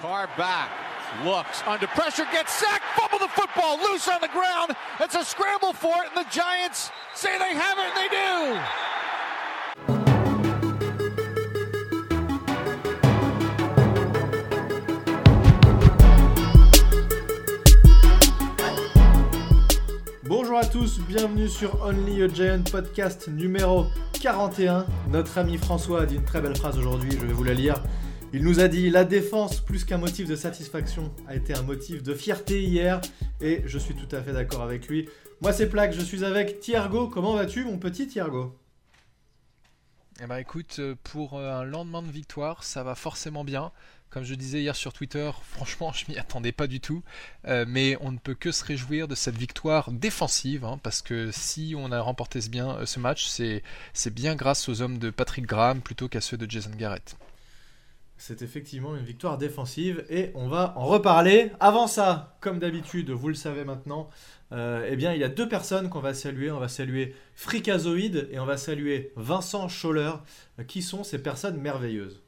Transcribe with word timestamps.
Carr 0.00 0.28
back, 0.36 0.70
looks 1.24 1.60
under 1.66 1.88
pressure, 1.88 2.24
gets 2.30 2.52
sacked, 2.52 2.84
fumble 2.94 3.18
the 3.18 3.26
football, 3.26 3.78
loose 3.78 4.06
on 4.06 4.20
the 4.20 4.28
ground. 4.28 4.76
It's 5.00 5.16
a 5.16 5.24
scramble 5.24 5.72
for 5.72 5.92
it, 6.04 6.10
and 6.14 6.24
the 6.24 6.30
Giants 6.30 6.92
say 7.16 7.36
they 7.36 7.52
have 7.52 7.78
it, 7.78 7.86
and 7.88 7.96
they 7.96 8.08
do. 8.08 8.60
Bonjour 20.22 20.58
à 20.58 20.64
tous, 20.64 21.00
bienvenue 21.00 21.48
sur 21.48 21.82
Only 21.82 22.22
a 22.22 22.28
Giant 22.28 22.70
podcast 22.70 23.26
numéro 23.26 23.86
41. 24.22 24.86
Notre 25.10 25.38
ami 25.38 25.58
François 25.58 26.02
a 26.02 26.06
dit 26.06 26.14
une 26.14 26.24
très 26.24 26.40
belle 26.40 26.56
phrase 26.56 26.78
aujourd'hui, 26.78 27.10
je 27.10 27.26
vais 27.26 27.32
vous 27.32 27.42
la 27.42 27.54
lire. 27.54 27.82
Il 28.34 28.44
nous 28.44 28.60
a 28.60 28.68
dit 28.68 28.90
la 28.90 29.04
défense 29.04 29.60
plus 29.60 29.86
qu'un 29.86 29.96
motif 29.96 30.28
de 30.28 30.36
satisfaction 30.36 31.14
a 31.26 31.34
été 31.34 31.54
un 31.54 31.62
motif 31.62 32.02
de 32.02 32.12
fierté 32.12 32.62
hier 32.62 33.00
et 33.40 33.62
je 33.64 33.78
suis 33.78 33.94
tout 33.94 34.14
à 34.14 34.20
fait 34.20 34.34
d'accord 34.34 34.62
avec 34.62 34.86
lui. 34.86 35.08
Moi 35.40 35.54
c'est 35.54 35.66
Plaque, 35.68 35.94
je 35.94 36.02
suis 36.02 36.24
avec 36.24 36.60
Thiergo. 36.60 37.08
Comment 37.08 37.34
vas-tu 37.34 37.64
mon 37.64 37.78
petit 37.78 38.06
Thiergo? 38.06 38.54
Eh 40.20 40.26
ben 40.26 40.36
écoute, 40.36 40.76
euh, 40.80 40.94
pour 41.04 41.38
euh, 41.38 41.60
un 41.60 41.64
lendemain 41.64 42.02
de 42.02 42.10
victoire, 42.10 42.64
ça 42.64 42.82
va 42.82 42.94
forcément 42.94 43.44
bien. 43.44 43.72
Comme 44.10 44.24
je 44.24 44.34
disais 44.34 44.60
hier 44.60 44.76
sur 44.76 44.92
Twitter, 44.92 45.30
franchement, 45.42 45.92
je 45.92 46.04
m'y 46.08 46.18
attendais 46.18 46.52
pas 46.52 46.66
du 46.66 46.80
tout. 46.80 47.02
Euh, 47.46 47.64
mais 47.66 47.96
on 48.00 48.12
ne 48.12 48.18
peut 48.18 48.34
que 48.34 48.52
se 48.52 48.62
réjouir 48.62 49.08
de 49.08 49.14
cette 49.14 49.38
victoire 49.38 49.90
défensive, 49.90 50.66
hein, 50.66 50.78
parce 50.82 51.00
que 51.00 51.30
si 51.30 51.74
on 51.78 51.92
a 51.92 52.00
remporté 52.00 52.40
ce, 52.42 52.98
match, 52.98 53.28
c'est 53.28 54.14
bien 54.14 54.34
grâce 54.34 54.68
aux 54.68 54.82
hommes 54.82 54.98
de 54.98 55.08
Patrick 55.08 55.46
Graham 55.46 55.80
plutôt 55.80 56.08
qu'à 56.08 56.20
ceux 56.20 56.36
de 56.36 56.50
Jason 56.50 56.72
Garrett. 56.76 57.16
C'est 58.20 58.42
effectivement 58.42 58.96
une 58.96 59.04
victoire 59.04 59.38
défensive 59.38 60.04
et 60.10 60.32
on 60.34 60.48
va 60.48 60.74
en 60.76 60.86
reparler. 60.86 61.52
Avant 61.60 61.86
ça, 61.86 62.36
comme 62.40 62.58
d'habitude, 62.58 63.10
vous 63.10 63.28
le 63.28 63.34
savez 63.34 63.64
maintenant, 63.64 64.10
euh, 64.50 64.88
eh 64.90 64.96
bien, 64.96 65.12
il 65.14 65.20
y 65.20 65.24
a 65.24 65.28
deux 65.28 65.48
personnes 65.48 65.88
qu'on 65.88 66.00
va 66.00 66.14
saluer. 66.14 66.50
On 66.50 66.58
va 66.58 66.66
saluer 66.66 67.14
Fricazoïde 67.34 68.28
et 68.32 68.40
on 68.40 68.44
va 68.44 68.56
saluer 68.56 69.12
Vincent 69.14 69.68
Scholler. 69.68 70.12
Qui 70.66 70.82
sont 70.82 71.04
ces 71.04 71.22
personnes 71.22 71.60
merveilleuses 71.60 72.20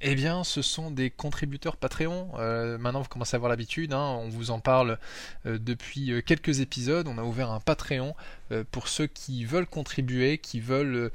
eh 0.00 0.14
bien, 0.14 0.44
ce 0.44 0.62
sont 0.62 0.90
des 0.90 1.10
contributeurs 1.10 1.76
Patreon. 1.76 2.30
Euh, 2.38 2.78
maintenant, 2.78 3.02
vous 3.02 3.08
commencez 3.08 3.34
à 3.34 3.38
avoir 3.38 3.50
l'habitude. 3.50 3.92
Hein. 3.92 4.18
on 4.20 4.28
vous 4.28 4.50
en 4.50 4.60
parle 4.60 4.98
euh, 5.46 5.58
depuis 5.58 6.22
quelques 6.24 6.60
épisodes. 6.60 7.06
On 7.08 7.18
a 7.18 7.22
ouvert 7.22 7.50
un 7.50 7.60
Patreon 7.60 8.14
pour 8.72 8.88
ceux 8.88 9.06
qui 9.06 9.44
veulent 9.44 9.66
contribuer, 9.66 10.38
qui 10.38 10.58
veulent 10.58 11.12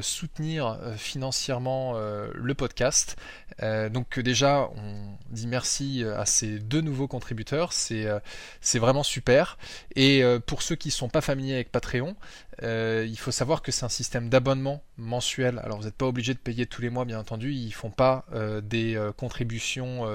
soutenir 0.00 0.80
financièrement 0.96 1.96
le 1.96 2.54
podcast. 2.54 3.16
Euh, 3.62 3.88
donc 3.88 4.18
déjà, 4.18 4.68
on 4.76 5.16
dit 5.30 5.46
merci 5.46 6.04
à 6.04 6.26
ces 6.26 6.58
deux 6.58 6.80
nouveaux 6.80 7.08
contributeurs, 7.08 7.72
c'est 7.72 8.06
euh, 8.06 8.18
vraiment 8.74 9.02
super. 9.02 9.58
Et 9.96 10.22
euh, 10.22 10.38
pour 10.38 10.62
ceux 10.62 10.76
qui 10.76 10.88
ne 10.88 10.92
sont 10.92 11.08
pas 11.08 11.20
familiers 11.20 11.54
avec 11.54 11.70
Patreon, 11.70 12.16
il 12.60 13.16
faut 13.18 13.30
savoir 13.30 13.62
que 13.62 13.72
c'est 13.72 13.84
un 13.84 13.88
système 13.88 14.28
d'abonnement 14.28 14.82
mensuel. 14.96 15.60
Alors 15.64 15.78
vous 15.78 15.84
n'êtes 15.84 15.96
pas 15.96 16.06
obligé 16.06 16.34
de 16.34 16.38
payer 16.38 16.66
tous 16.66 16.82
les 16.82 16.90
mois, 16.90 17.04
bien 17.04 17.18
entendu. 17.18 17.52
Ils 17.52 17.72
font 17.72 17.90
pas 17.90 18.24
des 18.62 19.00
contributions 19.16 20.06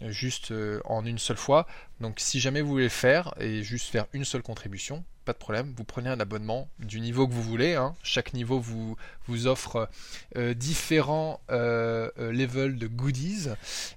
juste 0.00 0.52
en 0.84 1.04
une 1.04 1.18
seule 1.18 1.36
fois. 1.36 1.66
Donc 2.00 2.20
si 2.20 2.40
jamais 2.40 2.60
vous 2.60 2.70
voulez 2.70 2.84
le 2.84 2.90
faire 2.90 3.34
et 3.40 3.62
juste 3.62 3.90
faire 3.90 4.06
une 4.12 4.24
seule 4.24 4.42
contribution, 4.42 5.04
pas 5.28 5.34
de 5.34 5.38
problème, 5.38 5.74
vous 5.76 5.84
prenez 5.84 6.08
un 6.08 6.20
abonnement 6.20 6.70
du 6.78 7.00
niveau 7.00 7.28
que 7.28 7.34
vous 7.34 7.42
voulez. 7.42 7.74
Hein. 7.74 7.94
Chaque 8.02 8.32
niveau 8.32 8.58
vous, 8.58 8.96
offre 9.46 9.90
euh, 10.38 10.54
différents 10.54 11.42
euh, 11.50 12.10
euh, 12.18 12.32
levels 12.32 12.78
de 12.78 12.86
goodies. 12.86 13.48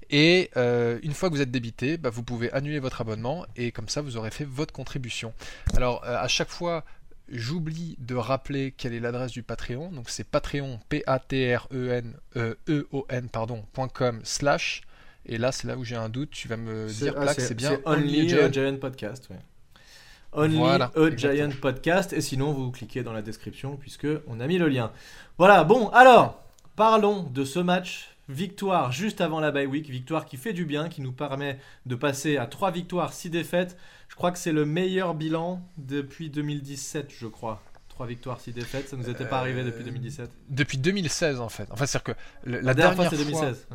Et 0.10 0.52
une 0.58 1.14
fois 1.14 1.30
que 1.30 1.36
vous 1.36 1.42
êtes 1.42 1.50
débité, 1.50 1.96
bah, 1.96 2.10
vous 2.10 2.22
pouvez 2.22 2.52
annuler 2.52 2.80
votre 2.80 3.00
abonnement 3.00 3.46
et 3.56 3.72
comme 3.72 3.88
ça 3.88 4.02
vous 4.02 4.18
aurez 4.18 4.30
fait 4.30 4.44
votre 4.44 4.74
contribution. 4.74 5.34
Alors 5.74 6.04
à 6.04 6.28
chaque 6.28 6.50
fois, 6.50 6.84
J'oublie 7.32 7.96
de 8.00 8.16
rappeler 8.16 8.72
quelle 8.72 8.94
est 8.94 9.00
l'adresse 9.00 9.32
du 9.32 9.44
Patreon. 9.44 9.92
Donc 9.92 10.10
c'est 10.10 10.26
patreon, 10.26 10.80
p 10.90 11.04
a 11.08 11.20
t 11.20 11.56
r 11.56 11.68
e 11.72 11.90
n 11.90 12.14
o 12.92 13.06
n 13.10 13.30
pardon, 13.30 13.64
.com 13.94 14.20
slash 14.24 14.82
et 15.26 15.38
là 15.38 15.52
c'est 15.52 15.68
là 15.68 15.78
où 15.78 15.84
j'ai 15.84 15.96
un 15.96 16.10
doute, 16.10 16.32
tu 16.32 16.48
vas 16.48 16.58
me 16.58 16.88
dire 16.88 17.14
ah, 17.18 17.34
c'est 17.34 17.54
bien 17.54 17.80
Only, 17.86 18.28
Giant 18.28 18.78
Podcast. 18.78 19.30
Only 20.34 20.62
a 20.62 20.92
Giant 21.16 21.52
Podcast. 21.62 22.14
Et 22.14 22.22
sinon, 22.22 22.54
vous 22.54 22.72
cliquez 22.72 23.04
dans 23.04 23.14
la 23.14 23.22
description 23.22 23.76
puisque 23.76 24.08
on 24.28 24.40
a 24.40 24.48
mis 24.48 24.58
le 24.58 24.70
lien. 24.70 24.92
Voilà, 25.38 25.64
bon, 25.64 25.90
alors, 25.90 26.42
parlons 26.76 27.24
de 27.24 27.44
ce 27.44 27.60
match. 27.60 28.16
Victoire 28.32 28.94
juste 28.94 29.20
avant 29.20 29.42
la 29.42 29.52
bye 29.52 29.66
week, 29.66 29.90
victoire 29.90 30.26
qui 30.26 30.38
fait 30.38 30.54
du 30.54 30.64
bien, 30.64 30.88
qui 30.88 31.02
nous 31.02 31.12
permet 31.12 31.60
de 31.86 31.96
passer 31.96 32.38
à 32.38 32.46
3 32.46 32.72
victoires, 32.72 33.12
6 33.12 33.30
défaites. 33.30 33.76
Je 34.08 34.16
crois 34.16 34.32
que 34.32 34.38
c'est 34.38 34.54
le 34.54 34.66
meilleur 34.66 35.16
bilan 35.16 35.62
depuis 35.78 36.30
2017, 36.30 37.12
je 37.18 37.28
crois. 37.28 37.62
3 37.90 38.08
victoires, 38.08 38.40
6 38.40 38.54
défaites, 38.54 38.88
ça 38.88 38.96
nous 38.96 39.10
était 39.10 39.26
pas 39.26 39.40
arrivé 39.40 39.66
depuis 39.66 39.84
2017. 39.84 40.26
Euh, 40.26 40.34
depuis 40.50 40.78
2016 40.78 41.42
en 41.42 41.50
fait. 41.50 41.68
Enfin, 41.72 41.86
c'est-à-dire 41.86 42.16
que 42.16 42.50
la, 42.50 42.74
dernière, 42.74 42.96
fois, 42.96 43.10
c'est 43.10 43.18
2016. 43.18 43.68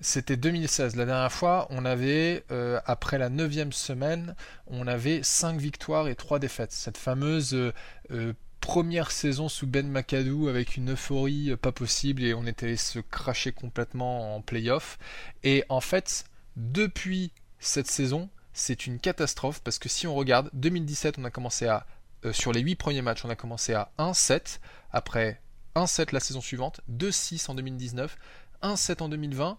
C'était 0.00 0.36
2016. 0.36 0.96
La 0.96 1.06
dernière 1.06 1.32
fois, 1.32 1.68
on 1.70 1.84
avait, 1.84 2.44
euh, 2.50 2.80
après 2.86 3.18
la 3.18 3.28
neuvième 3.28 3.72
semaine, 3.72 4.34
on 4.66 4.88
avait 4.88 5.22
5 5.22 5.58
victoires 5.58 6.08
et 6.08 6.16
3 6.16 6.40
défaites. 6.40 6.72
Cette 6.72 6.98
fameuse 6.98 7.54
euh, 7.54 8.32
première 8.60 9.10
saison 9.10 9.48
sous 9.48 9.66
Ben 9.66 9.88
McAdoo 9.88 10.48
avec 10.48 10.76
une 10.76 10.92
euphorie 10.92 11.56
pas 11.56 11.72
possible 11.72 12.24
et 12.24 12.34
on 12.34 12.46
était 12.46 12.66
allé 12.66 12.76
se 12.76 12.98
cracher 12.98 13.52
complètement 13.52 14.36
en 14.36 14.40
playoff. 14.40 14.98
Et 15.44 15.64
en 15.68 15.80
fait, 15.80 16.24
depuis 16.56 17.32
cette 17.58 17.86
saison, 17.86 18.28
c'est 18.52 18.86
une 18.86 18.98
catastrophe 18.98 19.60
parce 19.62 19.78
que 19.78 19.88
si 19.88 20.06
on 20.06 20.14
regarde, 20.14 20.50
2017, 20.54 21.18
on 21.18 21.24
a 21.24 21.30
commencé 21.30 21.66
à, 21.66 21.86
sur 22.32 22.52
les 22.52 22.60
8 22.60 22.76
premiers 22.76 23.02
matchs, 23.02 23.24
on 23.24 23.30
a 23.30 23.36
commencé 23.36 23.74
à 23.74 23.92
1-7. 23.98 24.58
Après 24.90 25.40
1-7 25.74 26.12
la 26.12 26.20
saison 26.20 26.40
suivante, 26.40 26.80
2-6 26.90 27.50
en 27.50 27.54
2019, 27.54 28.16
1-7 28.62 29.02
en 29.02 29.08
2020. 29.08 29.58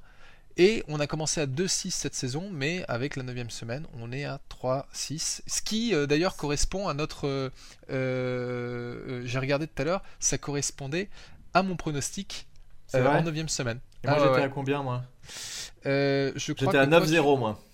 Et 0.59 0.83
on 0.87 0.99
a 0.99 1.05
commencé 1.05 1.39
à 1.39 1.45
2-6 1.45 1.91
cette 1.91 2.15
saison, 2.15 2.49
mais 2.51 2.83
avec 2.87 3.15
la 3.15 3.21
9 3.21 3.49
semaine, 3.49 3.85
on 3.99 4.11
est 4.11 4.25
à 4.25 4.39
3-6. 4.49 5.41
Ce 5.45 5.61
qui 5.61 5.93
euh, 5.93 6.07
d'ailleurs 6.07 6.35
correspond 6.35 6.87
à 6.87 6.95
notre... 6.95 7.27
Euh, 7.27 7.49
euh, 7.91 9.21
j'ai 9.23 9.37
regardé 9.37 9.67
tout 9.67 9.81
à 9.81 9.85
l'heure, 9.85 10.03
ça 10.19 10.39
correspondait 10.39 11.09
à 11.53 11.61
mon 11.61 11.75
pronostic 11.75 12.47
en 12.93 13.21
9 13.21 13.47
semaine. 13.49 13.79
Et 14.03 14.07
moi 14.07 14.17
ah, 14.19 14.23
j'étais 14.27 14.45
à 14.45 14.49
combien 14.49 14.81
moi? 14.81 15.03
J'étais 15.83 16.77
à 16.77 16.87
9-0 16.87 17.37
moi. 17.37 17.59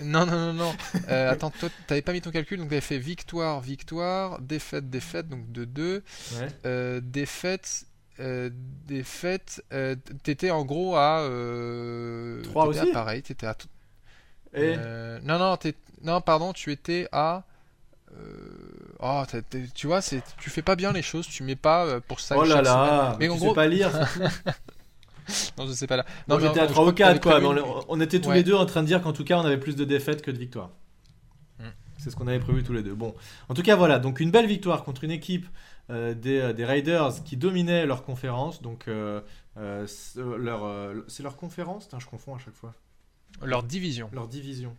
Non, 0.00 0.26
non, 0.26 0.52
non, 0.52 0.52
non. 0.52 0.74
attends, 1.08 1.50
toi, 1.50 1.68
t'avais 1.88 2.02
pas 2.02 2.12
mis 2.12 2.20
ton 2.20 2.30
calcul, 2.30 2.56
donc 2.60 2.68
t'avais 2.68 2.80
fait 2.80 2.98
victoire, 3.00 3.60
victoire, 3.60 4.40
défaite, 4.40 4.88
défaite, 4.88 5.28
donc 5.28 5.50
de 5.50 5.64
2. 5.64 6.04
Ouais. 6.36 7.00
défaite, 7.00 7.84
euh, 8.20 8.50
des 8.86 9.04
fêtes, 9.04 9.62
euh, 9.72 9.94
t'étais 10.22 10.50
en 10.50 10.64
gros 10.64 10.96
à. 10.96 11.20
Euh, 11.20 12.42
3 12.42 12.66
aussi 12.66 12.90
à 12.90 12.92
pareil, 12.92 13.22
t'étais 13.22 13.46
à. 13.46 13.56
Et 14.54 14.74
euh, 14.78 15.20
non, 15.22 15.38
non, 15.38 15.56
non, 16.02 16.20
pardon, 16.20 16.52
tu 16.52 16.72
étais 16.72 17.08
à. 17.12 17.44
Oh, 19.00 19.22
tu 19.74 19.86
vois, 19.86 20.00
tu 20.02 20.50
fais 20.50 20.62
pas 20.62 20.74
bien 20.74 20.92
les 20.92 21.02
choses, 21.02 21.28
tu 21.28 21.44
mets 21.44 21.54
pas 21.54 22.00
pour 22.00 22.18
ça. 22.18 22.36
Oh 22.36 22.44
là 22.44 22.62
là, 22.62 23.16
mais 23.20 23.28
en 23.28 23.36
gros... 23.36 23.50
sais 23.50 23.54
pas 23.54 23.68
lire. 23.68 23.90
non, 25.58 25.66
je 25.68 25.72
sais 25.72 25.86
pas 25.86 25.98
là. 25.98 26.06
Non, 26.26 26.40
j'étais 26.40 26.60
à 26.60 26.66
3 26.66 26.88
ou 26.88 26.92
4 26.92 27.20
quoi, 27.20 27.40
mais 27.40 27.60
on, 27.88 28.00
était 28.00 28.20
tous 28.20 28.32
les 28.32 28.42
deux 28.42 28.54
en 28.54 28.66
train 28.66 28.82
de 28.82 28.88
dire 28.88 29.02
qu'en 29.02 29.12
tout 29.12 29.24
cas 29.24 29.38
on 29.38 29.44
avait 29.44 29.58
plus 29.58 29.76
de 29.76 29.84
défaites 29.84 30.22
que 30.22 30.32
de 30.32 30.38
victoires. 30.38 30.70
Hmm. 31.60 31.68
C'est 31.98 32.10
ce 32.10 32.16
qu'on 32.16 32.26
avait 32.26 32.40
prévu 32.40 32.64
tous 32.64 32.72
les 32.72 32.82
deux. 32.82 32.94
Bon, 32.94 33.14
en 33.48 33.54
tout 33.54 33.62
cas 33.62 33.76
voilà, 33.76 34.00
donc 34.00 34.18
une 34.18 34.32
belle 34.32 34.46
victoire 34.46 34.82
contre 34.82 35.04
une 35.04 35.12
équipe 35.12 35.46
euh, 35.90 36.14
euh, 36.26 36.52
des, 36.52 36.64
Raiders 36.64 37.22
qui 37.24 37.36
dominaient 37.36 37.86
leur 37.86 38.04
conférence. 38.04 38.62
Donc, 38.62 38.88
euh, 38.88 39.20
leur, 39.56 40.94
c'est 41.08 41.22
leur 41.22 41.36
conférence? 41.36 41.88
Je 41.98 42.06
confonds 42.06 42.34
à 42.34 42.38
chaque 42.38 42.54
fois. 42.54 42.74
Leur 43.42 43.62
division. 43.62 44.10
Leur 44.12 44.28
division. 44.28 44.76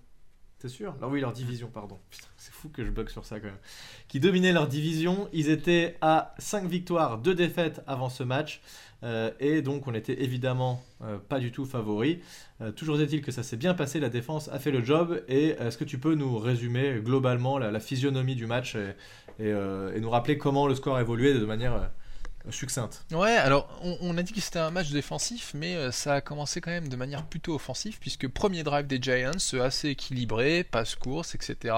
T'es 0.59 0.67
sûr? 0.67 0.93
Alors 0.97 1.09
oui, 1.11 1.21
leur 1.21 1.31
division, 1.31 1.69
pardon. 1.73 1.97
c'est 2.37 2.53
fou 2.53 2.69
que 2.69 2.83
je 2.83 2.91
bug 2.91 3.09
sur 3.09 3.25
ça 3.25 3.39
quand 3.39 3.47
même. 3.47 3.57
Qui 4.07 4.19
dominaient 4.19 4.51
leur 4.51 4.67
division. 4.67 5.29
Ils 5.31 5.49
étaient 5.49 5.97
à 6.01 6.35
5 6.37 6.65
victoires, 6.65 7.17
2 7.17 7.33
défaites 7.33 7.81
avant 7.87 8.09
ce 8.09 8.23
match. 8.23 8.61
et 9.39 9.61
donc 9.61 9.87
on 9.87 9.93
était 9.93 10.21
évidemment 10.21 10.83
pas 11.29 11.39
du 11.39 11.53
tout 11.53 11.65
favoris. 11.65 12.17
toujours 12.75 12.99
est-il 12.99 13.21
que 13.21 13.31
ça 13.31 13.41
s'est 13.41 13.55
bien 13.55 13.73
passé, 13.73 14.01
la 14.01 14.09
défense 14.09 14.49
a 14.49 14.59
fait 14.59 14.71
le 14.71 14.83
job. 14.83 15.23
Et 15.29 15.51
est-ce 15.51 15.77
que 15.77 15.85
tu 15.85 15.97
peux 15.97 16.15
nous 16.15 16.37
résumer 16.37 16.99
globalement 16.99 17.57
la, 17.57 17.71
la 17.71 17.79
physionomie 17.79 18.35
du 18.35 18.45
match 18.45 18.75
et, 18.75 18.95
euh, 19.41 19.93
et, 19.95 19.99
nous 19.99 20.09
rappeler 20.09 20.37
comment 20.37 20.67
le 20.67 20.75
score 20.75 20.95
a 20.95 21.01
évolué 21.01 21.33
de 21.33 21.45
manière 21.45 21.89
succincte. 22.51 23.05
Ouais, 23.11 23.35
alors 23.35 23.67
on, 24.01 24.17
a 24.17 24.23
dit 24.23 24.33
que 24.33 24.41
c'était 24.41 24.59
un 24.59 24.71
match 24.71 24.91
défensif, 24.91 25.51
mais 25.53 25.75
euh, 25.75 25.91
ça 25.91 26.15
a 26.15 26.21
commencé 26.21 26.61
quand 26.61 26.71
même 26.71 26.87
de 26.87 26.95
manière 26.95 27.23
plutôt 27.25 27.55
offensive, 27.55 27.97
puisque 27.99 28.27
premier 28.27 28.63
drive 28.63 28.87
des 28.87 29.01
Giants, 29.01 29.31
assez 29.61 29.89
équilibré, 29.89 30.63
passe 30.63 30.95
course, 30.95 31.35
etc. 31.35 31.75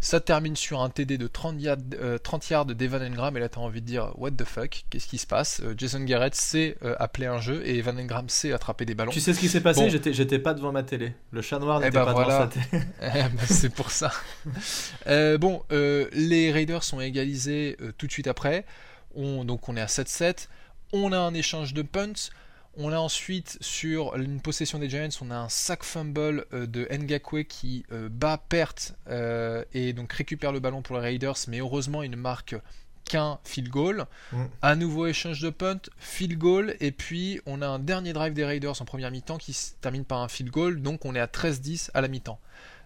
Ça 0.00 0.20
termine 0.20 0.56
sur 0.56 0.82
un 0.82 0.90
TD 0.90 1.18
de 1.18 1.26
30 1.26 1.60
yards, 1.60 1.78
30 2.22 2.50
yards 2.50 2.66
d'Evan 2.66 3.02
Engram, 3.02 3.36
et 3.36 3.40
là 3.40 3.48
t'as 3.48 3.60
envie 3.60 3.80
de 3.80 3.86
dire 3.86 4.12
what 4.16 4.32
the 4.32 4.44
fuck, 4.44 4.84
qu'est-ce 4.90 5.06
qui 5.06 5.18
se 5.18 5.26
passe? 5.26 5.62
Jason 5.76 6.00
Garrett 6.00 6.34
sait 6.34 6.76
appeler 6.98 7.26
un 7.26 7.40
jeu, 7.40 7.62
et 7.64 7.78
Evan 7.78 7.98
Engram 7.98 8.28
sait 8.28 8.52
attraper 8.52 8.84
des 8.84 8.94
ballons. 8.94 9.12
Tu 9.12 9.20
sais 9.20 9.34
ce 9.34 9.40
qui 9.40 9.48
s'est 9.48 9.60
passé? 9.60 9.90
J'étais 9.90 10.38
pas 10.38 10.54
devant 10.54 10.72
ma 10.72 10.82
télé. 10.82 11.14
Le 11.30 11.42
chat 11.42 11.58
noir 11.58 11.80
eh 11.80 11.86
n'était 11.86 11.98
ben 11.98 12.04
pas 12.04 12.12
devant 12.12 12.28
sa 12.28 12.46
télé. 12.48 12.64
Eh 13.02 13.28
ben, 13.28 13.46
c'est 13.46 13.72
pour 13.72 13.90
ça. 13.90 14.12
bon, 15.06 15.62
les 15.70 16.50
Raiders 16.52 16.84
sont 16.84 17.00
égalisés 17.00 17.76
tout 17.98 18.06
de 18.06 18.12
suite 18.12 18.26
après. 18.26 18.64
On, 19.16 19.44
donc 19.44 19.68
on 19.68 19.76
est 19.76 19.80
à 19.80 19.86
7-7. 19.86 20.48
On 20.92 21.12
a 21.12 21.18
un 21.18 21.34
échange 21.34 21.74
de 21.74 21.82
punts. 21.82 22.30
On 22.76 22.92
a 22.92 22.98
ensuite 22.98 23.56
sur 23.60 24.16
une 24.16 24.40
possession 24.40 24.80
des 24.80 24.90
Giants, 24.90 25.08
on 25.20 25.30
a 25.30 25.36
un 25.36 25.48
sac 25.48 25.84
fumble 25.84 26.44
euh, 26.52 26.66
de 26.66 26.88
Ngakwe 26.90 27.44
qui 27.44 27.84
euh, 27.92 28.08
bat 28.08 28.38
perte 28.48 28.96
euh, 29.08 29.64
et 29.72 29.92
donc 29.92 30.12
récupère 30.12 30.50
le 30.50 30.58
ballon 30.58 30.82
pour 30.82 30.96
les 30.96 31.02
Raiders, 31.02 31.36
mais 31.46 31.58
heureusement 31.60 32.02
il 32.02 32.10
ne 32.10 32.16
marque 32.16 32.56
qu'un 33.04 33.38
field 33.44 33.68
goal. 33.68 34.06
Mm. 34.32 34.44
À 34.62 34.74
nouveau 34.74 35.06
échange 35.06 35.40
de 35.40 35.50
punt, 35.50 35.80
field 35.98 36.36
goal, 36.36 36.74
et 36.80 36.90
puis 36.90 37.40
on 37.46 37.62
a 37.62 37.68
un 37.68 37.78
dernier 37.78 38.12
drive 38.12 38.32
des 38.32 38.44
Raiders 38.44 38.82
en 38.82 38.84
première 38.84 39.12
mi-temps 39.12 39.38
qui 39.38 39.52
se 39.52 39.74
termine 39.80 40.04
par 40.04 40.20
un 40.20 40.28
field 40.28 40.50
goal, 40.50 40.82
donc 40.82 41.04
on 41.04 41.14
est 41.14 41.20
à 41.20 41.26
13-10 41.26 41.90
à 41.94 42.00
la 42.00 42.08
mi-temps. 42.08 42.40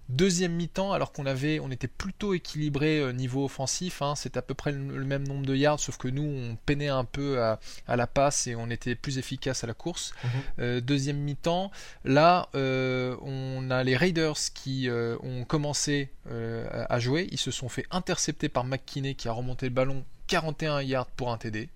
Deuxième 0.08 0.52
mi-temps, 0.52 0.93
alors 0.93 1.12
qu'on 1.12 1.26
avait, 1.26 1.60
on 1.60 1.70
était 1.70 1.87
plutôt 1.87 2.32
équilibré 2.32 2.99
euh, 2.99 3.12
niveau 3.12 3.44
offensif, 3.44 4.00
hein, 4.00 4.14
c'est 4.16 4.38
à 4.38 4.43
peu 4.43 4.55
près 4.55 4.72
le, 4.72 5.05
même 5.05 5.28
nombre 5.28 5.44
de 5.44 5.55
yards, 5.55 5.81
sauf 5.81 5.99
que 5.99 6.08
nous 6.08 6.22
on 6.22 6.56
peinait 6.64 6.88
un 6.88 7.05
peu 7.05 7.43
à, 7.43 7.58
la 7.88 8.06
passe 8.06 8.46
et 8.46 8.55
on 8.55 8.70
était 8.70 8.94
plus 8.94 9.19
efficace 9.19 9.64
à 9.64 9.66
la 9.66 9.75
course. 9.75 10.14
Mhm. 10.25 10.31
Euh, 10.60 10.81
deuxième 10.81 11.19
mi-temps, 11.19 11.70
là 12.06 12.49
euh, 12.55 13.16
on 13.20 13.70
a 13.70 13.84
les 13.84 13.96
Raiders 13.96 14.38
qui 14.55 14.88
ont 14.90 15.44
commencé 15.44 16.11
à 16.31 16.99
jouer, 16.99 17.28
ils 17.31 17.38
se 17.38 17.50
sont 17.50 17.69
fait 17.69 17.84
intercepter 17.90 18.49
par 18.49 18.64
McKinney 18.64 19.14
qui 19.14 19.28
a 19.28 19.32
remonté 19.32 19.66
le 19.66 19.75
ballon 19.75 20.04
41 20.28 20.81
yards 20.82 21.11
pour 21.16 21.31
un 21.32 21.37
TD. 21.37 21.69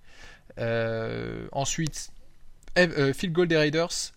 ensuite, 1.51 2.11
field 2.75 3.31
goal 3.31 3.47
des 3.47 3.57
Raiders, 3.57 4.11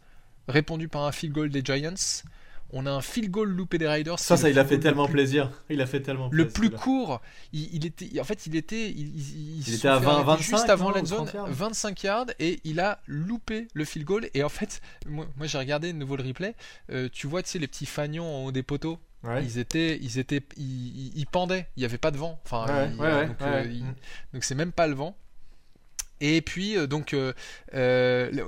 répondu 0.48 0.88
par 0.88 1.02
un 1.02 1.12
field 1.12 1.34
goal 1.34 1.50
des 1.50 1.62
Giants. 1.62 2.22
On 2.70 2.84
a 2.86 2.90
un 2.90 3.00
field 3.00 3.30
goal 3.30 3.48
loupé 3.48 3.78
des 3.78 3.86
Riders. 3.86 4.18
Ça, 4.18 4.36
ça, 4.36 4.50
il 4.50 4.58
a 4.58 4.64
fait 4.64 4.78
tellement 4.78 5.06
plaisir. 5.06 5.50
Il 5.70 5.80
a 5.80 5.86
fait 5.86 6.00
tellement 6.00 6.28
Le 6.32 6.48
plus 6.48 6.70
court, 6.70 7.20
il, 7.52 7.86
était, 7.86 8.20
en 8.20 8.24
fait, 8.24 8.46
il 8.46 8.56
était, 8.56 8.90
il, 8.90 9.72
était 9.72 9.88
à 9.88 9.98
20, 9.98 10.22
25 10.22 10.42
juste 10.42 10.70
avant 10.70 10.90
la 10.90 11.04
zone, 11.04 11.30
25 11.48 12.02
yards, 12.02 12.26
et 12.38 12.60
il 12.64 12.80
a 12.80 13.00
loupé 13.06 13.68
le 13.72 13.84
field 13.84 14.06
goal. 14.06 14.28
Et 14.34 14.42
en 14.42 14.48
fait, 14.48 14.80
moi, 15.06 15.26
j'ai 15.42 15.58
regardé 15.58 15.92
de 15.92 15.98
nouveau 15.98 16.16
le 16.16 16.24
replay. 16.24 16.54
Euh, 16.90 17.08
tu 17.12 17.26
vois, 17.26 17.42
tu 17.42 17.50
sais, 17.50 17.58
les 17.58 17.68
petits 17.68 17.86
fagnons 17.86 18.24
en 18.24 18.44
haut 18.46 18.52
des 18.52 18.62
poteaux. 18.62 18.98
Ils 19.42 19.58
étaient, 19.58 19.98
ils 20.00 20.18
étaient, 20.18 20.42
ils, 20.56 21.26
pendaient. 21.26 21.66
Il 21.76 21.80
n'y 21.80 21.84
avait 21.84 21.98
pas 21.98 22.10
de 22.10 22.16
vent. 22.16 22.40
Enfin, 22.44 22.86
donc, 22.88 23.42
euh, 23.42 23.68
c'est 24.40 24.54
même 24.54 24.72
pas 24.72 24.86
le 24.86 24.94
vent. 24.94 25.16
Et 26.20 26.40
puis 26.40 26.78
euh, 26.78 26.86
donc 26.86 27.12
euh, 27.12 27.32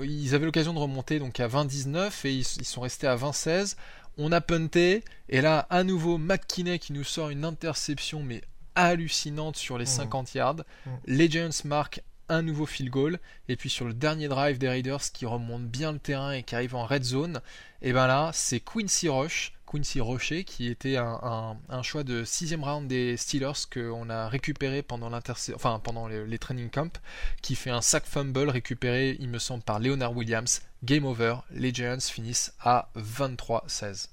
ils 0.03 0.35
avaient 0.35 0.47
l'occasion 0.47 0.73
de 0.73 0.79
remonter 0.79 1.19
donc 1.19 1.39
à 1.39 1.49
20-19 1.49 2.27
et 2.27 2.33
ils, 2.33 2.39
ils, 2.39 2.65
sont 2.65 2.81
restés 2.81 3.07
à 3.07 3.15
20-16 3.15 3.77
on 4.19 4.33
a 4.33 4.41
punté, 4.41 5.05
et 5.29 5.41
là, 5.41 5.61
à 5.71 5.85
nouveau, 5.85 6.19
McKinney 6.19 6.79
qui 6.79 6.93
nous 6.93 7.05
sort 7.05 7.31
une 7.31 7.45
interception, 7.45 8.23
mais 8.23 8.43
hallucinante 8.75 9.57
sur 9.57 9.79
les 9.79 9.87
50 9.87 10.35
mmh. 10.35 10.39
yards. 10.39 10.57
Mmh. 10.57 10.91
Les 11.07 11.31
Giants 11.31 11.51
marquent 11.65 12.03
un 12.29 12.43
nouveau 12.43 12.67
field 12.67 12.91
goal, 12.91 13.19
et 13.49 13.57
puis 13.57 13.71
sur 13.71 13.87
le 13.87 13.95
dernier 13.95 14.29
drive 14.29 14.59
des 14.59 14.69
Raiders 14.69 15.01
qui 15.13 15.25
remonte 15.25 15.67
bien 15.67 15.93
le 15.93 15.99
terrain 15.99 16.33
et 16.33 16.43
qui 16.43 16.55
arrive 16.55 16.75
en 16.75 16.85
red 16.85 17.05
zone, 17.05 17.41
et 17.81 17.93
ben 17.93 18.07
là, 18.07 18.31
c'est 18.35 18.61
Quincy 18.61 19.09
Roche, 19.09 19.53
Quincy 19.71 20.01
Rocher, 20.01 20.45
qui 20.45 20.69
était 20.69 20.97
un, 20.97 21.83
choix 21.83 22.03
de 22.03 22.25
sixième 22.25 22.65
round 22.65 22.89
des 22.89 23.17
Steelers 23.17 23.67
qu'on 23.73 24.09
a 24.11 24.29
récupéré 24.29 24.83
pendant, 24.83 25.11
enfin, 25.55 25.81
pendant 25.83 26.09
les, 26.09 26.39
training 26.39 26.71
camps, 26.71 27.01
qui 27.43 27.55
fait 27.55 27.71
un 27.71 27.83
sack 27.83 28.05
fumble 28.07 28.49
récupéré, 28.49 29.17
il 29.21 29.29
me 29.29 29.39
semble, 29.39 29.63
par 29.63 29.79
Leonard 29.81 30.17
Williams. 30.17 30.63
Game 30.85 31.05
over, 31.05 31.37
les 31.51 31.73
Giants 31.75 32.01
finissent 32.01 32.55
à 32.61 32.89
23-16. 32.97 34.09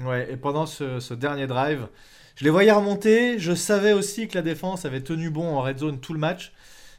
Ouais, 0.00 0.30
et 0.32 0.36
pendant 0.36 0.66
ce, 0.66 1.14
dernier 1.14 1.46
drive, 1.46 1.88
je 2.36 2.44
les 2.44 2.50
voyais 2.50 2.72
remonter. 2.72 3.38
Je 3.38 3.54
savais 3.54 3.92
aussi 3.92 4.28
que 4.28 4.34
la 4.34 4.42
défense 4.42 4.84
avait 4.84 5.02
tenu 5.02 5.30
bon 5.30 5.56
en 5.56 5.62
red 5.62 5.78
zone 5.78 6.00
tout 6.00 6.12
le 6.12 6.18
match. 6.18 6.52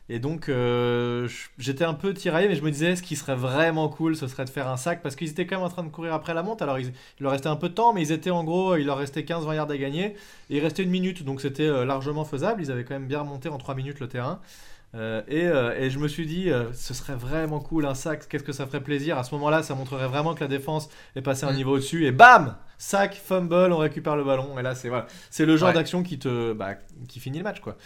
Et 0.10 0.20
donc, 0.20 0.50
euh, 0.50 1.30
j'étais 1.58 1.86
un 1.86 1.94
peu 1.94 2.14
tiraillé, 2.14 2.50
mais 2.50 2.56
je 2.56 2.64
me 2.64 2.72
disais, 2.72 2.96
ce 2.96 3.04
qui 3.04 3.16
serait 3.16 3.36
vraiment 3.36 3.88
cool, 3.88 4.16
ce 4.16 4.28
serait 4.28 4.44
de 4.44 4.50
faire 4.50 4.68
un 4.68 4.76
sac, 4.76 5.02
parce 5.02 5.16
qu'ils 5.16 5.30
étaient 5.30 5.46
quand 5.46 5.56
même 5.56 5.66
en 5.66 5.70
train 5.70 5.84
de 5.84 5.90
courir 5.90 6.14
après 6.14 6.34
la 6.34 6.44
monte. 6.44 6.62
Alors, 6.62 6.80
il, 6.80 6.92
leur 7.20 7.32
restait 7.32 7.48
un 7.48 7.56
peu 7.56 7.70
de 7.70 7.74
temps, 7.74 7.94
mais 7.94 8.02
ils 8.02 8.12
étaient 8.12 8.30
en 8.30 8.44
gros, 8.44 8.76
il 8.76 8.86
leur 8.86 8.98
restait 8.98 9.22
15-20 9.22 9.56
yards 9.56 9.72
à 9.72 9.78
gagner. 9.78 10.16
Et 10.50 10.58
il 10.58 10.60
restait 10.60 10.84
une 10.84 10.90
minute, 10.90 11.24
donc 11.24 11.40
c'était 11.40 11.64
euh, 11.64 11.86
largement 11.86 12.26
faisable. 12.26 12.62
Ils 12.62 12.72
avaient 12.72 12.84
quand 12.84 12.96
même 12.96 13.08
bien 13.08 13.22
remonté 13.22 13.48
en 13.48 13.58
3 13.58 13.76
minutes 13.76 14.00
le 14.00 14.08
terrain. 14.08 14.42
Euh, 14.94 15.22
et, 15.30 15.90
je 15.90 15.98
me 15.98 16.10
suis 16.10 16.26
dit, 16.26 16.50
ce 16.74 16.94
serait 16.94 17.16
vraiment 17.16 17.62
cool 17.62 17.86
un 17.86 17.96
sac, 17.96 18.28
qu'est-ce 18.28 18.44
que 18.44 18.52
ça 18.52 18.66
ferait 18.66 18.82
plaisir? 18.82 19.18
À 19.18 19.24
ce 19.24 19.34
moment-là, 19.36 19.64
ça 19.64 19.76
montrerait 19.76 20.08
vraiment 20.08 20.36
que 20.36 20.42
la 20.42 20.50
défense 20.50 20.90
est 21.16 21.22
passée 21.22 21.46
un 21.46 21.54
mm. 21.54 21.56
niveau 21.56 21.76
au-dessus. 21.76 22.06
Et 22.06 22.12
bam 22.12 22.58
Sac, 22.78 23.14
fumble, 23.14 23.72
on 23.72 23.78
récupère 23.78 24.16
le 24.16 24.24
ballon. 24.24 24.58
Et 24.58 24.64
là, 24.64 24.74
c'est 24.74 24.90
voilà, 24.90 25.06
c'est 25.30 25.46
le 25.46 25.56
genre 25.56 25.72
d'action 25.72 26.02
qui 26.02 26.18
te, 26.18 26.52
bah, 26.52 26.74
qui 27.08 27.20
finit 27.20 27.38
le 27.38 27.44
match, 27.44 27.60
quoi 27.62 27.78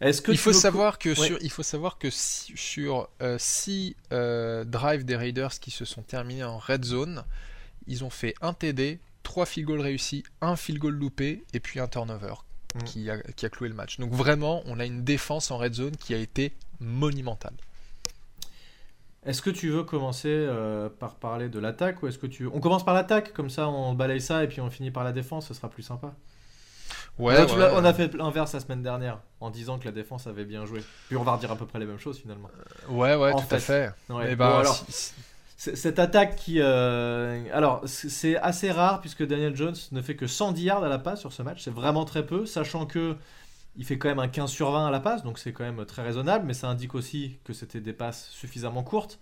est-ce 0.00 0.22
que 0.22 0.32
il 0.32 0.38
faut 0.38 0.52
savoir 0.52 0.98
que 0.98 1.14
sur, 1.14 1.38
il 1.40 1.50
faut 1.50 1.62
savoir 1.62 1.98
que 1.98 2.08
sur 2.10 3.08
6 3.38 3.96
euh, 4.12 4.16
euh, 4.16 4.64
drives 4.64 5.04
des 5.04 5.16
Raiders 5.16 5.58
qui 5.60 5.70
se 5.70 5.84
sont 5.84 6.02
terminés 6.02 6.44
en 6.44 6.58
red 6.58 6.84
zone, 6.84 7.24
ils 7.86 8.04
ont 8.04 8.10
fait 8.10 8.34
un 8.40 8.52
TD, 8.52 9.00
3 9.22 9.46
field 9.46 9.66
goals 9.66 9.80
réussis, 9.80 10.22
un 10.40 10.56
field 10.56 10.80
goal 10.80 10.94
loupé 10.94 11.44
et 11.52 11.60
puis 11.60 11.80
un 11.80 11.88
turnover 11.88 12.34
mm. 12.74 12.82
qui, 12.84 13.10
a, 13.10 13.18
qui 13.18 13.46
a 13.46 13.48
cloué 13.48 13.68
le 13.68 13.74
match. 13.74 13.98
Donc 13.98 14.12
vraiment, 14.12 14.62
on 14.66 14.78
a 14.78 14.84
une 14.84 15.02
défense 15.02 15.50
en 15.50 15.58
red 15.58 15.74
zone 15.74 15.96
qui 15.96 16.14
a 16.14 16.18
été 16.18 16.52
monumentale. 16.80 17.54
Est-ce 19.26 19.42
que 19.42 19.50
tu 19.50 19.70
veux 19.70 19.82
commencer 19.82 20.28
euh, 20.28 20.88
par 20.88 21.16
parler 21.16 21.48
de 21.48 21.58
l'attaque 21.58 22.02
ou 22.02 22.06
est-ce 22.06 22.18
que 22.18 22.26
tu 22.26 22.46
on 22.46 22.60
commence 22.60 22.84
par 22.84 22.94
l'attaque 22.94 23.32
comme 23.32 23.50
ça 23.50 23.68
on 23.68 23.92
balaye 23.92 24.20
ça 24.20 24.44
et 24.44 24.48
puis 24.48 24.60
on 24.60 24.70
finit 24.70 24.90
par 24.90 25.04
la 25.04 25.12
défense, 25.12 25.48
ce 25.48 25.54
sera 25.54 25.68
plus 25.68 25.82
sympa. 25.82 26.14
Ouais, 27.18 27.46
on 27.74 27.84
a 27.84 27.94
fait 27.94 28.14
l'inverse 28.14 28.52
la 28.52 28.60
semaine 28.60 28.82
dernière 28.82 29.18
en 29.40 29.50
disant 29.50 29.78
que 29.78 29.84
la 29.84 29.92
défense 29.92 30.26
avait 30.26 30.44
bien 30.44 30.64
joué. 30.66 30.82
Puis 31.08 31.16
on 31.16 31.24
va 31.24 31.32
redire 31.32 31.50
à 31.50 31.56
peu 31.56 31.66
près 31.66 31.78
les 31.78 31.86
mêmes 31.86 31.98
choses 31.98 32.18
finalement. 32.18 32.48
Euh, 32.88 32.92
ouais, 32.92 33.16
ouais, 33.16 33.32
tout 33.32 33.54
à 33.54 33.58
fait. 33.58 33.90
Eh 34.26 34.36
ben, 34.36 34.46
alors, 34.46 34.84
cette 35.56 35.98
attaque 35.98 36.36
qui. 36.36 36.60
Euh, 36.60 37.42
alors, 37.52 37.82
c'est 37.86 38.36
assez 38.36 38.70
rare 38.70 39.00
puisque 39.00 39.26
Daniel 39.26 39.56
Jones 39.56 39.74
ne 39.90 40.00
fait 40.00 40.14
que 40.14 40.26
110 40.26 40.62
yards 40.62 40.84
à 40.84 40.88
la 40.88 40.98
passe 40.98 41.20
sur 41.20 41.32
ce 41.32 41.42
match. 41.42 41.62
C'est 41.64 41.74
vraiment 41.74 42.04
très 42.04 42.24
peu, 42.24 42.46
sachant 42.46 42.86
que. 42.86 43.16
Il 43.80 43.84
fait 43.84 43.96
quand 43.96 44.08
même 44.08 44.18
un 44.18 44.26
15 44.26 44.50
sur 44.50 44.72
20 44.72 44.88
à 44.88 44.90
la 44.90 44.98
passe, 44.98 45.22
donc 45.22 45.38
c'est 45.38 45.52
quand 45.52 45.62
même 45.62 45.84
très 45.86 46.02
raisonnable, 46.02 46.44
mais 46.44 46.54
ça 46.54 46.66
indique 46.66 46.96
aussi 46.96 47.36
que 47.44 47.52
c'était 47.52 47.80
des 47.80 47.92
passes 47.92 48.28
suffisamment 48.30 48.82
courtes. 48.82 49.20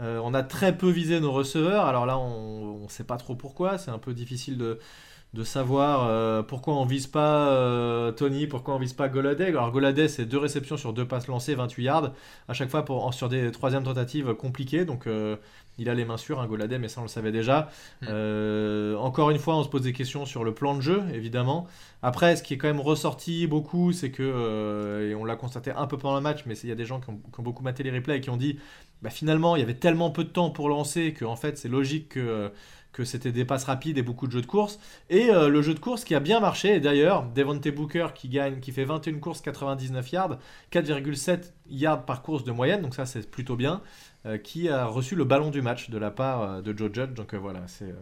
Euh, 0.00 0.18
on 0.24 0.34
a 0.34 0.42
très 0.42 0.76
peu 0.76 0.90
visé 0.90 1.20
nos 1.20 1.30
receveurs, 1.30 1.84
alors 1.86 2.04
là 2.04 2.18
on 2.18 2.82
ne 2.82 2.88
sait 2.88 3.04
pas 3.04 3.16
trop 3.16 3.36
pourquoi, 3.36 3.78
c'est 3.78 3.92
un 3.92 3.98
peu 3.98 4.14
difficile 4.14 4.58
de, 4.58 4.80
de 5.34 5.44
savoir 5.44 6.06
euh, 6.08 6.42
pourquoi 6.42 6.74
on 6.74 6.84
vise 6.84 7.06
pas 7.06 7.48
euh, 7.48 8.12
Tony, 8.12 8.46
pourquoi 8.46 8.74
on 8.74 8.78
vise 8.78 8.92
pas 8.92 9.08
Goladay. 9.08 9.48
Alors 9.48 9.70
Goladay, 9.70 10.06
c'est 10.06 10.26
deux 10.26 10.38
réceptions 10.38 10.76
sur 10.76 10.92
deux 10.92 11.06
passes 11.06 11.26
lancées, 11.26 11.54
28 11.54 11.82
yards, 11.82 12.12
à 12.48 12.52
chaque 12.52 12.68
fois 12.68 12.84
pour, 12.84 13.14
sur 13.14 13.30
des 13.30 13.50
troisièmes 13.50 13.84
tentatives 13.84 14.34
compliquées. 14.34 14.84
Donc 14.84 15.06
euh, 15.06 15.36
il 15.78 15.88
a 15.88 15.94
les 15.94 16.04
mains 16.04 16.18
sûres, 16.18 16.38
un 16.40 16.46
Goladay, 16.46 16.78
mais 16.78 16.88
ça 16.88 17.00
on 17.00 17.04
le 17.04 17.08
savait 17.08 17.32
déjà. 17.32 17.70
Hmm. 18.02 18.94
encore 18.98 19.30
une 19.30 19.38
fois, 19.38 19.56
on 19.56 19.64
se 19.64 19.70
pose 19.70 19.82
des 19.82 19.94
questions 19.94 20.26
sur 20.26 20.44
le 20.44 20.52
plan 20.52 20.74
de 20.76 20.82
jeu, 20.82 21.02
évidemment. 21.14 21.66
Après, 22.02 22.36
ce 22.36 22.42
qui 22.42 22.52
est 22.54 22.58
quand 22.58 22.66
même 22.66 22.80
ressorti 22.80 23.46
beaucoup, 23.46 23.92
c'est 23.92 24.10
que, 24.10 25.08
et 25.08 25.14
on 25.14 25.24
l'a 25.24 25.36
constaté 25.36 25.70
un 25.70 25.86
peu 25.86 25.96
pendant 25.96 26.16
le 26.16 26.20
match, 26.20 26.42
mais 26.44 26.58
il 26.58 26.68
y 26.68 26.72
a 26.72 26.74
des 26.74 26.84
gens 26.84 27.00
qui 27.00 27.08
ont, 27.08 27.20
beaucoup 27.38 27.62
maté 27.62 27.82
les 27.82 27.90
replays 27.90 28.18
et 28.18 28.20
qui 28.20 28.28
ont 28.28 28.36
dit, 28.36 28.58
bah, 29.00 29.08
finalement, 29.08 29.56
il 29.56 29.60
y 29.60 29.62
avait 29.62 29.74
tellement 29.74 30.10
peu 30.10 30.24
de 30.24 30.28
temps 30.28 30.50
pour 30.50 30.68
lancer 30.68 31.14
que 31.14 31.24
en 31.24 31.36
fait, 31.36 31.56
c'est 31.56 31.68
logique 31.68 32.10
que 32.10 32.52
que 32.92 33.04
c'était 33.04 33.32
des 33.32 33.44
passes 33.44 33.64
rapides 33.64 33.96
et 33.98 34.02
beaucoup 34.02 34.26
de 34.26 34.32
jeux 34.32 34.42
de 34.42 34.46
course. 34.46 34.78
Et 35.08 35.30
euh, 35.30 35.48
le 35.48 35.62
jeu 35.62 35.74
de 35.74 35.78
course 35.78 36.04
qui 36.04 36.14
a 36.14 36.20
bien 36.20 36.40
marché, 36.40 36.74
et 36.76 36.80
d'ailleurs, 36.80 37.24
Devontae 37.34 37.70
Booker 37.70 38.08
qui 38.14 38.28
gagne, 38.28 38.60
qui 38.60 38.72
fait 38.72 38.84
21 38.84 39.18
courses, 39.18 39.40
99 39.40 40.12
yards, 40.12 40.38
4,7 40.70 41.52
yards 41.68 42.04
par 42.04 42.22
course 42.22 42.44
de 42.44 42.52
moyenne, 42.52 42.82
donc 42.82 42.94
ça 42.94 43.06
c'est 43.06 43.30
plutôt 43.30 43.56
bien, 43.56 43.80
euh, 44.26 44.36
qui 44.36 44.68
a 44.68 44.84
reçu 44.84 45.16
le 45.16 45.24
ballon 45.24 45.50
du 45.50 45.62
match 45.62 45.90
de 45.90 45.98
la 45.98 46.10
part 46.10 46.42
euh, 46.42 46.60
de 46.60 46.76
Joe 46.76 46.90
Judge. 46.92 47.14
Donc 47.14 47.34
voilà, 47.34 47.62
c'est 47.66 47.94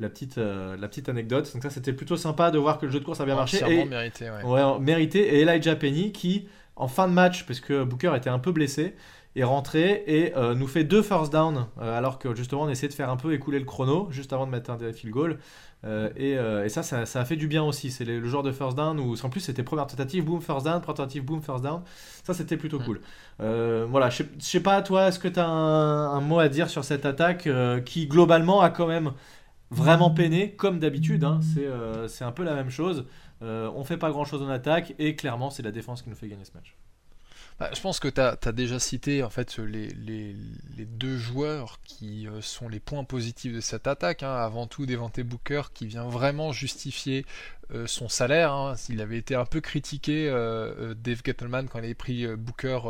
la 0.00 0.08
petite, 0.08 0.36
la 0.36 0.88
petite 0.88 1.08
anecdote. 1.08 1.52
Donc 1.52 1.62
ça 1.62 1.70
c'était 1.70 1.92
plutôt 1.92 2.16
sympa 2.16 2.50
de 2.50 2.58
voir 2.58 2.78
que 2.78 2.86
le 2.86 2.92
jeu 2.92 3.00
de 3.00 3.04
course 3.04 3.20
a 3.20 3.24
bien 3.24 3.36
marché. 3.36 3.58
Et, 3.68 3.84
mérité, 3.84 4.30
ouais. 4.30 4.78
mérité. 4.80 5.36
Et 5.36 5.42
Elijah 5.42 5.76
Penny 5.76 6.10
qui 6.12 6.48
en 6.76 6.88
fin 6.88 7.06
de 7.06 7.12
match, 7.12 7.44
parce 7.46 7.60
que 7.60 7.84
Booker 7.84 8.12
était 8.16 8.30
un 8.30 8.38
peu 8.38 8.50
blessé, 8.50 8.94
est 9.34 9.44
rentré 9.44 10.04
et 10.06 10.36
euh, 10.36 10.54
nous 10.54 10.66
fait 10.66 10.84
deux 10.84 11.02
first 11.02 11.32
down, 11.32 11.66
euh, 11.80 11.96
alors 11.98 12.18
que 12.18 12.34
justement 12.34 12.62
on 12.62 12.68
essayait 12.68 12.88
de 12.88 12.94
faire 12.94 13.10
un 13.10 13.16
peu 13.16 13.32
écouler 13.32 13.58
le 13.58 13.64
chrono, 13.64 14.08
juste 14.10 14.32
avant 14.32 14.46
de 14.46 14.50
mettre 14.50 14.70
un 14.70 14.78
field 14.92 15.12
goal. 15.12 15.38
Euh, 15.84 16.10
et, 16.16 16.34
et, 16.64 16.68
ça, 16.68 16.82
ça, 16.84 17.20
a 17.20 17.24
fait 17.24 17.34
du 17.34 17.48
bien 17.48 17.64
aussi. 17.64 17.90
C'est 17.90 18.04
le, 18.04 18.24
genre 18.28 18.44
de 18.44 18.52
first 18.52 18.76
down 18.76 19.00
où, 19.00 19.16
en 19.20 19.28
plus, 19.28 19.40
c'était 19.40 19.64
première 19.64 19.88
tentative, 19.88 20.24
boom, 20.24 20.40
first 20.40 20.64
down, 20.64 20.80
première 20.80 20.94
tentative, 20.94 21.24
boom, 21.24 21.42
first 21.42 21.64
down. 21.64 21.82
Ça, 22.22 22.34
c'était 22.34 22.56
plutôt 22.56 22.78
cool. 22.78 23.00
voilà, 23.38 24.08
je 24.10 24.22
sais 24.38 24.60
pas, 24.60 24.80
toi, 24.82 25.08
est-ce 25.08 25.18
que 25.18 25.28
tu 25.28 25.40
as 25.40 25.46
un, 25.46 26.20
mot 26.20 26.38
à 26.38 26.48
dire 26.48 26.70
sur 26.70 26.84
cette 26.84 27.04
attaque 27.04 27.48
qui, 27.84 28.06
globalement, 28.06 28.60
a 28.60 28.70
quand 28.70 28.86
même 28.86 29.12
vraiment 29.72 30.10
peiné, 30.10 30.52
comme 30.52 30.78
d'habitude. 30.78 31.24
Hein. 31.24 31.40
C'est 32.06 32.24
un 32.24 32.32
peu 32.32 32.44
la 32.44 32.54
même 32.54 32.70
chose. 32.70 33.06
on 33.40 33.82
fait 33.82 33.96
pas 33.96 34.10
grand 34.10 34.24
chose 34.24 34.42
en 34.42 34.48
attaque 34.50 34.94
et 35.00 35.16
clairement, 35.16 35.50
c'est 35.50 35.64
la 35.64 35.72
défense 35.72 36.02
qui 36.02 36.10
nous 36.10 36.16
fait 36.16 36.28
gagner 36.28 36.44
ce 36.44 36.52
match. 36.54 36.76
Bah, 37.62 37.70
je 37.72 37.80
pense 37.80 38.00
que 38.00 38.08
tu 38.08 38.20
as, 38.20 38.52
déjà 38.52 38.80
cité 38.80 39.22
en 39.22 39.30
fait 39.30 39.56
les, 39.58 40.34
deux 40.84 41.16
joueurs 41.16 41.78
qui 41.84 42.26
euh, 42.26 42.42
sont 42.42 42.68
les 42.68 42.80
points 42.80 43.04
positifs 43.04 43.54
de 43.54 43.60
cette 43.60 43.86
attaque. 43.86 44.24
Hein. 44.24 44.34
Avant 44.34 44.66
tout, 44.66 44.84
Devante 44.84 45.20
Booker 45.20 45.62
qui 45.72 45.86
vient 45.86 46.08
vraiment 46.08 46.50
justifier 46.50 47.24
euh, 47.72 47.86
son 47.86 48.08
salaire. 48.08 48.52
Hein. 48.52 48.74
S'il 48.74 49.00
avait 49.00 49.16
été 49.16 49.36
un 49.36 49.44
peu 49.44 49.60
critiqué, 49.60 50.28
euh, 50.28 50.94
Dave 50.94 51.20
Gettleman, 51.24 51.68
quand 51.68 51.78
il 51.78 51.84
avait 51.84 51.94
pris 51.94 52.26
Booker 52.34 52.80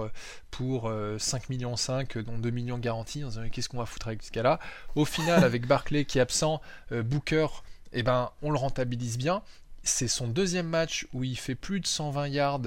pour 0.51 0.91
5 1.19 1.51
millions 1.51 1.77
5, 1.77 2.17
dont 2.21 2.39
2 2.39 2.49
millions 2.49 2.79
garantis, 2.79 3.25
en 3.25 3.29
disant 3.29 3.47
qu'est-ce 3.53 3.69
qu'on 3.69 3.77
va 3.77 3.85
foutre 3.85 4.09
avec 4.09 4.23
ce 4.23 4.31
gars-là? 4.31 4.59
Au 4.95 5.05
final, 5.05 5.45
avec 5.45 5.67
Barclay 5.67 6.07
qui 6.07 6.17
est 6.17 6.23
absent, 6.23 6.63
Booker, 6.91 7.49
eh 7.93 8.03
ben, 8.03 8.31
on 8.41 8.51
le 8.51 8.57
rentabilise 8.57 9.19
bien 9.19 9.43
c'est 9.85 10.07
son 10.07 10.29
deuxième 10.29 10.69
match 10.69 11.09
où 11.13 11.25
il 11.25 11.37
fait 11.37 11.57
plus 11.57 11.81
de 11.81 11.89
120 11.89 12.29
yards 12.29 12.61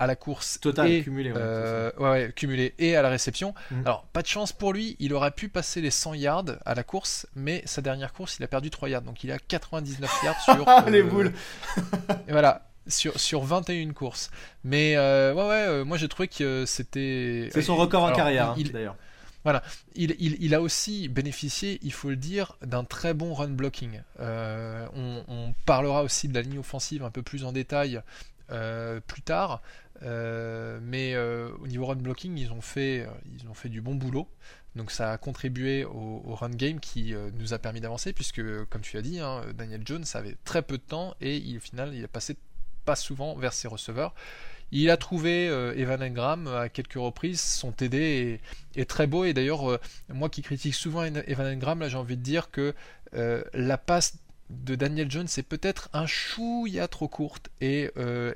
à 0.00 0.06
la 0.06 0.16
course 0.16 0.58
total 0.60 0.90
et, 0.90 1.02
cumulé, 1.02 1.30
euh, 1.36 1.92
ouais, 1.98 2.32
cumulé 2.34 2.74
et 2.78 2.96
à 2.96 3.02
la 3.02 3.10
réception. 3.10 3.54
Mhm. 3.70 3.82
Alors 3.86 4.04
pas 4.04 4.22
de 4.22 4.26
chance 4.26 4.50
pour 4.50 4.72
lui, 4.72 4.96
il 4.98 5.12
aurait 5.12 5.30
pu 5.30 5.50
passer 5.50 5.82
les 5.82 5.90
100 5.90 6.14
yards 6.14 6.56
à 6.64 6.74
la 6.74 6.82
course, 6.82 7.26
mais 7.36 7.62
sa 7.66 7.82
dernière 7.82 8.14
course 8.14 8.38
il 8.40 8.44
a 8.44 8.48
perdu 8.48 8.70
3 8.70 8.88
yards, 8.88 9.02
donc 9.02 9.22
il 9.24 9.30
a 9.30 9.38
99 9.38 10.10
yards 10.24 10.40
sur 10.40 10.66
les 10.90 11.02
euh, 11.02 11.06
boules. 11.06 11.32
et 12.28 12.32
voilà. 12.32 12.66
Sur, 12.86 13.20
sur 13.20 13.42
21 13.42 13.92
courses. 13.92 14.30
Mais 14.64 14.96
euh, 14.96 15.34
ouais, 15.34 15.44
ouais, 15.44 15.84
moi 15.84 15.98
j'ai 15.98 16.08
trouvé 16.08 16.28
que 16.28 16.64
c'était. 16.66 17.50
C'est 17.52 17.62
son 17.62 17.76
record 17.76 18.02
en 18.02 18.12
carrière, 18.12 18.50
hein, 18.50 18.56
d'ailleurs. 18.72 18.96
Voilà, 19.44 19.62
il, 19.94 20.16
il, 20.18 20.36
il, 20.40 20.54
a 20.54 20.60
aussi 20.60 21.08
bénéficié, 21.08 21.78
il 21.82 21.92
faut 21.92 22.10
le 22.10 22.16
dire, 22.16 22.56
d'un 22.62 22.84
très 22.84 23.14
bon 23.14 23.32
run 23.32 23.48
blocking. 23.48 24.00
on, 24.18 25.22
on, 25.28 25.54
parlera 25.66 26.02
aussi 26.02 26.28
de 26.28 26.34
la 26.34 26.42
ligne 26.42 26.58
offensive 26.58 27.04
un 27.04 27.10
peu 27.10 27.22
plus 27.22 27.44
en 27.44 27.52
détail 27.52 28.02
plus 29.06 29.22
tard. 29.22 29.62
Euh, 30.02 30.78
mais 30.82 31.14
euh, 31.14 31.50
au 31.60 31.66
niveau 31.66 31.86
run 31.86 31.96
blocking, 31.96 32.36
ils 32.38 32.52
ont 32.52 32.60
fait, 32.60 33.00
euh, 33.00 33.10
ils 33.38 33.48
ont 33.48 33.54
fait 33.54 33.68
du 33.68 33.80
bon 33.80 33.94
boulot. 33.94 34.28
Donc 34.76 34.90
ça 34.90 35.12
a 35.12 35.18
contribué 35.18 35.84
au, 35.84 36.34
run 36.34 36.50
game 36.50 36.78
qui 36.78 37.12
nous 37.34 37.54
a 37.54 37.58
permis 37.58 37.80
d'avancer 37.80 38.12
puisque, 38.12 38.40
comme 38.66 38.82
tu 38.82 38.96
as 38.98 39.02
dit, 39.02 39.18
hein, 39.18 39.42
Daniel 39.54 39.82
Jones 39.84 40.04
avait 40.14 40.36
très 40.44 40.62
peu 40.62 40.78
de 40.78 40.82
temps 40.82 41.16
et 41.20 41.56
au 41.56 41.60
final, 41.60 41.92
il 41.92 42.04
a 42.04 42.08
passé 42.08 42.36
pas 42.84 42.94
souvent 42.94 43.34
vers 43.34 43.52
ses 43.52 43.66
receveurs. 43.66 44.14
Il 44.70 44.88
a 44.90 44.96
trouvé 44.96 45.46
Evan 45.76 46.00
Engram 46.00 46.46
à 46.46 46.68
quelques 46.68 46.94
reprises. 46.94 47.40
Son 47.40 47.72
TD 47.72 48.40
est, 48.76 48.88
très 48.88 49.08
beau. 49.08 49.24
Et 49.24 49.34
d'ailleurs, 49.34 49.80
moi 50.08 50.28
qui 50.28 50.42
critique 50.42 50.76
souvent 50.76 51.02
Evan 51.02 51.52
Engram, 51.52 51.80
là 51.80 51.88
j'ai 51.88 51.96
envie 51.96 52.16
de 52.16 52.22
dire 52.22 52.52
que 52.52 52.72
la 53.12 53.76
passe 53.76 54.18
de 54.50 54.74
Daniel 54.74 55.10
Jones 55.10 55.28
est 55.36 55.42
peut-être 55.42 55.88
un 55.92 56.06
chouïa 56.06 56.88
trop 56.88 57.08
courte 57.08 57.50
et, 57.60 57.90
euh, 57.96 58.32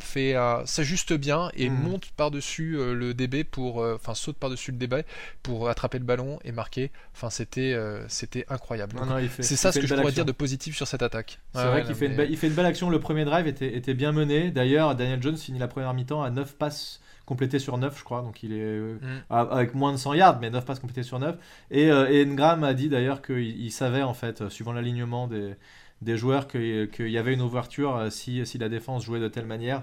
fait 0.00 0.34
s'ajuste 0.66 1.12
bien 1.12 1.50
et 1.54 1.70
hmm. 1.70 1.74
monte 1.74 2.10
par-dessus 2.16 2.76
euh, 2.76 2.94
le 2.94 3.14
DB 3.14 3.44
pour 3.44 3.82
euh, 3.82 3.94
enfin 3.94 4.14
saute 4.14 4.36
par-dessus 4.36 4.72
le 4.72 4.78
DB 4.78 5.04
pour 5.42 5.68
attraper 5.68 5.98
le 5.98 6.04
ballon 6.04 6.38
et 6.44 6.52
marquer. 6.52 6.90
Enfin 7.14 7.30
c'était 7.30 7.72
euh, 7.72 8.04
c'était 8.08 8.44
incroyable. 8.48 8.96
C'est 9.40 9.56
ça 9.56 9.72
ce 9.72 9.78
que 9.78 9.86
je 9.86 9.94
pourrais 9.94 10.12
dire 10.12 10.24
de 10.24 10.32
positif 10.32 10.76
sur 10.76 10.88
cette 10.88 11.02
attaque. 11.02 11.38
C'est 11.54 11.64
vrai 11.64 11.84
qu'il 11.84 11.94
fait, 11.94 12.06
une 12.06 12.36
fait 12.36 12.48
une 12.48 12.54
belle 12.54 12.66
action. 12.66 12.90
Le 12.90 13.00
premier 13.00 13.24
drive 13.24 13.46
était, 13.46 13.76
était 13.76 13.94
bien 13.94 14.12
mené. 14.12 14.50
D'ailleurs, 14.50 14.94
Daniel 14.94 15.22
Jones 15.22 15.36
finit 15.36 15.58
la 15.58 15.68
première 15.68 15.94
mi-temps 15.94 16.22
à 16.22 16.30
9 16.30 16.54
passes 16.56 17.00
complété 17.26 17.58
sur 17.58 17.78
9, 17.78 17.98
je 17.98 18.04
crois. 18.04 18.22
Donc 18.22 18.42
il 18.42 18.52
est 18.52 18.60
euh, 18.60 18.98
mm. 19.00 19.32
avec 19.32 19.74
moins 19.74 19.92
de 19.92 19.96
100 19.96 20.14
yards, 20.14 20.40
mais 20.40 20.50
9 20.50 20.64
passes 20.64 20.80
complétées 20.80 21.02
sur 21.02 21.18
9. 21.18 21.36
Et, 21.70 21.90
euh, 21.90 22.10
et 22.10 22.24
Engram 22.24 22.64
a 22.64 22.74
dit 22.74 22.88
d'ailleurs 22.88 23.22
qu'il 23.22 23.72
savait, 23.72 24.02
en 24.02 24.14
fait, 24.14 24.42
euh, 24.42 24.50
suivant 24.50 24.72
l'alignement 24.72 25.26
des, 25.26 25.54
des 26.02 26.16
joueurs, 26.16 26.48
qu'il 26.48 26.88
y 26.98 27.18
avait 27.18 27.34
une 27.34 27.42
ouverture 27.42 28.06
si, 28.10 28.44
si 28.46 28.58
la 28.58 28.68
défense 28.68 29.04
jouait 29.04 29.20
de 29.20 29.28
telle 29.28 29.46
manière. 29.46 29.82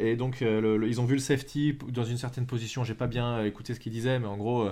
et 0.00 0.16
donc, 0.16 0.40
ils 0.40 1.00
ont 1.00 1.04
vu 1.04 1.14
le 1.14 1.20
safety 1.20 1.78
dans 1.88 2.04
une 2.04 2.18
certaine 2.18 2.46
position. 2.46 2.84
J'ai 2.84 2.94
pas 2.94 3.06
bien 3.06 3.44
écouté 3.44 3.72
ce 3.74 3.80
qu'il 3.80 3.92
disait, 3.92 4.18
mais 4.18 4.26
en 4.26 4.36
gros, 4.36 4.68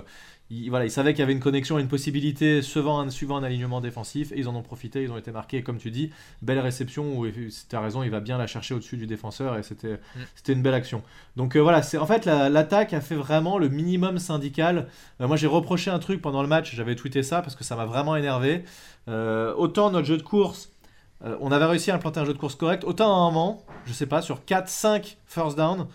ils, 0.49 0.69
voilà, 0.69 0.85
ils 0.85 0.91
savaient 0.91 1.13
qu'il 1.13 1.19
y 1.19 1.23
avait 1.23 1.33
une 1.33 1.41
connexion, 1.41 1.77
une 1.77 1.87
possibilité 1.87 2.61
suivant 2.61 2.99
un, 2.99 3.09
suivant 3.09 3.37
un 3.37 3.43
alignement 3.43 3.81
défensif, 3.81 4.31
et 4.31 4.39
ils 4.39 4.47
en 4.47 4.55
ont 4.55 4.61
profité, 4.61 5.03
ils 5.03 5.11
ont 5.11 5.17
été 5.17 5.31
marqués, 5.31 5.61
comme 5.61 5.77
tu 5.77 5.91
dis, 5.91 6.11
belle 6.41 6.59
réception, 6.59 7.17
où 7.17 7.27
tu 7.27 7.75
as 7.75 7.81
raison, 7.81 8.03
il 8.03 8.09
va 8.09 8.19
bien 8.19 8.37
la 8.37 8.47
chercher 8.47 8.73
au-dessus 8.73 8.97
du 8.97 9.07
défenseur, 9.07 9.57
et 9.57 9.63
c'était 9.63 9.93
mm. 9.93 10.19
c'était 10.35 10.53
une 10.53 10.61
belle 10.61 10.73
action. 10.73 11.03
Donc 11.35 11.55
euh, 11.55 11.59
voilà, 11.59 11.81
c'est 11.81 11.97
en 11.97 12.05
fait 12.05 12.25
l'attaque 12.25 12.93
a 12.93 13.01
fait 13.01 13.15
vraiment 13.15 13.57
le 13.57 13.69
minimum 13.69 14.19
syndical. 14.19 14.87
Euh, 15.21 15.27
moi 15.27 15.35
j'ai 15.35 15.47
reproché 15.47 15.91
un 15.91 15.99
truc 15.99 16.21
pendant 16.21 16.41
le 16.41 16.47
match, 16.47 16.73
j'avais 16.75 16.95
tweeté 16.95 17.23
ça, 17.23 17.41
parce 17.41 17.55
que 17.55 17.63
ça 17.63 17.75
m'a 17.75 17.85
vraiment 17.85 18.15
énervé. 18.15 18.63
Euh, 19.09 19.53
autant 19.55 19.91
notre 19.91 20.07
jeu 20.07 20.17
de 20.17 20.23
course, 20.23 20.71
on 21.39 21.51
avait 21.51 21.65
réussi 21.65 21.89
à 21.89 21.95
implanter 21.95 22.19
un 22.19 22.25
jeu 22.25 22.33
de 22.33 22.37
course 22.37 22.55
correct, 22.55 22.83
autant 22.83 23.11
à 23.11 23.17
un 23.17 23.31
moment, 23.31 23.63
je 23.87 23.93
sais 23.93 24.05
pas, 24.05 24.21
sur 24.21 24.41
4-5 24.41 25.15
first 25.25 25.57
down, 25.57 25.87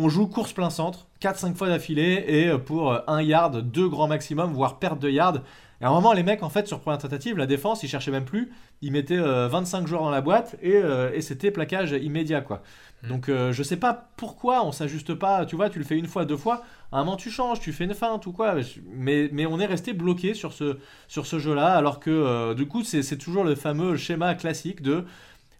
on 0.00 0.08
joue 0.08 0.26
course 0.26 0.54
plein 0.54 0.70
centre, 0.70 1.06
4-5 1.20 1.54
fois 1.54 1.68
d'affilée, 1.68 2.24
et 2.26 2.48
euh, 2.48 2.58
pour 2.58 2.92
1 2.92 3.18
euh, 3.18 3.22
yard, 3.22 3.60
2 3.70 3.88
grands 3.88 4.08
maximum, 4.08 4.52
voire 4.52 4.78
perte 4.78 4.98
de 4.98 5.10
yard. 5.10 5.42
Et 5.82 5.84
à 5.84 5.88
un 5.88 5.92
moment, 5.92 6.14
les 6.14 6.22
mecs, 6.22 6.42
en 6.42 6.48
fait, 6.48 6.66
sur 6.66 6.80
première 6.80 6.98
tentative, 6.98 7.36
la 7.36 7.46
défense, 7.46 7.82
ils 7.82 7.88
cherchaient 7.88 8.10
même 8.10 8.24
plus. 8.24 8.50
Ils 8.80 8.92
mettaient 8.92 9.18
25 9.18 9.82
euh, 9.82 9.86
joueurs 9.86 10.02
dans 10.02 10.10
la 10.10 10.20
boîte 10.22 10.56
et, 10.62 10.82
c'était 11.20 11.50
plaquage 11.50 11.92
immédiat, 11.92 12.40
quoi. 12.40 12.62
Hmm. 13.02 13.08
Donc, 13.08 13.30
je 13.30 13.62
sais 13.62 13.76
pas 13.76 14.10
pourquoi 14.16 14.64
on 14.64 14.72
s'ajuste 14.72 15.14
pas. 15.14 15.46
Tu 15.46 15.56
vois, 15.56 15.70
tu 15.70 15.78
le 15.78 15.86
fais 15.86 15.96
une 15.96 16.06
fois, 16.06 16.26
deux 16.26 16.36
fois. 16.36 16.62
À 16.92 16.98
un 16.98 17.04
moment, 17.04 17.16
tu 17.16 17.30
changes, 17.30 17.60
tu 17.60 17.72
fais 17.72 17.84
une 17.84 17.94
feinte 17.94 18.26
ou 18.26 18.32
quoi. 18.32 18.56
Mais, 18.92 19.30
mais 19.32 19.46
on 19.46 19.58
est 19.58 19.66
resté 19.66 19.94
bloqué 19.94 20.34
sur 20.34 20.52
ce, 20.52 20.78
sur 21.08 21.26
ce 21.26 21.38
jeu-là, 21.38 21.72
alors 21.72 21.98
que 21.98 22.52
du 22.52 22.66
coup, 22.66 22.84
c'est 22.84 23.16
toujours 23.16 23.44
le 23.44 23.54
fameux 23.54 23.96
schéma 23.96 24.34
classique 24.34 24.82
de 24.82 25.06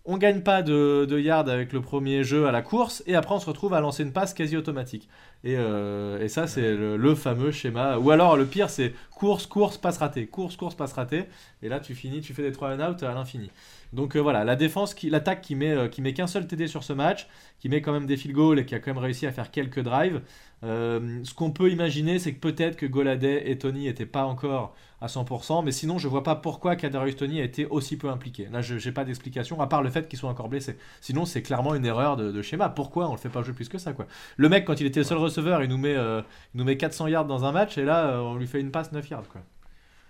on 0.05 0.17
gagne 0.17 0.41
pas 0.43 0.63
de, 0.63 1.07
de 1.09 1.19
yards 1.19 1.49
avec 1.49 1.73
le 1.73 1.81
premier 1.81 2.25
jeu 2.25 2.47
à 2.47 2.53
la 2.53 2.63
course, 2.63 3.03
et 3.07 3.15
après 3.15 3.35
on 3.35 3.41
se 3.41 3.47
retrouve 3.47 3.75
à 3.75 3.81
lancer 3.81 4.03
une 4.03 4.13
passe 4.13 4.35
quasi 4.35 4.57
automatique. 4.57 5.09
Et, 5.43 5.57
euh, 5.57 6.29
ça, 6.29 6.47
c'est 6.47 6.75
le, 6.77 7.15
fameux 7.15 7.51
schéma. 7.51 7.99
Ou 7.99 8.11
alors, 8.11 8.37
le 8.37 8.45
pire, 8.45 8.69
c'est 8.69 8.93
course, 9.11 9.47
course, 9.47 9.79
passe 9.79 9.99
ratée. 9.99 10.27
Course, 10.27 10.57
course, 10.57 10.75
passe 10.75 10.93
ratée. 10.93 11.25
Et 11.63 11.69
là, 11.69 11.81
tu 11.81 11.95
finis, 11.95 12.21
tu 12.21 12.35
fais 12.35 12.43
des 12.43 12.53
3 12.53 12.77
and 12.77 12.91
out 12.91 13.03
à 13.03 13.15
l'infini. 13.15 13.51
Donc 13.93 14.17
euh, 14.17 14.21
voilà, 14.21 14.45
la 14.45 14.55
défense, 14.55 14.95
l'attaque 15.03 15.41
qui 15.41 15.57
met, 15.57 15.73
euh, 15.73 15.89
qui 15.89 16.01
met 16.01 16.13
qu'un 16.13 16.29
seul 16.29 16.47
TD 16.47 16.69
sur 16.69 16.85
ce 16.85 16.93
match, 16.93 17.27
qui 17.59 17.69
met 17.69 17.83
quand 17.83 17.93
même 17.93 18.07
des 18.07 18.17
field 18.17 18.37
goals 18.37 18.59
et 18.61 18.65
qui 18.65 18.75
a 18.75 18.79
quand 18.79 18.93
même 18.93 19.03
réussi 19.03 19.27
à 19.27 19.33
faire 19.33 19.51
quelques 19.51 19.81
drives. 19.81 20.21
Ce 20.63 21.35
qu'on 21.35 21.51
peut 21.51 21.71
imaginer, 21.71 22.19
c'est 22.19 22.35
que 22.35 22.41
peut-être 22.41 22.77
que 22.77 22.87
Goladay 22.87 23.51
et 23.51 23.59
Tony 23.59 23.85
n'étaient 23.85 24.07
pas 24.07 24.25
encore 24.25 24.75
à 25.01 25.07
100%, 25.07 25.65
mais 25.65 25.73
sinon 25.73 25.99
je 25.99 26.09
vois 26.09 26.23
pas 26.23 26.37
pourquoi 26.37 26.77
Kadarius 26.77 27.17
Tony 27.17 27.41
a 27.41 27.45
été 27.45 27.67
aussi 27.67 27.97
peu 27.97 28.11
impliqué. 28.11 28.49
Là, 28.53 28.61
je 28.61 28.75
n'ai 28.75 28.93
pas 28.93 29.05
d'explication, 29.05 29.61
à 29.61 29.67
part 29.67 29.83
le 29.83 29.91
fait 29.91 30.09
qu'il 30.09 30.19
soit 30.19 30.29
encore 30.29 30.49
blessé. 30.49 30.77
Sinon, 31.01 31.25
c'est 31.25 31.43
clairement 31.43 31.75
une 31.75 31.87
erreur 31.87 32.17
de, 32.17 32.43
schéma. 32.43 32.69
Pourquoi 32.69 33.09
on 33.09 33.13
le 33.13 33.19
fait 33.19 33.29
pas 33.29 33.43
jouer 33.43 33.55
plus 33.55 33.69
que 33.69 33.79
ça 33.79 33.93
quoi? 33.93 34.07
Le 34.37 34.49
mec, 34.49 34.65
quand 34.65 34.81
il 34.81 34.87
était 34.87 35.01
le 35.01 35.05
seul 35.05 35.19
receveur, 35.19 35.63
il 35.63 35.69
nous 35.69 35.79
met, 35.79 35.97
euh, 35.97 36.23
il 36.55 36.59
nous 36.59 36.65
met 36.65 36.77
400 36.77 37.07
yards 37.07 37.27
dans 37.27 37.45
un 37.45 37.53
match, 37.53 37.79
et 37.79 37.85
là, 37.85 38.09
euh, 38.09 38.19
on 38.19 38.37
lui 38.37 38.47
fait 38.47 38.61
une 38.61 38.71
passe 38.71 38.93
9 38.93 39.09
yards. 39.09 39.29
Quoi. 39.29 39.41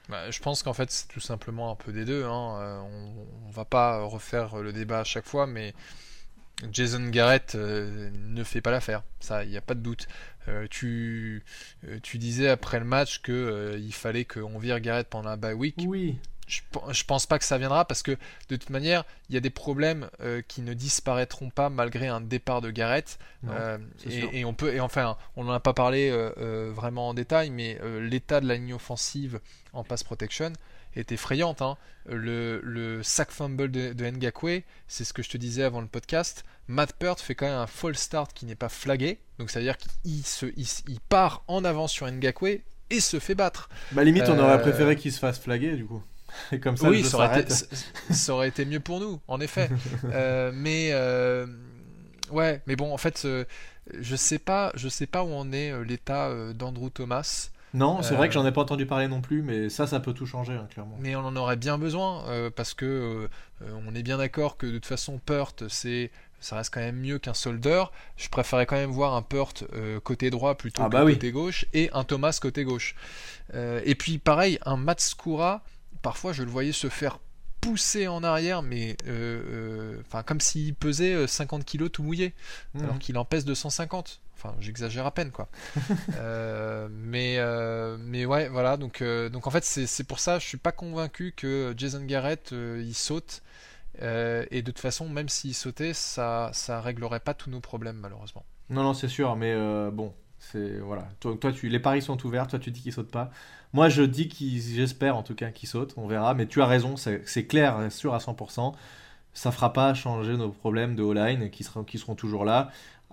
Bah, 0.09 0.31
je 0.31 0.41
pense 0.41 0.63
qu'en 0.63 0.73
fait, 0.73 0.91
c'est 0.91 1.09
tout 1.09 1.21
simplement 1.21 1.71
un 1.71 1.77
peu 1.77 1.93
des 1.93 2.05
deux. 2.05 2.25
Hein. 2.25 2.59
Euh, 2.61 2.81
on, 2.81 3.49
on 3.49 3.51
va 3.51 3.65
pas 3.65 4.03
refaire 4.03 4.57
le 4.57 4.73
débat 4.73 5.01
à 5.01 5.05
chaque 5.05 5.27
fois, 5.27 5.47
mais 5.47 5.73
Jason 6.73 7.09
Garrett 7.09 7.55
ne 7.55 8.45
fait 8.45 8.61
pas 8.61 8.71
l'affaire, 8.71 9.03
ça, 9.21 9.45
il 9.45 9.51
n'y 9.51 9.57
a 9.57 9.63
pas 9.63 9.75
de 9.75 9.81
doute. 9.81 10.07
Euh, 10.49 10.67
tu, 10.71 11.45
euh, 11.87 11.99
tu 12.03 12.19
disais 12.19 12.49
après 12.49 12.79
le 12.79 12.85
match 12.85 13.21
que 13.21 13.33
euh, 13.33 13.79
il 13.79 13.93
fallait 13.93 14.25
qu'on 14.25 14.59
vire 14.59 14.81
Garrett 14.81 15.07
pendant 15.07 15.31
la 15.31 15.37
bye 15.37 15.55
week. 15.55 15.77
Oui. 15.87 16.19
Je, 16.47 16.63
je, 16.91 17.05
pense 17.05 17.27
pas 17.27 17.39
que 17.39 17.45
ça 17.45 17.59
viendra 17.59 17.85
parce 17.85 18.03
que 18.03 18.13
de 18.49 18.57
toute 18.57 18.71
manière, 18.71 19.05
il 19.29 19.35
y 19.35 19.39
a 19.39 19.41
des 19.41 19.51
problèmes 19.51 20.11
qui 20.49 20.63
ne 20.63 20.75
disparaîtront 20.75 21.49
pas 21.49 21.71
malgré 21.71 22.09
un 22.09 22.21
départ 22.21 22.61
de 22.61 22.73
Garrett. 22.73 23.21
et, 24.05 24.45
on 24.45 24.53
peut, 24.53 24.75
et 24.75 24.81
enfin, 24.81 25.17
on 25.37 25.45
n'en 25.45 25.53
a 25.53 25.61
pas 25.61 25.75
parlé 25.75 26.11
vraiment 26.75 27.11
en 27.11 27.15
détail, 27.15 27.51
mais 27.51 27.79
l'état 28.01 28.41
de 28.41 28.49
la 28.49 28.57
ligne 28.57 28.75
offensive 28.75 29.39
en 29.73 29.85
pass 29.85 30.03
protection, 30.03 30.53
est 30.97 31.13
effrayante. 31.13 31.63
Hein. 31.63 31.77
Le, 32.07 32.61
le, 32.63 33.03
sack 33.03 33.31
fumble 33.31 33.71
de, 33.71 33.93
de 33.93 34.05
Ngakwe, 34.07 34.63
c'est 34.89 35.05
ce 35.05 35.13
que 35.13 35.23
je 35.23 35.31
te 35.31 35.37
disais 35.37 35.63
avant 35.63 35.81
le 35.81 35.87
podcast. 35.87 36.45
Matt 36.69 36.93
Peart 36.93 37.21
fait 37.21 37.35
quand 37.35 37.47
même 37.47 37.59
un 37.59 37.67
false 37.67 38.01
start 38.01 38.33
qui 38.33 38.47
n'est 38.47 38.55
pas 38.55 38.69
flagué. 38.69 39.19
Donc 39.39 39.51
ça 39.51 39.59
veut 39.59 39.65
dire 39.65 39.77
qu'il 39.77 40.25
se, 40.25 40.47
il, 40.57 41.01
part 41.09 41.43
en 41.49 41.65
avant 41.65 41.89
sur 41.89 42.11
Ngakwe 42.11 42.61
et 42.91 43.01
se 43.01 43.19
fait 43.19 43.35
battre. 43.35 43.69
Bah 43.93 44.05
limite 44.05 44.29
on 44.29 44.39
aurait 44.39 44.55
euh, 44.55 44.59
préféré 44.59 44.97
qu'il 44.97 45.13
se 45.13 45.19
fasse 45.19 45.39
flaguer 45.39 45.77
du 45.77 45.85
coup. 45.85 46.03
Et 46.53 46.61
comme 46.61 46.77
ça, 46.77 46.89
oui, 46.89 47.03
ça 47.03 47.17
aurait, 47.17 47.41
été, 47.41 47.55
ça 48.11 48.35
aurait, 48.35 48.49
été, 48.49 48.65
mieux 48.65 48.79
pour 48.79 49.01
nous, 49.01 49.21
en 49.27 49.41
effet. 49.41 49.69
Euh, 50.05 50.53
mais 50.55 50.91
euh, 50.93 51.47
Ouais, 52.31 52.63
mais 52.69 52.77
bon, 52.77 52.93
en 52.93 52.99
fait, 52.99 53.27
je 53.99 54.17
sais 54.17 54.39
pas, 54.39 54.71
je 54.77 54.89
sais 54.89 55.07
pas 55.07 55.25
où 55.25 55.33
en 55.33 55.51
est 55.51 55.73
l'état 55.85 56.33
d'Andrew 56.55 56.91
Thomas. 56.91 57.51
Non, 57.73 58.03
c'est 58.03 58.15
vrai 58.15 58.29
que 58.29 58.35
j'en 58.35 58.45
ai 58.47 58.53
pas 58.53 58.63
entendu 58.63 58.87
parler 58.87 59.07
non 59.09 59.21
plus, 59.21 59.43
mais 59.43 59.69
ça, 59.69 59.87
ça 59.87 60.01
peut 60.01 60.13
tout 60.13 60.27
changer, 60.27 60.55
hein, 60.55 60.67
clairement. 60.71 60.97
Mais 61.01 61.15
on 61.15 61.21
en 61.21 61.37
aurait 61.37 61.57
bien 61.57 61.79
besoin, 61.79 62.25
parce 62.57 62.75
que 62.75 63.29
on 63.61 63.95
est 63.95 64.03
bien 64.03 64.19
d'accord 64.19 64.57
que 64.57 64.67
de 64.67 64.73
toute 64.73 64.87
façon, 64.87 65.19
Peart, 65.19 65.69
c'est 65.69 66.11
ça 66.41 66.57
reste 66.57 66.73
quand 66.73 66.81
même 66.81 66.97
mieux 66.97 67.19
qu'un 67.19 67.35
Solder. 67.35 67.85
Je 68.17 68.29
préférais 68.29 68.67
quand 68.67 68.77
même 68.77 68.91
voir 68.91 69.15
un 69.15 69.23
Peart 69.23 69.65
euh, 69.75 70.01
côté 70.01 70.31
droit 70.31 70.57
plutôt 70.57 70.83
ah 70.83 70.87
que 70.87 70.93
bah 70.93 71.05
côté 71.05 71.31
gauche 71.31 71.67
et 71.73 71.91
un 71.93 72.03
Thomas 72.05 72.39
côté 72.41 72.65
gauche. 72.65 72.97
Euh, 73.55 73.81
et 73.85 73.95
puis 73.95 74.19
pareil, 74.19 74.59
un 74.65 74.77
Matskura, 74.77 75.63
parfois 76.03 76.33
je 76.33 76.43
le 76.43 76.51
voyais 76.51 76.73
se 76.73 76.89
faire 76.89 77.19
pousser 77.61 78.09
en 78.09 78.25
arrière, 78.25 78.63
mais 78.63 78.97
euh, 79.07 80.01
comme 80.25 80.41
s'il 80.41 80.75
pesait 80.75 81.27
50 81.27 81.67
kg 81.67 81.91
tout 81.91 82.03
mouillé, 82.03 82.33
mmh. 82.73 82.85
alors 82.85 82.99
qu'il 82.99 83.19
en 83.19 83.27
pèse 83.27 83.45
250. 83.45 84.21
Enfin, 84.43 84.57
j'exagère 84.61 85.05
à 85.05 85.13
peine, 85.13 85.31
quoi. 85.31 85.49
mais, 86.91 87.39
mais 87.99 88.25
ouais, 88.25 88.49
voilà. 88.49 88.77
Donc, 88.77 89.03
donc 89.03 89.47
en 89.47 89.51
fait, 89.51 89.65
c'est 89.65 90.05
pour 90.05 90.19
ça, 90.19 90.39
je 90.39 90.47
suis 90.47 90.59
pas 90.59 90.73
convaincu 90.73 91.35
que 91.37 91.75
Jason 91.77 92.05
Garrett 92.05 92.53
il 92.53 92.95
saute. 92.95 93.43
Euh, 94.03 94.45
et 94.51 94.63
de 94.63 94.71
toute 94.71 94.81
façon, 94.81 95.09
même 95.09 95.29
s'il 95.29 95.55
sautait, 95.55 95.93
ça, 95.93 96.51
ça 96.53 96.81
réglerait 96.81 97.21
pas 97.21 97.35
tous 97.35 97.51
nos 97.51 97.61
problèmes, 97.61 97.97
malheureusement. 97.97 98.45
Non, 98.71 98.83
non, 98.83 98.95
c'est 98.95 99.09
sûr, 99.09 99.37
mais 99.37 99.53
euh, 99.53 99.91
bon, 99.91 100.15
c'est 100.39 100.79
voilà. 100.79 101.09
Toi, 101.21 101.37
toi, 101.41 101.53
tu, 101.53 101.69
les 101.69 101.81
paris 101.81 102.03
sont 102.03 102.25
ouverts. 102.25 102.47
Toi, 102.47 102.59
tu 102.59 102.71
dis 102.71 102.81
qu'il 102.81 102.93
saute 102.93 103.11
pas. 103.11 103.31
Moi, 103.73 103.89
je 103.89 104.03
dis 104.03 104.29
qu'il, 104.29 104.61
j'espère 104.61 105.17
en 105.17 105.23
tout 105.23 105.35
cas 105.35 105.51
qu'il 105.51 105.69
saute. 105.69 105.95
On 105.97 106.07
verra. 106.07 106.35
Mais 106.35 106.47
tu 106.47 106.63
as 106.63 106.67
raison, 106.67 106.97
c'est 106.97 107.47
clair, 107.47 107.91
sûr 107.91 108.15
à 108.15 108.19
100%. 108.19 108.75
Ça 109.33 109.53
fera 109.53 109.73
pas 109.73 109.95
changer 109.95 110.37
nos 110.37 110.51
problèmes 110.51 110.97
de 110.97 111.03
O-line 111.03 111.51
qui 111.51 111.63
seront, 111.63 111.85
qui 111.85 111.99
seront 111.99 112.15
toujours 112.15 112.45
là. 112.45 112.71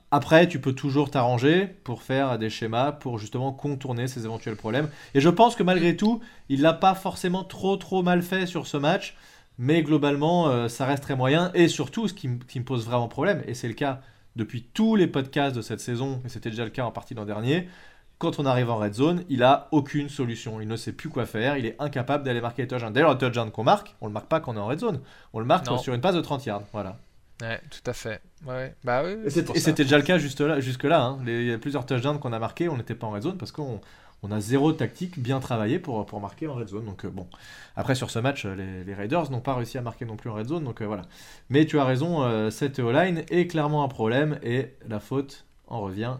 Après, 0.09 0.47
tu 0.47 0.61
peux 0.61 0.73
toujours 0.73 1.11
t'arranger 1.11 1.67
pour 1.83 2.01
faire 2.01 2.39
des 2.39 2.49
schémas 2.49 2.93
pour 2.93 3.19
justement 3.19 3.51
contourner 3.51 4.07
ces 4.07 4.23
éventuels 4.23 4.55
problèmes. 4.55 4.89
Et 5.13 5.19
je 5.19 5.27
pense 5.27 5.55
que 5.55 5.63
malgré 5.63 5.97
tout, 5.97 6.21
il 6.47 6.61
l'a 6.61 6.73
pas 6.73 6.95
forcément 6.95 7.43
trop 7.43 7.75
trop 7.75 8.03
mal 8.03 8.21
fait 8.21 8.45
sur 8.45 8.67
ce 8.67 8.77
match. 8.77 9.15
Mais 9.57 9.83
globalement, 9.83 10.47
euh, 10.47 10.67
ça 10.69 10.85
reste 10.85 11.03
très 11.03 11.15
moyen. 11.15 11.51
Et 11.55 11.67
surtout, 11.67 12.07
ce 12.07 12.13
qui, 12.13 12.27
me 12.27 12.63
pose 12.63 12.85
vraiment 12.85 13.07
problème, 13.07 13.43
et 13.47 13.53
c'est 13.53 13.67
le 13.67 13.73
cas 13.73 14.01
depuis 14.35 14.63
tous 14.73 14.95
les 14.95 15.07
podcasts 15.07 15.55
de 15.55 15.61
cette 15.61 15.79
saison, 15.79 16.21
et 16.25 16.29
c'était 16.29 16.51
déjà 16.51 16.63
le 16.63 16.69
cas 16.69 16.83
en 16.83 16.91
partie 16.91 17.15
l'an 17.15 17.25
dernier, 17.25 17.67
quand 18.19 18.39
on 18.39 18.45
arrive 18.45 18.69
en 18.69 18.77
red 18.77 18.93
zone, 18.93 19.23
il 19.29 19.43
a 19.43 19.67
aucune 19.71 20.09
solution. 20.09 20.61
Il 20.61 20.67
ne 20.67 20.75
sait 20.75 20.91
plus 20.91 21.09
quoi 21.09 21.25
faire. 21.25 21.57
Il 21.57 21.65
est 21.65 21.75
incapable 21.79 22.23
d'aller 22.23 22.41
marquer 22.41 22.63
les 22.63 22.67
touchdowns. 22.67 22.93
D'ailleurs, 22.93 23.11
le 23.11 23.17
touchdown 23.17 23.51
qu'on 23.51 23.63
marque, 23.63 23.95
on 24.01 24.07
le 24.07 24.13
marque 24.13 24.27
pas 24.27 24.39
quand 24.39 24.53
on 24.53 24.57
est 24.57 24.59
en 24.59 24.67
red 24.67 24.79
zone. 24.79 25.01
On 25.33 25.39
le 25.39 25.45
marque 25.45 25.67
sur 25.79 25.93
une 25.93 26.01
passe 26.01 26.15
de 26.15 26.21
30 26.21 26.45
yards. 26.45 26.63
Voilà. 26.71 26.97
Ouais, 27.41 27.62
tout 27.70 27.89
à 27.89 27.94
fait. 27.94 28.22
Ouais, 28.46 28.74
bah 28.84 29.03
oui, 29.06 29.15
et 29.25 29.29
c'était 29.29 29.84
déjà 29.84 29.98
le 29.98 30.03
cas 30.03 30.17
jusque 30.17 30.39
là. 30.39 30.60
Jusque 30.60 30.84
là 30.84 31.03
hein. 31.03 31.20
il 31.25 31.46
y 31.46 31.53
a 31.53 31.58
plusieurs 31.60 31.86
touchdowns 31.86 32.20
qu'on 32.20 32.34
a 32.34 32.39
marqués, 32.39 32.67
on 32.67 32.77
n'était 32.77 32.96
pas 32.96 33.08
en 33.08 33.12
red 33.12 33.24
zone 33.24 33.38
parce 33.38 33.51
qu'on 33.51 33.79
on 34.24 34.32
a 34.32 34.39
zéro 34.39 34.72
tactique 34.74 35.20
bien 35.20 35.39
travaillé 35.39 35.79
pour, 35.79 36.06
pour 36.06 36.20
marquer 36.20 36.48
en 36.48 36.56
red 36.56 36.67
zone. 36.67 36.86
Donc 36.86 37.06
euh, 37.06 37.10
bon, 37.10 37.27
après 37.75 37.96
sur 37.96 38.10
ce 38.10 38.20
match, 38.20 38.46
les, 38.46 38.94
Raiders 38.94 39.29
n'ont 39.29 39.41
pas 39.41 39.56
réussi 39.56 39.77
à 39.77 39.82
marquer 39.82 40.06
non 40.06 40.15
plus 40.15 40.29
en 40.29 40.34
red 40.34 40.48
zone. 40.48 40.63
Donc 40.63 40.82
euh, 40.82 40.86
voilà. 40.86 41.03
Mais 41.50 41.65
tu 41.65 41.79
as 41.79 41.86
raison, 41.86 42.24
euh, 42.24 42.50
cette 42.50 42.79
O-line 42.79 43.24
est 43.29 43.48
clairement 43.48 43.84
un 43.84 43.88
problème 43.88 44.39
et 44.41 44.74
la 44.88 45.00
faute 45.00 45.46
en 45.67 45.82
revient. 45.82 46.17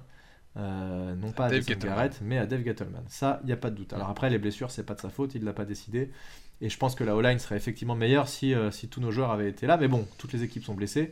non 0.56 1.32
pas 1.36 1.46
à 1.46 1.50
Dave 1.50 1.66
Garrett, 1.66 2.20
mais 2.22 2.38
à 2.38 2.46
Dave 2.46 2.64
Gettleman. 2.64 3.04
Ça, 3.08 3.40
il 3.44 3.48
n'y 3.48 3.54
a 3.54 3.58
pas 3.58 3.70
de 3.70 3.76
doute. 3.76 3.94
Alors 3.94 4.10
après, 4.10 4.30
les 4.30 4.38
blessures, 4.38 4.72
c'est 4.72 4.86
pas 4.86 4.94
de 4.94 5.02
sa 5.02 5.10
faute, 5.10 5.34
il 5.36 5.42
ne 5.42 5.46
l'a 5.46 5.54
pas 5.54 5.66
décidé. 5.66 6.12
Et 6.62 6.70
je 6.70 6.78
pense 6.78 6.96
que 6.96 7.04
la 7.04 7.16
O-line 7.16 7.40
serait 7.40 7.58
effectivement 7.58 7.96
meilleure 7.96 8.28
si, 8.28 8.54
si 8.72 8.88
tous 8.88 9.00
nos 9.00 9.12
joueurs 9.12 9.32
avaient 9.32 9.50
été 9.50 9.68
là. 9.68 9.78
Mais 9.78 9.88
bon, 9.88 10.08
toutes 10.18 10.34
les 10.34 10.44
équipes 10.44 10.64
sont 10.64 10.74
blessées 10.74 11.12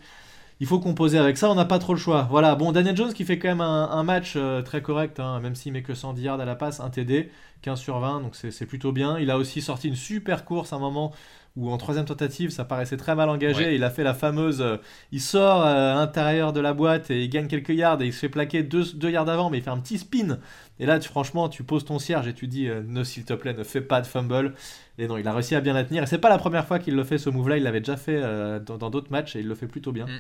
il 0.60 0.68
faut 0.68 0.80
composer 0.80 1.18
avec 1.18 1.38
ça, 1.38 1.50
on 1.50 1.56
n'a 1.56 1.66
pas 1.66 1.80
trop 1.80 1.94
le 1.94 2.00
choix. 2.00 2.28
Voilà, 2.30 2.56
bon, 2.56 2.72
Daniel 2.72 2.96
Jones 2.96 3.14
qui 3.14 3.26
fait 3.26 3.38
quand 3.38 3.50
même 3.50 3.62
un, 3.62 4.04
match 4.04 4.34
euh, 4.38 4.62
très 4.62 4.82
correct, 4.82 5.20
hein, 5.20 5.40
même 5.42 5.56
s'il 5.56 5.74
met 5.74 5.84
que 5.84 5.94
110 5.94 6.22
yards 6.22 6.40
à 6.40 6.46
la 6.46 6.56
passe, 6.56 6.80
un 6.80 6.90
TD, 6.90 7.30
15 7.62 7.80
sur 7.80 8.00
20, 8.00 8.22
donc 8.22 8.36
c'est 8.36 8.66
plutôt 8.66 8.92
bien. 8.92 9.20
Il 9.20 9.32
a 9.32 9.38
aussi 9.38 9.62
sorti 9.62 9.90
une 9.90 9.96
super 9.96 10.46
course 10.46 10.72
à 10.72 10.78
un 10.78 10.80
moment 10.80 11.14
où 11.56 11.70
en 11.70 11.78
troisième 11.78 12.06
tentative 12.06 12.50
ça 12.50 12.66
paraissait 12.66 12.98
très 12.98 13.16
mal 13.16 13.30
engagé. 13.30 13.76
Il 13.76 13.84
a 13.84 13.90
fait 13.90 14.04
la 14.04 14.14
fameuse, 14.14 14.62
euh, 14.62 14.78
il 15.12 15.22
sort 15.22 15.62
euh, 15.66 15.94
à 15.94 15.96
l'intérieur 15.96 16.54
de 16.54 16.60
la 16.60 16.74
boîte 16.74 17.12
et 17.12 17.24
il 17.24 17.30
gagne 17.30 17.48
quelques 17.48 17.70
yards 17.70 18.02
et 18.02 18.08
il 18.08 18.14
se 18.14 18.20
fait 18.20 18.30
plaquer 18.30 18.64
deux, 18.64 18.86
yards 19.10 19.30
avant, 19.30 19.50
mais 19.50 19.60
il 19.60 19.64
fait 19.64 19.70
un 19.70 19.80
petit 19.80 19.98
spin. 19.98 20.40
Et 20.80 20.86
là, 20.86 21.00
tu, 21.00 21.08
franchement, 21.08 21.48
tu 21.48 21.64
poses 21.64 21.86
ton 21.86 22.00
cierge 22.00 22.28
et 22.28 22.34
tu 22.34 22.48
dis, 22.48 22.68
ne 22.68 23.04
s'il 23.04 23.24
te 23.24 23.34
plaît, 23.34 23.54
ne 23.54 23.64
fais 23.64 23.82
pas 23.82 24.02
de 24.02 24.08
fumble. 24.08 24.54
Et 24.98 25.08
non, 25.08 25.18
il 25.18 25.28
a 25.28 25.34
réussi 25.34 25.56
à 25.56 25.62
bien 25.62 25.74
la 25.74 25.86
tenir. 25.86 26.04
Et 26.04 26.06
c'est 26.06 26.18
pas 26.18 26.30
la 26.30 26.38
première 26.38 26.66
fois 26.66 26.80
qu'il 26.80 26.96
le 26.96 27.04
fait 27.04 27.18
ce 27.18 27.30
move-là, 27.30 27.58
il 27.58 27.64
l'avait 27.64 27.80
déjà 27.80 27.96
fait 27.96 28.22
dans 28.66 28.90
d'autres 28.90 29.12
matchs 29.12 29.38
et 29.38 29.40
il 29.40 29.48
le 29.48 29.56
fait 29.56 29.68
plutôt 29.68 29.94
bien. 29.94 30.06
Mm. 30.06 30.20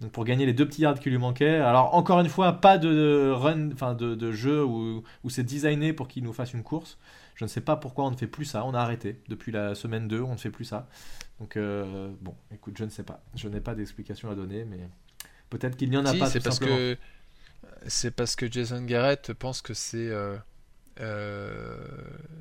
Donc 0.00 0.12
pour 0.12 0.24
gagner 0.24 0.44
les 0.44 0.52
deux 0.52 0.66
petits 0.66 0.82
yards 0.82 1.00
qui 1.00 1.10
lui 1.10 1.18
manquaient. 1.18 1.56
Alors 1.56 1.94
encore 1.94 2.20
une 2.20 2.28
fois, 2.28 2.52
pas 2.54 2.78
de 2.78 3.30
run, 3.30 3.70
enfin 3.72 3.94
de, 3.94 4.32
jeu 4.32 4.64
où, 4.64 5.02
c'est 5.28 5.44
designé 5.44 5.92
pour 5.92 6.08
qu'il 6.08 6.22
nous 6.22 6.32
fasse 6.32 6.52
une 6.52 6.62
course. 6.62 6.98
Je 7.36 7.44
ne 7.44 7.48
sais 7.48 7.60
pas 7.60 7.76
pourquoi 7.76 8.06
on 8.06 8.10
ne 8.10 8.16
fait 8.16 8.26
plus 8.26 8.46
ça. 8.46 8.64
On 8.64 8.74
a 8.74 8.80
arrêté 8.80 9.20
depuis 9.28 9.52
la 9.52 9.74
semaine 9.74 10.08
2, 10.08 10.20
on 10.22 10.32
ne 10.32 10.36
fait 10.38 10.50
plus 10.50 10.64
ça. 10.64 10.88
Donc 11.38 11.56
euh, 11.56 12.10
bon, 12.20 12.34
écoute, 12.52 12.76
je 12.78 12.84
ne 12.84 12.90
sais 12.90 13.02
pas. 13.02 13.22
Je 13.34 13.48
n'ai 13.48 13.60
pas 13.60 13.74
d'explication 13.74 14.30
à 14.30 14.34
donner, 14.34 14.64
mais 14.64 14.80
peut-être 15.50 15.76
qu'il 15.76 15.90
n'y 15.90 15.98
en 15.98 16.06
a 16.06 16.14
pas. 16.14 16.30
C'est 16.30 16.42
parce 16.42 16.58
que 16.58 16.96
c'est 17.86 18.10
parce 18.10 18.36
que 18.36 18.50
Jason 18.50 18.82
Garrett 18.82 19.34
pense 19.34 19.60
que 19.60 19.74
c'est 19.74 20.08
euh, 20.08 20.36
euh, 21.00 21.76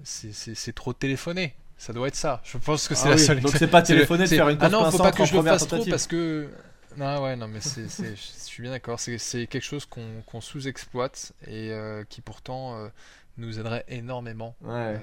c'est 0.04 0.74
trop 0.74 0.94
téléphoné. 0.94 1.56
Ça 1.78 1.92
doit 1.92 2.08
être 2.08 2.16
ça. 2.16 2.42
Je 2.46 2.58
pense 2.58 2.88
que 2.88 2.96
c'est 2.96 3.08
ah 3.08 3.12
la 3.12 3.18
seule. 3.18 3.42
Donc 3.42 3.52
c'est 3.60 3.68
pas 3.68 3.82
téléphoné 3.82 4.24
de 4.24 4.30
faire 4.30 4.48
une 4.48 4.58
course 4.58 4.74
Ah 4.74 4.78
non, 4.78 4.90
faut 4.92 4.98
pas 4.98 5.12
que 5.12 5.26
je 5.26 5.36
le 5.36 5.44
fasse 5.44 5.68
trop 5.68 5.86
parce 5.86 6.08
que 6.08 6.50
non, 6.98 7.24
ouais, 7.24 7.36
non, 7.36 7.48
mais 7.48 7.62
c'est, 7.62 7.88
je 7.88 8.16
suis 8.16 8.62
bien 8.62 8.72
d'accord. 8.72 9.00
C'est, 9.00 9.48
quelque 9.48 9.62
chose 9.62 9.86
qu'on, 9.86 10.42
sous-exploite 10.42 11.34
et 11.48 11.72
euh, 11.72 12.04
qui 12.08 12.22
pourtant 12.22 12.78
euh, 12.78 12.88
nous 13.38 13.60
aiderait 13.60 13.86
énormément 13.88 14.56
euh, 14.66 14.98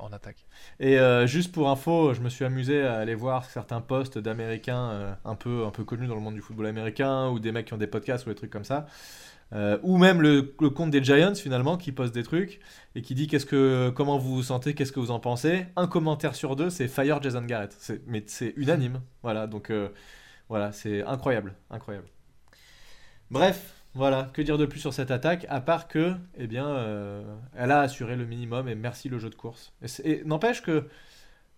en 0.00 0.12
attaque. 0.12 0.46
Et 0.80 0.98
juste 1.26 1.52
pour 1.52 1.68
info, 1.68 2.14
je 2.14 2.20
me 2.20 2.28
suis 2.28 2.44
amusé 2.44 2.82
à 2.82 2.96
aller 2.96 3.14
voir 3.14 3.44
certains 3.44 3.80
posts 3.80 4.18
d'Américains 4.18 5.16
un, 5.24 5.34
peu, 5.34 5.64
un 5.66 5.70
peu 5.70 5.84
connus 5.84 6.06
dans 6.06 6.14
le 6.14 6.20
monde 6.20 6.34
du 6.34 6.40
football 6.40 6.66
américain 6.66 7.28
ou 7.28 7.38
des 7.38 7.52
mecs 7.52 7.66
qui 7.66 7.74
ont 7.74 7.78
des 7.78 7.86
podcasts 7.86 8.26
ou 8.26 8.30
des 8.30 8.34
trucs 8.34 8.50
comme 8.50 8.64
ça. 8.64 8.86
ou 9.82 9.98
même 9.98 10.22
le, 10.22 10.54
le, 10.60 10.70
compte 10.70 10.90
des 10.90 11.02
Giants 11.02 11.34
finalement 11.34 11.76
qui 11.76 11.92
poste 11.92 12.14
des 12.14 12.22
trucs 12.22 12.60
et 12.94 13.02
qui 13.02 13.14
dit 13.14 13.26
qu'est-ce 13.26 13.46
que 13.46 13.90
comment 13.94 14.18
vous 14.18 14.36
vous 14.36 14.42
sentez, 14.42 14.74
qu'est-ce 14.74 14.92
que 14.92 15.00
vous 15.00 15.10
en 15.10 15.20
pensez. 15.20 15.66
Un 15.76 15.86
commentaire 15.86 16.34
sur 16.34 16.56
deux, 16.56 16.70
c'est 16.70 16.88
Fire 16.88 17.22
Jason 17.22 17.42
Garrett. 17.42 17.76
mais 18.06 18.24
c'est 18.26 18.54
unanime. 18.56 19.00
Voilà, 19.22 19.46
donc 19.46 19.70
voilà, 20.48 20.72
c'est 20.72 21.02
incroyable, 21.02 21.54
incroyable. 21.70 22.08
Bref, 23.30 23.73
voilà, 23.94 24.28
que 24.32 24.42
dire 24.42 24.58
de 24.58 24.66
plus 24.66 24.80
sur 24.80 24.92
cette 24.92 25.10
attaque, 25.10 25.46
à 25.48 25.60
part 25.60 25.86
que, 25.86 26.14
eh 26.36 26.46
bien, 26.46 26.66
euh, 26.66 27.22
elle 27.56 27.70
a 27.70 27.80
assuré 27.80 28.16
le 28.16 28.26
minimum 28.26 28.68
et 28.68 28.74
merci 28.74 29.08
le 29.08 29.18
jeu 29.18 29.30
de 29.30 29.36
course. 29.36 29.72
Et, 30.02 30.22
n'empêche 30.24 30.62
que, 30.62 30.88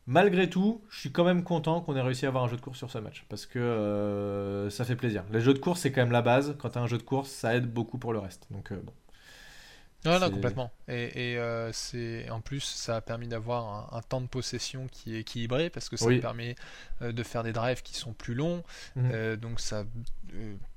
malgré 0.06 0.50
tout, 0.50 0.82
je 0.90 1.00
suis 1.00 1.12
quand 1.12 1.24
même 1.24 1.42
content 1.44 1.80
qu'on 1.80 1.96
ait 1.96 2.02
réussi 2.02 2.26
à 2.26 2.28
avoir 2.28 2.44
un 2.44 2.48
jeu 2.48 2.56
de 2.56 2.60
course 2.60 2.76
sur 2.76 2.90
ce 2.90 2.98
match, 2.98 3.24
parce 3.30 3.46
que 3.46 3.58
euh, 3.58 4.68
ça 4.68 4.84
fait 4.84 4.96
plaisir. 4.96 5.24
Les 5.32 5.40
jeux 5.40 5.54
de 5.54 5.58
course, 5.58 5.80
c'est 5.80 5.92
quand 5.92 6.02
même 6.02 6.12
la 6.12 6.22
base. 6.22 6.56
Quand 6.58 6.70
tu 6.70 6.78
as 6.78 6.82
un 6.82 6.86
jeu 6.86 6.98
de 6.98 7.02
course, 7.02 7.30
ça 7.30 7.54
aide 7.54 7.72
beaucoup 7.72 7.96
pour 7.96 8.12
le 8.12 8.18
reste. 8.18 8.46
Donc, 8.50 8.70
euh, 8.70 8.82
bon. 8.84 8.92
Non, 10.06 10.20
non, 10.20 10.30
complètement. 10.30 10.70
Et, 10.88 11.32
et 11.32 11.38
euh, 11.38 11.72
c'est 11.72 12.30
en 12.30 12.40
plus, 12.40 12.60
ça 12.60 12.96
a 12.96 13.00
permis 13.00 13.28
d'avoir 13.28 13.94
un, 13.94 14.02
temps 14.02 14.20
de 14.20 14.26
possession 14.26 14.86
qui 14.90 15.16
est 15.16 15.20
équilibré 15.20 15.70
parce 15.70 15.88
que 15.88 15.96
ça 15.96 16.08
permet 16.20 16.54
euh, 17.02 17.12
de 17.12 17.22
faire 17.22 17.42
des 17.42 17.52
drives 17.52 17.82
qui 17.82 17.94
sont 17.94 18.12
plus 18.12 18.34
longs. 18.34 18.62
Mhm. 18.94 19.10
Euh, 19.12 19.36
donc 19.36 19.60
ça 19.60 19.84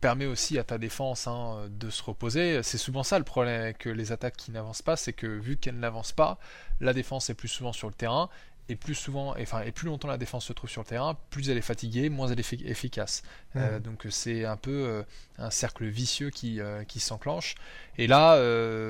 permet 0.01 0.25
aussi 0.25 0.57
à 0.57 0.63
ta 0.63 0.77
défense 0.77 1.27
hein, 1.27 1.67
de 1.69 1.89
se 1.89 2.03
reposer. 2.03 2.63
C'est 2.63 2.77
souvent 2.77 3.03
ça 3.03 3.17
le 3.17 3.25
problème 3.25 3.61
avec 3.61 3.85
les 3.85 4.11
attaques 4.11 4.37
qui 4.37 4.51
n'avancent 4.51 4.81
pas, 4.81 4.95
c'est 4.95 5.13
que 5.13 5.27
vu 5.27 5.57
qu'elles 5.57 5.79
n'avancent 5.79 6.11
pas, 6.11 6.39
la 6.79 6.93
défense 6.93 7.29
est 7.29 7.33
plus 7.33 7.47
souvent 7.47 7.73
sur 7.73 7.87
le 7.87 7.93
terrain 7.93 8.29
et 8.69 8.75
plus 8.75 8.93
souvent, 8.93 9.35
enfin, 9.39 9.61
et 9.61 9.71
plus 9.71 9.87
longtemps 9.87 10.07
la 10.07 10.19
défense 10.19 10.45
se 10.45 10.53
trouve 10.53 10.69
sur 10.69 10.83
le 10.83 10.87
terrain, 10.87 11.17
plus 11.31 11.49
elle 11.49 11.57
est 11.57 11.61
fatiguée, 11.61 12.09
moins 12.09 12.27
elle 12.27 12.39
est 12.39 12.53
efficace. 12.53 13.23
Euh, 13.55 13.79
donc 13.79 14.05
c'est 14.11 14.45
un 14.45 14.57
peu 14.57 14.71
euh, 14.71 15.03
un 15.39 15.49
cercle 15.49 15.85
vicieux 15.87 16.29
qui, 16.29 16.61
euh, 16.61 16.83
qui 16.83 16.99
s'enclenche. 16.99 17.55
Et 17.97 18.05
là, 18.05 18.37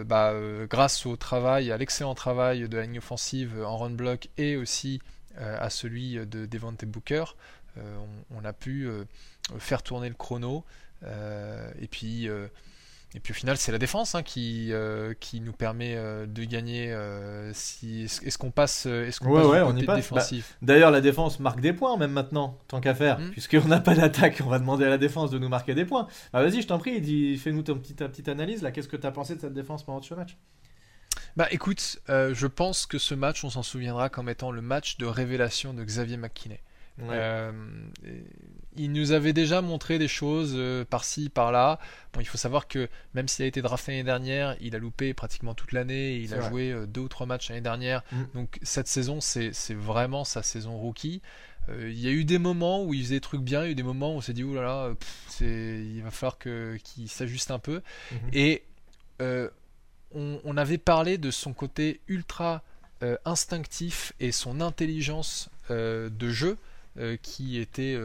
bah, 0.04 0.34
grâce 0.70 1.06
au 1.06 1.16
travail, 1.16 1.72
à 1.72 1.78
l'excellent 1.78 2.14
travail 2.14 2.68
de 2.68 2.78
la 2.78 2.84
ligne 2.84 2.98
offensive 2.98 3.64
en 3.66 3.78
run 3.78 3.92
block 3.92 4.30
et 4.38 4.58
aussi 4.58 5.02
à 5.38 5.70
celui 5.70 6.16
de 6.16 6.46
Devante 6.46 6.84
Booker, 6.86 7.24
on, 7.78 8.44
a 8.44 8.54
pu 8.54 8.88
faire 9.58 9.82
tourner 9.82 10.10
le 10.10 10.16
chrono. 10.16 10.64
et 11.04 11.88
puis 11.90 12.30
et 13.16 13.20
puis 13.20 13.32
au 13.32 13.36
final, 13.36 13.58
c'est 13.58 13.72
la 13.72 13.80
défense 13.80 14.14
hein, 14.14 14.22
qui, 14.22 14.72
euh, 14.72 15.16
qui 15.20 15.42
nous 15.42 15.52
permet 15.52 15.96
euh, 15.96 16.28
de 16.28 16.44
gagner. 16.44 16.92
Euh, 16.92 17.52
si, 17.56 18.04
est-ce 18.04 18.38
qu'on 18.38 18.52
passe, 18.52 18.86
est-ce 18.86 19.20
qu'on 19.20 19.34
passe 19.34 19.64
on 19.66 19.76
y 19.76 19.84
passe. 19.84 20.12
Bah, 20.12 20.24
d'ailleurs, 20.62 20.92
la 20.92 21.02
défense 21.02 21.40
marque 21.40 21.60
des 21.60 21.74
points 21.74 21.98
même 21.98 22.12
maintenant, 22.12 22.60
tant 22.68 22.80
qu'à 22.80 22.94
faire, 22.94 23.20
hmm. 23.20 23.32
puisqu'on 23.32 23.68
n'a 23.68 23.80
pas 23.80 23.96
d'attaque. 23.96 24.42
On 24.46 24.50
va 24.50 24.60
demander 24.60 24.86
à 24.86 24.90
la 24.90 25.00
défense 25.00 25.32
de 25.32 25.40
nous 25.40 25.50
marquer 25.50 25.74
des 25.74 25.86
points. 25.86 26.08
Bah, 26.34 26.44
vas-y, 26.44 26.62
je 26.62 26.68
t'en 26.68 26.78
prie, 26.78 27.38
fais-nous 27.38 27.64
ta 27.64 27.74
petite, 27.74 27.98
ta 27.98 28.08
petite 28.08 28.30
analyse 28.30 28.62
là. 28.62 28.72
Qu'est-ce 28.72 28.88
que 28.88 28.98
tu 28.98 29.08
as 29.08 29.12
pensé 29.12 29.36
de 29.36 29.42
cette 29.42 29.54
défense 29.54 29.84
pendant 29.84 30.02
ce 30.02 30.14
match? 30.14 30.38
Bah 31.36 31.48
écoute, 31.52 32.00
je 32.08 32.48
pense 32.48 32.86
que 32.86 33.00
ce 33.00 33.16
match, 33.16 33.44
on 33.44 33.50
s'en 33.50 33.64
souviendra 33.64 34.10
comme 34.10 34.30
étant 34.30 34.52
le 34.52 34.62
match 34.62 34.98
de 34.98 35.06
révélation 35.06 35.74
de 35.74 35.84
Xavier 35.84 36.18
McKinney. 36.18 36.60
Il 38.76 38.92
nous 38.92 39.12
avait 39.12 39.34
déjà 39.34 39.62
montré 39.62 40.00
des 40.00 40.08
choses 40.08 40.58
par-ci, 40.90 41.30
par-là. 41.30 41.80
Bon, 42.14 42.22
il 42.22 42.26
faut 42.26 42.38
savoir 42.38 42.68
que 42.68 42.88
même 43.14 43.28
s'il 43.28 43.44
a 43.44 43.48
été 43.48 43.62
drafté 43.62 43.92
l'année 43.92 44.04
dernière, 44.04 44.56
il 44.62 44.76
a 44.76 44.80
loupé 44.80 45.14
pratiquement 45.14 45.54
toute 45.54 45.72
l'année. 45.72 46.18
Il 46.18 46.34
a 46.34 46.48
joué 46.50 46.76
deux 46.88 47.02
ou 47.02 47.08
trois 47.10 47.26
matchs 47.26 47.50
l'année 47.50 47.62
dernière. 47.62 48.04
Mm. 48.12 48.24
Donc 48.36 48.60
cette 48.62 48.88
saison, 48.88 49.20
c'est 49.22 49.74
vraiment 49.74 50.24
sa 50.24 50.44
saison 50.44 50.78
rookie. 50.78 51.22
Euh, 51.70 51.90
il 51.90 52.00
y 52.00 52.08
a 52.08 52.12
eu 52.12 52.26
des 52.26 52.38
moments 52.38 52.84
où 52.84 52.94
il 52.94 53.04
faisait 53.04 53.16
des 53.16 53.22
trucs 53.22 53.42
bien, 53.42 53.62
il 53.62 53.66
y 53.66 53.68
a 53.70 53.72
eu 53.72 53.76
des 53.76 53.84
moments 53.84 54.14
où 54.14 54.18
on 54.18 54.22
s'est 54.22 54.34
dit, 54.34 54.44
oulala, 54.44 54.94
il 55.42 56.02
va 56.04 56.12
falloir 56.12 56.38
qu'il 56.38 57.10
s'ajuste 57.10 57.52
un 57.52 57.60
peu. 57.60 57.82
Mhm. 58.12 58.18
Et 58.34 58.64
euh, 59.22 59.50
on, 60.14 60.58
avait 60.58 60.78
parlé 60.78 61.18
de 61.18 61.32
son 61.32 61.54
côté 61.54 62.02
ultra 62.08 62.64
euh, 63.04 63.18
instinctif 63.26 64.14
et 64.20 64.32
son 64.32 64.62
intelligence 64.62 65.50
de 65.70 66.30
jeu. 66.30 66.58
Qui 67.22 67.58
était 67.58 67.98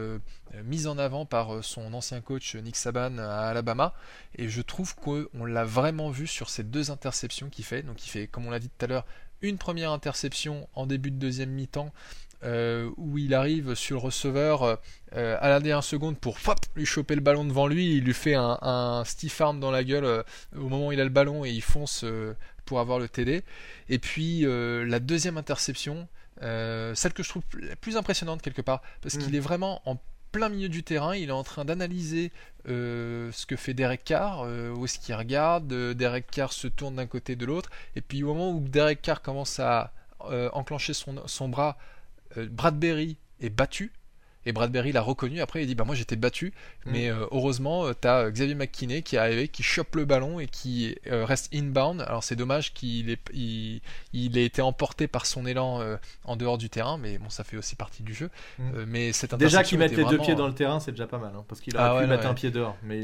mise 0.64 0.86
en 0.86 0.98
avant 0.98 1.26
par 1.26 1.64
son 1.64 1.94
ancien 1.94 2.20
coach 2.20 2.54
Nick 2.54 2.76
Saban 2.76 3.18
à 3.18 3.48
Alabama. 3.48 3.94
Et 4.36 4.48
je 4.48 4.62
trouve 4.62 4.94
qu'on 4.94 5.44
l'a 5.44 5.64
vraiment 5.64 6.10
vu 6.10 6.26
sur 6.26 6.48
ces 6.48 6.62
deux 6.62 6.90
interceptions 6.90 7.48
qu'il 7.48 7.64
fait. 7.64 7.82
Donc 7.82 8.06
il 8.06 8.10
fait, 8.10 8.26
comme 8.26 8.46
on 8.46 8.50
l'a 8.50 8.60
dit 8.60 8.68
tout 8.68 8.84
à 8.84 8.88
l'heure, 8.88 9.06
une 9.40 9.58
première 9.58 9.92
interception 9.92 10.68
en 10.74 10.86
début 10.86 11.10
de 11.10 11.16
deuxième 11.16 11.50
mi-temps 11.50 11.92
euh, 12.44 12.90
où 12.98 13.16
il 13.16 13.32
arrive 13.32 13.74
sur 13.74 13.96
le 13.96 14.02
receveur 14.02 14.78
euh, 15.14 15.38
à 15.40 15.48
la 15.48 15.60
dernière 15.60 15.84
seconde 15.84 16.18
pour 16.18 16.36
lui 16.76 16.84
choper 16.84 17.14
le 17.14 17.22
ballon 17.22 17.44
devant 17.44 17.66
lui, 17.66 17.96
il 17.96 18.04
lui 18.04 18.12
fait 18.12 18.34
un, 18.34 19.02
stiff 19.06 19.40
arm 19.40 19.60
dans 19.60 19.70
la 19.70 19.82
gueule 19.82 20.04
euh, 20.04 20.22
au 20.54 20.68
moment 20.68 20.88
où 20.88 20.92
il 20.92 21.00
a 21.00 21.04
le 21.04 21.10
ballon 21.10 21.46
et 21.46 21.50
il 21.50 21.62
fonce 21.62 22.04
pour 22.64 22.80
avoir 22.80 22.98
le 22.98 23.08
TD. 23.08 23.42
Et 23.88 23.98
puis 23.98 24.44
la 24.44 25.00
deuxième 25.00 25.38
interception, 25.38 26.08
celle 26.40 27.12
que 27.14 27.22
je 27.22 27.28
trouve 27.28 27.42
la 27.60 27.76
plus 27.76 27.96
impressionnante 27.96 28.42
quelque 28.42 28.62
part, 28.62 28.82
parce 29.02 29.16
qu'il 29.16 29.32
mm. 29.32 29.36
est 29.36 29.40
vraiment 29.40 29.82
en 29.88 29.98
plein 30.32 30.48
milieu 30.48 30.68
du 30.68 30.82
terrain, 30.82 31.14
il 31.14 31.28
est 31.28 31.32
en 31.32 31.44
train 31.44 31.64
d'analyser 31.64 32.32
ce 32.66 33.46
que 33.46 33.56
fait 33.56 33.74
Derek 33.74 34.04
Carr, 34.04 34.46
où 34.76 34.84
est-ce 34.84 34.98
qu'il 34.98 35.14
regarde, 35.14 35.72
Derek 35.92 36.30
Carr 36.30 36.52
se 36.52 36.68
tourne 36.68 36.96
d'un 36.96 37.06
côté 37.06 37.36
de 37.36 37.46
l'autre, 37.46 37.70
et 37.96 38.00
puis 38.00 38.22
au 38.22 38.28
moment 38.28 38.50
où 38.50 38.60
Derek 38.60 39.00
Carr 39.02 39.22
commence 39.22 39.60
à 39.60 39.92
enclencher 40.20 40.94
son, 40.94 41.26
son 41.26 41.48
bras 41.48 41.76
euh, 42.36 42.48
Bradbury 42.50 43.16
est 43.40 43.50
battu. 43.50 43.92
Et 44.46 44.52
Bradbury 44.52 44.92
l'a 44.92 45.00
reconnu. 45.00 45.40
Après, 45.40 45.62
il 45.62 45.66
dit 45.66 45.74
Bah, 45.74 45.84
moi 45.84 45.94
j'étais 45.94 46.16
battu. 46.16 46.52
Mm. 46.86 46.90
Mais 46.90 47.10
euh, 47.10 47.26
heureusement, 47.30 47.86
euh, 47.86 47.92
tu 48.00 48.08
as 48.08 48.30
Xavier 48.30 48.54
McKinney 48.54 49.02
qui 49.02 49.16
est 49.16 49.18
arrivé, 49.18 49.48
qui 49.48 49.62
chope 49.62 49.96
le 49.96 50.04
ballon 50.04 50.40
et 50.40 50.46
qui 50.46 50.96
reste 51.06 51.54
inbound. 51.54 52.02
Alors, 52.02 52.24
c'est 52.24 52.36
dommage 52.36 52.72
qu'il 52.74 53.10
ait, 53.10 53.18
il, 53.32 54.38
ait 54.38 54.44
été 54.44 54.62
emporté 54.62 55.06
par 55.06 55.26
son 55.26 55.46
élan 55.46 55.80
en 56.24 56.36
dehors 56.36 56.58
du 56.58 56.70
terrain. 56.70 56.98
Mais 56.98 57.18
bon, 57.18 57.30
ça 57.30 57.44
fait 57.44 57.56
aussi 57.56 57.76
partie 57.76 58.02
du 58.02 58.14
jeu. 58.14 58.30
Mm. 58.58 58.84
mais 58.86 59.12
Déjà 59.38 59.62
qu'il 59.62 59.78
mette 59.78 59.96
les 59.96 60.04
deux 60.04 60.18
pieds 60.18 60.34
dans 60.34 60.46
le 60.46 60.54
terrain, 60.54 60.80
c'est 60.80 60.92
déjà 60.92 61.06
pas 61.06 61.18
mal. 61.18 61.32
Hein, 61.36 61.44
parce 61.48 61.60
qu'il 61.60 61.76
a 61.76 61.96
ah 61.96 62.00
pu 62.00 62.06
mettre 62.06 62.26
un 62.26 62.34
pied 62.34 62.50
dehors. 62.50 62.76
Mais, 62.82 63.02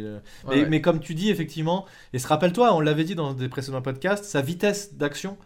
mais, 0.48 0.64
mais, 0.66 0.80
comme 0.80 1.00
tu 1.00 1.14
dis, 1.14 1.30
effectivement, 1.30 1.86
et 2.12 2.18
se 2.18 2.26
rappelle-toi, 2.26 2.74
on 2.74 2.80
l'avait 2.80 3.04
dit 3.04 3.14
dans 3.14 3.32
des 3.34 3.48
précédents 3.48 3.82
podcasts, 3.82 4.24
sa 4.24 4.42
vitesse 4.42 4.94
d'action 4.94 5.36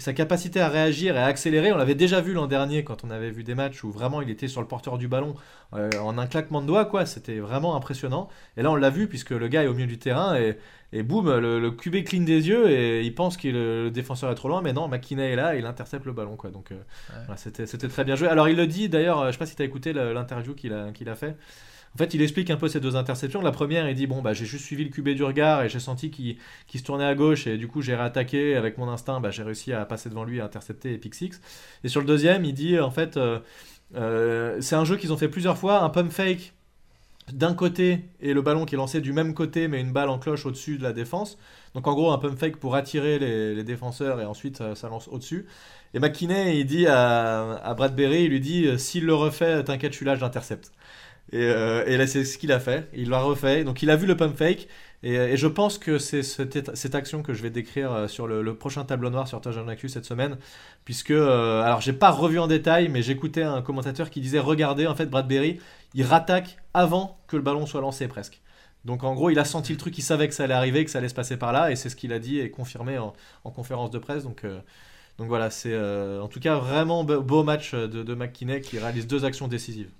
et 0.00 0.02
sa 0.02 0.14
capacité 0.14 0.62
à 0.62 0.70
réagir 0.70 1.14
et 1.14 1.18
à 1.18 1.26
accélérer, 1.26 1.72
on 1.72 1.76
l'avait 1.76 1.94
déjà 1.94 2.22
vu 2.22 2.32
l'an 2.32 2.46
dernier 2.46 2.84
quand 2.84 3.04
on 3.04 3.10
avait 3.10 3.30
vu 3.30 3.44
des 3.44 3.54
matchs 3.54 3.84
où 3.84 3.90
vraiment 3.90 4.22
il 4.22 4.30
était 4.30 4.48
sur 4.48 4.62
le 4.62 4.66
porteur 4.66 4.96
du 4.96 5.08
ballon 5.08 5.34
euh, 5.74 5.90
en 6.00 6.16
un 6.16 6.26
claquement 6.26 6.62
de 6.62 6.66
doigts, 6.66 6.86
quoi. 6.86 7.04
C'était 7.04 7.38
vraiment 7.38 7.76
impressionnant. 7.76 8.30
Et 8.56 8.62
là, 8.62 8.70
on 8.70 8.76
l'a 8.76 8.88
vu 8.88 9.08
puisque 9.08 9.32
le 9.32 9.46
gars 9.48 9.62
est 9.62 9.66
au 9.66 9.74
milieu 9.74 9.86
du 9.86 9.98
terrain 9.98 10.36
et, 10.36 10.56
et 10.94 11.02
boum, 11.02 11.28
le, 11.38 11.60
le 11.60 11.70
QB 11.70 12.04
cligne 12.04 12.24
des 12.24 12.48
yeux 12.48 12.70
et 12.70 13.04
il 13.04 13.14
pense 13.14 13.36
que 13.36 13.48
le, 13.48 13.90
défenseur 13.90 14.30
est 14.30 14.36
trop 14.36 14.48
loin, 14.48 14.62
mais 14.62 14.72
non, 14.72 14.88
McKinney 14.88 15.32
est 15.32 15.36
là 15.36 15.54
et 15.54 15.58
il 15.58 15.66
intercepte 15.66 16.06
le 16.06 16.14
ballon, 16.14 16.36
quoi. 16.36 16.48
Donc, 16.48 16.72
euh, 16.72 16.78
c'était 17.36 17.66
très 17.66 18.04
bien 18.04 18.16
joué. 18.16 18.28
Alors, 18.28 18.48
il 18.48 18.56
le 18.56 18.66
dit 18.66 18.88
d'ailleurs, 18.88 19.26
je 19.26 19.32
sais 19.32 19.38
pas 19.38 19.44
si 19.44 19.54
tu 19.54 19.60
as 19.60 19.66
écouté 19.66 19.92
l'interview 19.92 20.54
qu'il 20.54 20.72
a, 20.72 20.92
qu'il 20.92 21.10
a 21.10 21.14
fait. 21.14 21.36
En 21.94 21.98
fait, 21.98 22.14
il 22.14 22.22
explique 22.22 22.50
un 22.50 22.56
peu 22.56 22.68
ces 22.68 22.80
deux 22.80 22.94
interceptions. 22.96 23.42
La 23.42 23.50
première, 23.50 23.88
il 23.88 23.94
dit 23.94 24.06
Bon, 24.06 24.22
bah, 24.22 24.32
j'ai 24.32 24.44
juste 24.44 24.64
suivi 24.64 24.84
le 24.84 24.90
QB 24.90 25.10
du 25.10 25.24
regard 25.24 25.62
et 25.62 25.68
j'ai 25.68 25.80
senti 25.80 26.10
qu'il 26.10 26.36
se 26.72 26.84
tournait 26.84 27.04
à 27.04 27.14
gauche 27.14 27.46
et 27.46 27.56
du 27.56 27.66
coup, 27.66 27.82
j'ai 27.82 27.94
réattaqué. 27.94 28.56
Avec 28.56 28.78
mon 28.78 28.88
instinct, 28.88 29.20
bah, 29.20 29.30
j'ai 29.30 29.42
réussi 29.42 29.72
à 29.72 29.84
passer 29.84 30.08
devant 30.08 30.24
lui, 30.24 30.40
à 30.40 30.44
intercepter 30.44 30.92
et 30.92 30.98
pick 30.98 31.14
six. 31.14 31.40
Et 31.82 31.88
sur 31.88 32.00
le 32.00 32.06
deuxième, 32.06 32.44
il 32.44 32.54
dit 32.54 32.78
En 32.78 32.90
fait, 32.90 33.16
euh, 33.16 33.40
euh, 33.96 34.58
c'est 34.60 34.76
un 34.76 34.84
jeu 34.84 34.96
qu'ils 34.96 35.12
ont 35.12 35.16
fait 35.16 35.28
plusieurs 35.28 35.58
fois 35.58 35.82
un 35.82 35.90
pump 35.90 36.12
fake 36.12 36.52
d'un 37.32 37.54
côté 37.54 38.00
et 38.20 38.34
le 38.34 38.42
ballon 38.42 38.66
qui 38.66 38.74
est 38.74 38.78
lancé 38.78 39.00
du 39.00 39.12
même 39.12 39.34
côté, 39.34 39.68
mais 39.68 39.80
une 39.80 39.92
balle 39.92 40.08
en 40.08 40.18
cloche 40.18 40.46
au-dessus 40.46 40.78
de 40.78 40.82
la 40.82 40.92
défense. 40.92 41.38
Donc 41.74 41.86
en 41.86 41.94
gros, 41.94 42.12
un 42.12 42.18
pump 42.18 42.38
fake 42.38 42.56
pour 42.56 42.76
attirer 42.76 43.18
les, 43.18 43.64
défenseurs 43.64 44.20
et 44.20 44.24
ensuite 44.24 44.62
ça, 44.74 44.88
lance 44.88 45.08
au-dessus. 45.08 45.46
Et 45.94 45.98
McKinney, 45.98 46.58
il 46.60 46.66
dit 46.66 46.86
à, 46.86 47.54
à 47.56 47.74
Bradbury, 47.74 48.24
il 48.24 48.30
lui 48.30 48.40
dit 48.40 48.78
S'il 48.78 49.06
le 49.06 49.14
refait, 49.14 49.62
t'inquiète, 49.64 49.92
je 49.92 49.96
suis 49.96 50.06
là, 50.06 50.14
j'intercepte. 50.14 50.72
Et, 51.32 51.44
euh, 51.44 51.84
et 51.86 51.96
là, 51.96 52.06
c'est 52.06 52.24
ce 52.24 52.38
qu'il 52.38 52.50
a 52.52 52.58
fait. 52.58 52.88
Il 52.92 53.10
l'a 53.10 53.20
refait. 53.20 53.64
Donc, 53.64 53.82
il 53.82 53.90
a 53.90 53.96
vu 53.96 54.06
le 54.06 54.16
pump 54.16 54.36
fake. 54.36 54.66
Et, 55.02 55.36
je 55.36 55.46
pense 55.46 55.78
que 55.78 55.98
c'est 55.98 56.22
cette, 56.22 56.94
action 56.94 57.22
que 57.22 57.34
je 57.34 57.42
vais 57.42 57.50
décrire 57.50 57.92
euh, 57.92 58.08
sur 58.08 58.26
le, 58.26 58.54
prochain 58.54 58.84
tableau 58.84 59.10
noir 59.10 59.28
sur 59.28 59.40
Tajanacus 59.40 59.92
cette 59.92 60.04
semaine. 60.04 60.38
Puisque, 60.84 61.12
euh, 61.12 61.62
alors, 61.62 61.80
j'ai 61.80 61.92
pas 61.92 62.10
revu 62.10 62.38
en 62.38 62.48
détail, 62.48 62.88
mais 62.88 63.02
j'écoutais 63.02 63.42
un 63.42 63.62
commentateur 63.62 64.10
qui 64.10 64.20
disait 64.20 64.40
Regardez, 64.40 64.86
en 64.86 64.94
fait, 64.96 65.06
Bradbury, 65.06 65.60
il 65.94 66.04
rattaque 66.04 66.58
avant 66.74 67.20
que 67.28 67.36
le 67.36 67.42
ballon 67.42 67.66
soit 67.66 67.80
lancé 67.80 68.08
presque. 68.08 68.40
Donc 68.86 69.04
en 69.04 69.14
gros, 69.14 69.28
il 69.28 69.38
a 69.38 69.44
senti 69.44 69.72
le 69.72 69.78
truc, 69.78 69.98
il 69.98 70.02
savait 70.02 70.26
que 70.26 70.32
ça 70.32 70.44
allait 70.44 70.54
arriver, 70.54 70.84
que 70.86 70.90
ça 70.90 70.98
allait 70.98 71.10
se 71.10 71.14
passer 71.14 71.36
par 71.36 71.52
là, 71.52 71.70
et 71.70 71.76
c'est 71.76 71.90
ce 71.90 71.96
qu'il 71.96 72.14
a 72.14 72.18
dit 72.18 72.38
et 72.40 72.50
confirmé 72.50 72.96
en, 72.96 73.12
en 73.44 73.50
conférence 73.50 73.90
de 73.90 73.98
presse. 73.98 74.24
Donc, 74.24 74.44
euh, 74.44 74.58
donc 75.18 75.28
voilà, 75.28 75.50
c'est 75.50 75.76
en 75.76 76.28
tout 76.28 76.40
cas 76.40 76.56
vraiment 76.56 77.04
beau 77.04 77.44
match 77.44 77.74
de 77.74 78.14
McKinney 78.14 78.62
qui 78.62 78.78
réalise 78.78 79.06
deux 79.06 79.26
actions 79.26 79.48
décisives. 79.48 79.90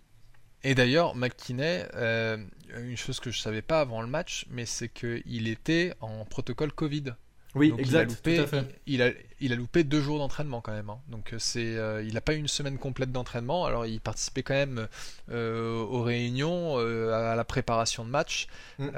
Et 0.63 0.75
d'ailleurs, 0.75 1.15
McKinney, 1.15 1.85
euh, 1.95 2.37
une 2.77 2.97
chose 2.97 3.19
que 3.19 3.31
je 3.31 3.41
savais 3.41 3.63
pas 3.63 3.81
avant 3.81 4.03
le 4.03 4.09
match, 4.09 4.47
mais 4.51 4.67
c'est 4.67 4.89
qu'il 4.89 5.49
était 5.49 5.95
en 6.01 6.25
protocole 6.25 6.73
Covid. 6.73 7.15
Oui, 7.55 7.73
exact. 7.79 8.21
Il 8.25 8.39
a, 8.39 8.43
loupé, 8.43 8.69
il, 8.87 9.03
a, 9.03 9.11
il 9.41 9.53
a 9.53 9.57
loupé 9.57 9.83
deux 9.83 10.01
jours 10.01 10.19
d'entraînement 10.19 10.61
quand 10.61 10.73
même. 10.73 10.91
Hein. 10.91 10.99
Donc 11.09 11.33
euh, 11.33 11.37
c'est, 11.39 11.77
euh, 11.77 12.03
il 12.03 12.15
n'a 12.15 12.21
pas 12.21 12.35
eu 12.35 12.37
une 12.37 12.49
semaine 12.49 12.79
complète 12.79 13.11
d'entraînement. 13.11 13.65
Alors 13.65 13.87
il 13.87 14.01
participait 14.01 14.43
quand 14.43 14.55
même 14.55 14.87
euh, 15.31 15.81
aux 15.81 16.03
réunions, 16.03 16.79
à 16.79 17.35
la 17.35 17.45
préparation 17.45 18.05
de 18.05 18.11
match. 18.11 18.47
Mm. 18.79 18.89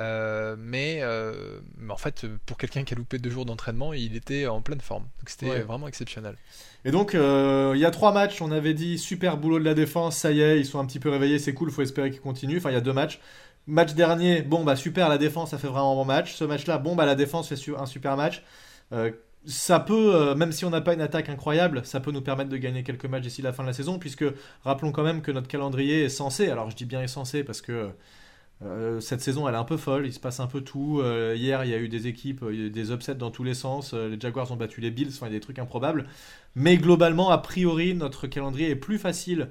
mais, 0.59 1.03
mais, 1.79 1.93
en 1.93 1.97
fait, 1.97 2.27
pour 2.47 2.59
quelqu'un 2.59 2.85
qui 2.85 2.95
a 2.95 2.97
loupé 2.97 3.19
deux 3.19 3.31
jours 3.31 3.47
d'entraînement, 3.47 3.93
il 3.93 4.17
était 4.17 4.47
en 4.47 4.61
pleine 4.61 4.81
forme. 4.81 5.05
Donc 5.19 5.29
c'était 5.29 5.61
vraiment 5.61 5.89
exceptionnel. 5.89 6.37
Et 6.85 6.91
donc 6.91 7.15
il 7.15 7.79
y 7.79 7.85
a 7.85 7.91
trois 7.91 8.13
matchs. 8.13 8.43
On 8.43 8.53
avait 8.53 8.75
dit 8.75 8.99
super 8.99 9.39
boulot 9.39 9.59
de 9.59 9.65
la 9.65 9.75
défense. 9.75 10.17
Ça 10.19 10.33
y 10.33 10.41
est, 10.41 10.59
ils 10.59 10.67
sont 10.67 10.79
un 10.79 10.87
petit 10.87 11.01
peu 11.01 11.11
réveillés. 11.11 11.39
C'est 11.39 11.55
cool. 11.55 11.71
Il 11.71 11.75
faut 11.75 11.83
espérer 11.83 12.11
qu'ils 12.11 12.21
continuent. 12.21 12.59
Enfin, 12.59 12.71
il 12.71 12.75
y 12.75 12.77
a 12.77 12.83
deux 12.83 12.93
matchs. 12.93 13.21
Match 13.69 13.95
dernier, 13.95 14.43
bon 14.43 14.65
bah 14.65 14.75
super, 14.75 15.09
la 15.09 15.19
défense 15.19 15.55
a 15.55 15.59
fait 15.59 15.69
vraiment 15.69 15.93
un 15.93 15.95
bon 15.95 16.05
match. 16.05 16.35
Ce 16.35 16.45
match-là, 16.45 16.79
bon 16.79 16.97
bah 16.97 17.07
la 17.07 17.15
défense 17.15 17.49
fait 17.49 17.73
un 17.79 17.87
super 17.87 18.17
match. 18.17 18.43
Euh, 18.93 19.13
ça 19.47 19.79
peut, 19.81 20.15
euh, 20.15 20.35
même 20.35 20.53
si 20.53 20.65
on 20.65 20.71
n'a 20.71 20.81
pas 20.81 20.95
une 20.95 21.01
attaque 21.01 21.29
incroyable, 21.29 21.85
ça 21.85 22.01
peut 22.01 22.11
nous 22.11 22.23
permettre 22.23 22.51
de 22.51 22.57
gagner 22.57 22.83
quelques 22.83 23.07
matchs 23.07 23.23
d'ici 23.23 23.43
la 23.43 23.53
fin 23.53 23.63
de 23.63 23.69
la 23.69 23.73
saison, 23.73 23.99
puisque 24.01 24.25
rappelons 24.65 24.91
quand 24.93 25.05
même 25.05 25.23
que 25.23 25.31
notre 25.31 25.49
calendrier 25.49 26.05
est 26.05 26.09
censé, 26.09 26.49
alors 26.49 26.71
je 26.71 26.77
dis 26.77 26.85
bien 26.87 27.03
est 27.03 27.09
censé 27.09 27.45
parce 27.45 27.61
que 27.61 27.91
euh, 28.65 29.01
cette 29.01 29.21
saison 29.21 29.49
elle 29.49 29.55
est 29.55 29.59
un 29.59 29.65
peu 29.65 29.77
folle, 29.77 30.07
il 30.07 30.13
se 30.13 30.21
passe 30.21 30.41
un 30.41 30.47
peu 30.49 30.61
tout. 30.63 31.03
hier 31.35 31.65
il 31.65 31.71
y 31.71 31.75
a 31.75 31.79
eu 31.79 31.89
des 31.89 32.09
équipes, 32.09 32.45
des 32.45 32.93
upsets 32.93 33.15
dans 33.15 33.31
tous 33.31 33.45
les 33.45 33.55
sens, 33.55 33.95
les 33.95 34.19
Jaguars 34.21 34.51
ont 34.53 34.57
battu 34.57 34.81
les 34.81 34.91
Bills, 34.91 35.11
enfin 35.15 35.27
il 35.27 35.33
y 35.33 35.37
a 35.37 35.39
des 35.39 35.41
trucs 35.41 35.59
improbables. 35.61 36.07
Mais 36.57 36.77
globalement, 36.79 37.31
a 37.31 37.39
priori, 37.39 37.95
notre 37.95 38.27
calendrier 38.27 38.71
est 38.71 38.77
plus 38.77 38.99
facile 38.99 39.49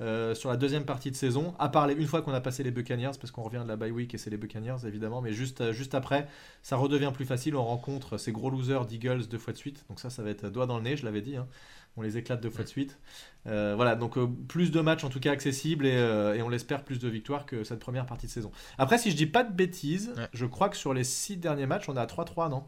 euh, 0.00 0.34
sur 0.34 0.48
la 0.48 0.56
deuxième 0.56 0.84
partie 0.84 1.10
de 1.10 1.16
saison, 1.16 1.54
à 1.58 1.68
part 1.68 1.88
une 1.88 2.06
fois 2.06 2.22
qu'on 2.22 2.32
a 2.32 2.40
passé 2.40 2.62
les 2.62 2.70
Buccaneers, 2.70 3.12
parce 3.20 3.32
qu'on 3.32 3.42
revient 3.42 3.62
de 3.64 3.68
la 3.68 3.74
bye 3.74 3.90
week 3.90 4.14
et 4.14 4.18
c'est 4.18 4.30
les 4.30 4.36
Buccaneers 4.36 4.86
évidemment, 4.86 5.20
mais 5.20 5.32
juste, 5.32 5.60
euh, 5.60 5.72
juste 5.72 5.94
après, 5.94 6.28
ça 6.62 6.76
redevient 6.76 7.10
plus 7.12 7.24
facile. 7.24 7.56
On 7.56 7.64
rencontre 7.64 8.16
ces 8.16 8.30
gros 8.30 8.48
losers 8.48 8.86
d'Eagles 8.86 9.26
deux 9.26 9.38
fois 9.38 9.52
de 9.52 9.58
suite, 9.58 9.84
donc 9.88 9.98
ça, 9.98 10.08
ça 10.08 10.22
va 10.22 10.30
être 10.30 10.50
doigt 10.50 10.66
dans 10.66 10.76
le 10.76 10.84
nez, 10.84 10.96
je 10.96 11.04
l'avais 11.04 11.20
dit. 11.20 11.36
Hein. 11.36 11.48
On 11.96 12.02
les 12.02 12.16
éclate 12.16 12.40
deux 12.40 12.50
fois 12.50 12.62
de 12.62 12.68
suite. 12.68 12.96
Euh, 13.48 13.74
voilà, 13.74 13.96
donc 13.96 14.16
plus 14.46 14.70
de 14.70 14.80
matchs 14.80 15.02
en 15.02 15.08
tout 15.08 15.18
cas 15.18 15.32
accessibles 15.32 15.84
et, 15.84 16.40
on 16.42 16.48
l'espère 16.48 16.84
plus 16.84 17.00
de 17.00 17.08
victoires 17.08 17.44
que 17.44 17.64
cette 17.64 17.80
première 17.80 18.06
partie 18.06 18.28
de 18.28 18.30
saison. 18.30 18.52
Après, 18.78 18.98
si 18.98 19.10
je 19.10 19.16
dis 19.16 19.26
pas 19.26 19.42
de 19.42 19.52
bêtises, 19.52 20.14
je 20.32 20.46
crois 20.46 20.68
que 20.68 20.76
sur 20.76 20.94
les 20.94 21.02
six 21.02 21.36
derniers 21.36 21.66
matchs, 21.66 21.88
on 21.88 21.96
est 21.96 22.00
à 22.00 22.06
3-3, 22.06 22.50
non? 22.50 22.62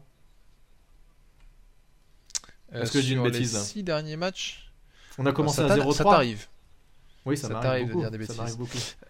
Est-ce 2.73 2.91
que 2.91 2.99
je 2.99 3.05
dis 3.05 3.13
une 3.13 3.23
bêtise 3.23 3.53
les 3.53 3.59
six 3.59 3.83
derniers 3.83 4.17
matchs? 4.17 4.69
On 5.17 5.25
a 5.25 5.31
commencé 5.31 5.61
à 5.61 5.77
0-3. 5.77 5.93
Ça 5.93 6.03
t'arrive. 6.03 6.47
Oui, 7.25 7.37
ça, 7.37 7.49
t'arrive 7.49 7.89
de 7.93 7.99
dire 7.99 8.09
des 8.09 8.17
bêtises. 8.17 8.57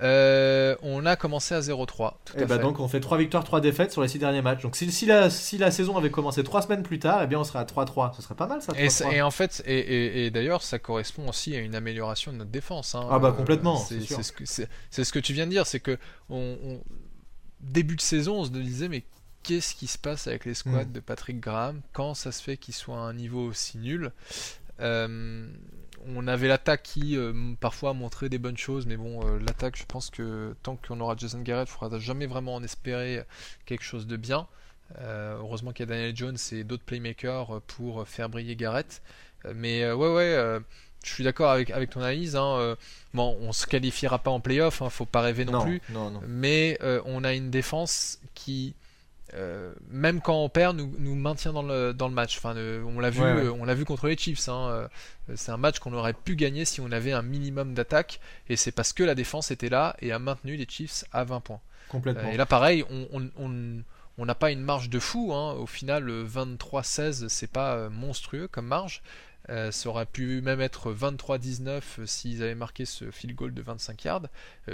Euh, 0.01 0.75
on 0.81 1.05
a 1.05 1.15
commencé 1.15 1.55
à 1.55 1.61
0-3. 1.61 2.13
Et 2.37 2.45
bah 2.45 2.57
donc 2.57 2.79
on 2.79 2.89
fait 2.89 2.99
3 2.99 3.17
victoires, 3.17 3.43
3 3.45 3.61
défaites 3.61 3.91
sur 3.91 4.01
les 4.01 4.09
6 4.09 4.19
derniers 4.19 4.41
matchs. 4.41 4.63
Donc 4.63 4.75
si, 4.75 4.91
si, 4.91 5.05
la, 5.05 5.29
si 5.29 5.57
la 5.57 5.71
saison 5.71 5.95
avait 5.97 6.11
commencé 6.11 6.43
3 6.43 6.63
semaines 6.63 6.83
plus 6.83 6.99
tard, 6.99 7.21
eh 7.23 7.27
bien 7.27 7.39
on 7.39 7.45
serait 7.45 7.59
à 7.59 7.63
3-3. 7.63 8.13
Ce 8.15 8.21
serait 8.21 8.35
pas 8.35 8.47
mal 8.47 8.61
ça. 8.61 8.73
3 8.73 8.83
-3. 8.83 9.13
Et, 9.13 9.21
en 9.21 9.31
fait, 9.31 9.63
et, 9.65 10.25
et, 10.25 10.31
d'ailleurs, 10.31 10.61
ça 10.61 10.77
correspond 10.77 11.29
aussi 11.29 11.55
à 11.55 11.59
une 11.59 11.73
amélioration 11.73 12.33
de 12.33 12.37
notre 12.37 12.51
défense. 12.51 12.95
Hein. 12.95 13.07
Ah 13.09 13.19
bah 13.19 13.31
complètement. 13.31 13.77
c'est 13.77 14.01
ce, 14.01 14.31
que, 14.33 14.45
ce 14.45 15.11
que 15.11 15.19
tu 15.19 15.31
viens 15.31 15.45
de 15.45 15.51
dire, 15.51 15.65
c'est 15.65 15.79
que 15.79 15.97
on, 16.29 16.81
début 17.61 17.95
de 17.95 18.01
saison, 18.01 18.39
on 18.39 18.45
se 18.45 18.49
disait 18.49 18.89
mais 18.89 19.03
qu'est-ce 19.43 19.73
qui 19.73 19.87
se 19.87 19.97
passe 19.97 20.27
avec 20.27 20.43
les 20.43 20.53
squads 20.53 20.85
mm. 20.85 20.91
de 20.91 20.99
Patrick 20.99 21.39
Graham? 21.39 21.81
Quand 21.93 22.13
ça 22.13 22.33
se 22.33 22.43
fait 22.43 22.57
qu'il 22.57 22.73
soit 22.73 22.97
à 22.97 23.01
un 23.01 23.13
niveau 23.13 23.45
aussi 23.45 23.77
nul? 23.77 24.11
Euh, 24.81 25.47
on 26.07 26.27
avait 26.27 26.47
l'attaque 26.47 26.83
qui 26.83 27.17
parfois 27.59 27.93
montrait 27.93 28.29
des 28.29 28.37
bonnes 28.37 28.57
choses, 28.57 28.85
mais 28.85 28.97
bon, 28.97 29.25
l'attaque, 29.37 29.77
je 29.77 29.85
pense 29.85 30.09
que 30.09 30.55
tant 30.63 30.75
qu'on 30.75 30.99
aura 30.99 31.15
Jason 31.15 31.41
Garrett, 31.41 31.67
il 31.67 31.71
ne 31.71 31.77
faudra 31.77 31.99
jamais 31.99 32.25
vraiment 32.25 32.55
en 32.55 32.63
espérer 32.63 33.23
quelque 33.65 33.83
chose 33.83 34.07
de 34.07 34.17
bien. 34.17 34.47
heureusement 34.99 35.71
qu'il 35.71 35.87
y 35.87 35.89
a 35.89 35.93
Daniel 35.93 36.15
Jones 36.15 36.37
et 36.51 36.63
d'autres 36.63 36.83
playmakers 36.83 37.61
pour 37.67 38.07
faire 38.07 38.29
briller 38.29 38.55
Garrett. 38.55 39.01
mais 39.55 39.91
ouais, 39.91 40.13
ouais, 40.13 40.59
je 41.03 41.09
suis 41.09 41.23
d'accord 41.23 41.51
avec, 41.51 41.71
avec 41.71 41.89
ton 41.89 42.01
analyse. 42.01 42.35
Hein, 42.35 42.75
bon, 43.13 43.37
on 43.41 43.51
se 43.51 43.65
qualifiera 43.67 44.19
pas 44.19 44.31
en 44.31 44.39
playoff, 44.39 44.81
hein, 44.81 44.89
faut 44.89 45.05
pas 45.05 45.21
rêver 45.21 45.45
non, 45.45 45.63
plus. 45.63 45.81
Mais 46.27 46.77
on 47.05 47.23
a 47.23 47.33
une 47.33 47.49
défense 47.49 48.19
qui 48.33 48.75
euh, 49.33 49.73
même 49.89 50.21
quand 50.21 50.43
on 50.43 50.49
perd, 50.49 50.77
nous, 50.77 50.93
nous 50.97 51.15
maintient 51.15 51.53
dans 51.53 51.63
le, 51.63 51.93
dans 51.93 52.07
le 52.07 52.13
match. 52.13 52.37
Enfin, 52.37 52.55
on 52.55 52.99
l'a 52.99 53.09
vu, 53.09 53.21
on 53.21 53.63
l'a 53.63 53.73
vu 53.73 53.85
contre 53.85 54.07
les 54.07 54.17
Chiefs. 54.17 54.49
Hein. 54.49 54.69
Euh, 54.69 55.35
c'est 55.35 55.51
un 55.51 55.57
match 55.57 55.79
qu'on 55.79 55.93
aurait 55.93 56.13
pu 56.13 56.35
gagner 56.35 56.65
si 56.65 56.81
on 56.81 56.91
avait 56.91 57.13
un 57.13 57.21
minimum 57.21 57.73
d'attaque, 57.73 58.19
et 58.49 58.55
c'est 58.55 58.71
parce 58.71 58.93
que 58.93 59.03
la 59.03 59.15
défense 59.15 59.51
était 59.51 59.69
là 59.69 59.95
et 60.01 60.11
a 60.11 60.19
maintenu 60.19 60.55
les 60.55 60.67
Chiefs 60.67 61.05
à 61.11 61.23
20 61.23 61.39
points. 61.41 61.61
Complètement. 61.89 62.29
et 62.29 62.37
là, 62.37 62.45
pareil, 62.45 62.85
on 63.11 64.25
n'a 64.25 64.35
pas 64.35 64.51
une 64.51 64.61
marge 64.61 64.89
de 64.89 64.99
fou. 64.99 65.33
Hein. 65.33 65.53
Au 65.53 65.65
final, 65.65 66.09
23-16, 66.09 67.27
c'est 67.27 67.51
pas 67.51 67.75
euh, 67.75 67.89
monstrueux 67.89 68.47
comme 68.47 68.67
marge. 68.67 69.01
ça 69.47 69.89
aurait 69.89 70.05
pu 70.05 70.41
même 70.41 70.61
être 70.61 70.93
23-19 70.93 72.05
s'ils 72.05 72.43
avaient 72.43 72.55
marqué 72.55 72.85
ce 72.85 73.11
field 73.11 73.35
goal 73.35 73.53
de 73.53 73.61
25 73.61 74.03
yards. 74.05 74.27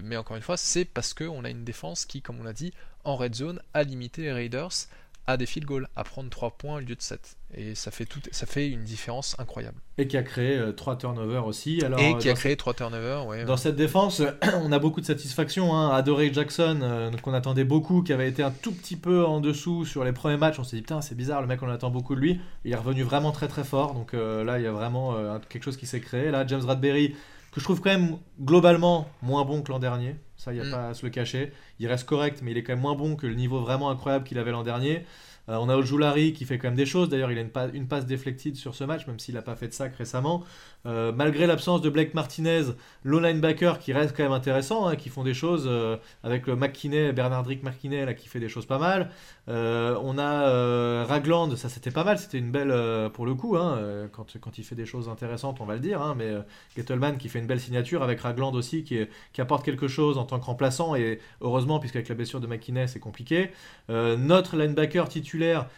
mais 0.03 0.17
encore 0.17 0.35
une 0.35 0.43
fois, 0.43 0.57
c'est 0.57 0.85
parce 0.85 1.13
qu'on 1.13 1.43
a 1.43 1.49
une 1.49 1.63
défense 1.63 2.05
qui, 2.05 2.21
comme 2.21 2.39
on 2.39 2.43
l'a 2.43 2.53
dit, 2.53 2.73
en 3.07 3.15
red 3.15 3.35
zone 3.35 3.61
à 3.73 3.83
limiter 3.83 4.23
les 4.23 4.33
Raiders 4.33 4.87
à 5.27 5.35
des 5.35 5.45
field 5.45 5.67
goals, 5.67 5.87
à 5.97 6.05
prendre 6.05 6.29
3 6.29 6.51
points 6.51 6.77
au 6.77 6.79
lieu 6.79 6.95
de 6.95 7.01
7. 7.01 7.37
Et 7.53 7.75
ça 7.75 7.91
fait, 7.91 8.05
tout, 8.05 8.21
ça 8.31 8.45
fait 8.45 8.69
une 8.69 8.83
différence 8.83 9.35
incroyable. 9.39 9.77
Et 9.97 10.07
qui 10.07 10.15
a 10.15 10.23
créé 10.23 10.57
3 10.73 10.93
euh, 10.93 10.97
turnovers 10.97 11.45
aussi. 11.45 11.83
Alors, 11.83 11.99
et 11.99 12.17
qui 12.17 12.29
a 12.29 12.33
créé 12.33 12.55
3 12.55 12.73
turnovers, 12.73 13.27
ouais. 13.27 13.43
Dans 13.43 13.57
cette 13.57 13.75
défense, 13.75 14.21
on 14.63 14.71
a 14.71 14.79
beaucoup 14.79 15.01
de 15.01 15.05
satisfaction. 15.05 15.75
Hein. 15.75 15.93
Adoré 15.93 16.33
Jackson, 16.33 16.79
euh, 16.81 17.11
qu'on 17.21 17.33
attendait 17.33 17.65
beaucoup, 17.65 18.03
qui 18.03 18.13
avait 18.13 18.29
été 18.29 18.41
un 18.41 18.51
tout 18.51 18.71
petit 18.71 18.95
peu 18.95 19.25
en 19.25 19.41
dessous 19.41 19.83
sur 19.83 20.05
les 20.05 20.13
premiers 20.13 20.37
matchs. 20.37 20.59
On 20.59 20.63
s'est 20.63 20.77
dit, 20.77 20.81
putain, 20.81 21.01
c'est 21.01 21.15
bizarre, 21.15 21.41
le 21.41 21.47
mec, 21.47 21.61
on 21.61 21.69
attend 21.69 21.89
beaucoup 21.89 22.15
de 22.15 22.21
lui. 22.21 22.39
Il 22.63 22.71
est 22.71 22.77
revenu 22.77 23.03
vraiment 23.03 23.33
très 23.33 23.49
très 23.49 23.65
fort. 23.65 23.93
Donc 23.95 24.13
euh, 24.13 24.45
là, 24.45 24.59
il 24.59 24.63
y 24.63 24.67
a 24.67 24.71
vraiment 24.71 25.39
quelque 25.49 25.63
chose 25.63 25.77
qui 25.77 25.87
s'est 25.87 26.01
créé. 26.01 26.31
Là, 26.31 26.47
James 26.47 26.63
Radberry, 26.63 27.15
que 27.51 27.59
je 27.59 27.65
trouve 27.65 27.81
quand 27.81 27.89
même 27.89 28.17
globalement 28.41 29.09
moins 29.21 29.43
bon 29.43 29.61
que 29.61 29.73
l'an 29.73 29.79
dernier. 29.79 30.15
Ça, 30.47 30.53
il 30.53 30.61
n'y 30.61 30.65
a 30.65 30.69
mm. 30.69 30.71
pas 30.71 30.87
à 30.87 30.93
se 30.93 31.05
le 31.05 31.09
cacher. 31.09 31.51
Il 31.79 31.87
reste 31.87 32.07
correct, 32.07 32.39
mais 32.41 32.51
il 32.51 32.57
est 32.57 32.63
quand 32.63 32.71
même 32.71 32.81
moins 32.81 32.95
bon 32.95 33.17
que 33.17 33.27
le 33.27 33.35
niveau 33.35 33.59
vraiment 33.59 33.89
incroyable 33.89 34.23
qu'il 34.23 34.39
avait 34.39 34.51
l'an 34.51 34.63
dernier. 34.63 35.05
Euh, 35.49 35.55
on 35.55 35.69
a 35.69 35.75
Ojulari 35.75 36.33
qui 36.33 36.45
fait 36.45 36.57
quand 36.57 36.67
même 36.67 36.75
des 36.75 36.85
choses. 36.85 37.09
D'ailleurs, 37.09 37.31
il 37.31 37.37
a 37.37 37.41
une, 37.73 37.87
passe 37.87 38.05
deflected 38.05 38.55
sur 38.55 38.75
ce 38.75 38.83
match, 38.83 39.07
même 39.07 39.19
s'il 39.19 39.35
n'a 39.35 39.41
pas 39.41 39.55
fait 39.55 39.67
de 39.67 39.73
sac 39.73 39.95
récemment. 39.95 40.43
Euh, 40.85 41.11
malgré 41.11 41.47
l'absence 41.47 41.81
de 41.81 41.89
Blake 41.89 42.13
Martinez, 42.13 42.63
low 43.03 43.19
linebacker 43.19 43.79
qui 43.79 43.93
reste 43.93 44.15
quand 44.15 44.23
même 44.23 44.31
intéressant, 44.31 44.87
hein, 44.87 44.95
qui 44.95 45.09
font 45.09 45.23
des 45.23 45.33
choses 45.33 45.65
euh, 45.67 45.97
avec 46.23 46.47
le 46.47 46.55
McKinney, 46.55 47.11
Bernardrick 47.13 47.63
McKinney 47.63 48.05
là, 48.05 48.13
qui 48.13 48.27
fait 48.27 48.39
des 48.39 48.49
choses 48.49 48.65
pas 48.65 48.77
mal. 48.77 49.09
On 49.47 50.17
a 50.17 51.05
Ragland, 51.05 51.55
ça 51.55 51.69
c'était 51.69 51.91
pas 51.91 52.03
mal, 52.03 52.17
c'était 52.19 52.37
une 52.37 52.51
belle 52.51 53.09
pour 53.11 53.25
le 53.25 53.33
coup, 53.33 53.55
hein, 53.55 53.79
quand, 54.11 54.57
il 54.57 54.63
fait 54.63 54.75
des 54.75 54.85
choses 54.85 55.07
intéressantes, 55.07 55.61
on 55.61 55.65
va 55.65 55.75
le 55.75 55.79
dire. 55.79 56.01
Hein, 56.01 56.15
mais 56.17 56.33
Gettleman 56.75 57.17
qui 57.17 57.29
fait 57.29 57.39
une 57.39 57.47
belle 57.47 57.59
signature 57.59 58.03
avec 58.03 58.19
Ragland 58.19 58.53
aussi 58.53 58.83
qui, 58.83 58.99
qui, 59.31 59.41
apporte 59.41 59.63
quelque 59.63 59.87
chose 59.87 60.17
en 60.17 60.25
tant 60.25 60.39
que 60.39 60.45
remplaçant 60.45 60.95
et 60.95 61.19
heureusement 61.39 61.79
puisqu'avec 61.79 62.09
la 62.09 62.15
blessure 62.15 62.41
de 62.41 62.47
McKinney 62.47 62.87
c'est 62.87 62.99
compliqué. 62.99 63.51
notre 63.89 64.57
linebacker 64.57 65.07
titulaire 65.07 65.36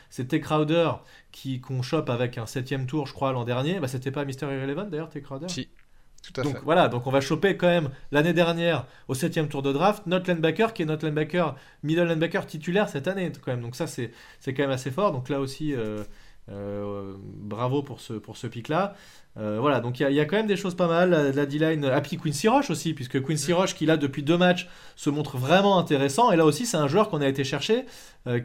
c'était 0.10 0.39
Crowder 0.39 0.91
qui 1.32 1.62
qu'on 1.62 1.82
chope 1.82 2.10
avec 2.10 2.38
un 2.38 2.45
septième 2.45 2.86
tour, 2.86 3.08
je 3.08 3.13
crois, 3.13 3.32
l'an 3.32 3.45
dernier. 3.45 3.80
Bah, 3.80 3.88
c'était 3.88 4.12
pas 4.12 4.26
Mister 4.26 4.45
Irrelevant 4.45 4.86
d'ailleurs, 4.86 5.10
T. 5.10 5.22
Crowder 5.22 5.50
Si. 5.50 5.69
Tout 6.22 6.41
à 6.41 6.43
donc 6.43 6.58
voilà, 6.63 6.89
donc 6.89 7.08
on 7.08 7.12
va 7.12 7.22
choper 7.22 7.56
quand 7.56 7.67
même 7.67 7.89
l'année 8.12 8.34
dernière 8.34 8.86
au 9.08 9.13
septième 9.13 9.48
tour 9.48 9.62
de 9.62 9.72
draft 9.72 10.06
notre 10.06 10.30
linebacker 10.30 10.74
qui 10.74 10.82
est 10.82 10.86
notre 10.86 11.06
linebacker 11.06 11.56
middle 11.82 12.04
linebacker 12.04 12.45
titulaire 12.45 12.89
cette 12.89 13.08
année 13.08 13.32
quand 13.32 13.52
même. 13.52 13.62
Donc 13.62 13.76
ça 13.76 13.88
c'est 13.88 14.12
c'est 14.39 14.54
quand 14.54 14.63
même 14.63 14.72
assez 14.72 14.91
fort. 14.91 15.13
Donc 15.13 15.30
là 15.30 15.39
aussi 15.39 15.74
euh, 15.74 16.04
bravo 16.52 17.84
pour 17.84 18.00
ce 18.00 18.14
pour 18.14 18.38
ce 18.38 18.48
pic 18.48 18.68
là. 18.68 18.96
Euh, 19.38 19.60
voilà, 19.60 19.80
donc 19.80 20.00
il 20.00 20.12
y, 20.12 20.20
a 20.20 20.26
quand 20.26 20.36
même 20.36 20.48
des 20.48 20.58
choses 20.58 20.76
pas 20.76 20.88
mal. 20.88 21.12
La, 21.34 21.46
D-line, 21.46 21.86
ah, 21.86 22.02
puis 22.02 22.18
Quincy 22.18 22.48
Roche 22.48 22.70
aussi, 22.72 22.94
puisque 22.94 23.24
Quincy 23.24 23.54
Roche, 23.54 23.76
qui 23.76 23.86
là 23.86 23.96
depuis 23.96 24.24
deux 24.24 24.38
matchs, 24.38 24.68
se 24.96 25.10
montre 25.10 25.38
vraiment 25.38 25.78
intéressant. 25.78 26.32
Et 26.32 26.36
là 26.36 26.46
aussi, 26.46 26.66
c'est 26.66 26.78
un 26.78 26.88
joueur 26.88 27.10
qu'on 27.10 27.22
a 27.22 27.28
été 27.28 27.44
chercher, 27.44 27.86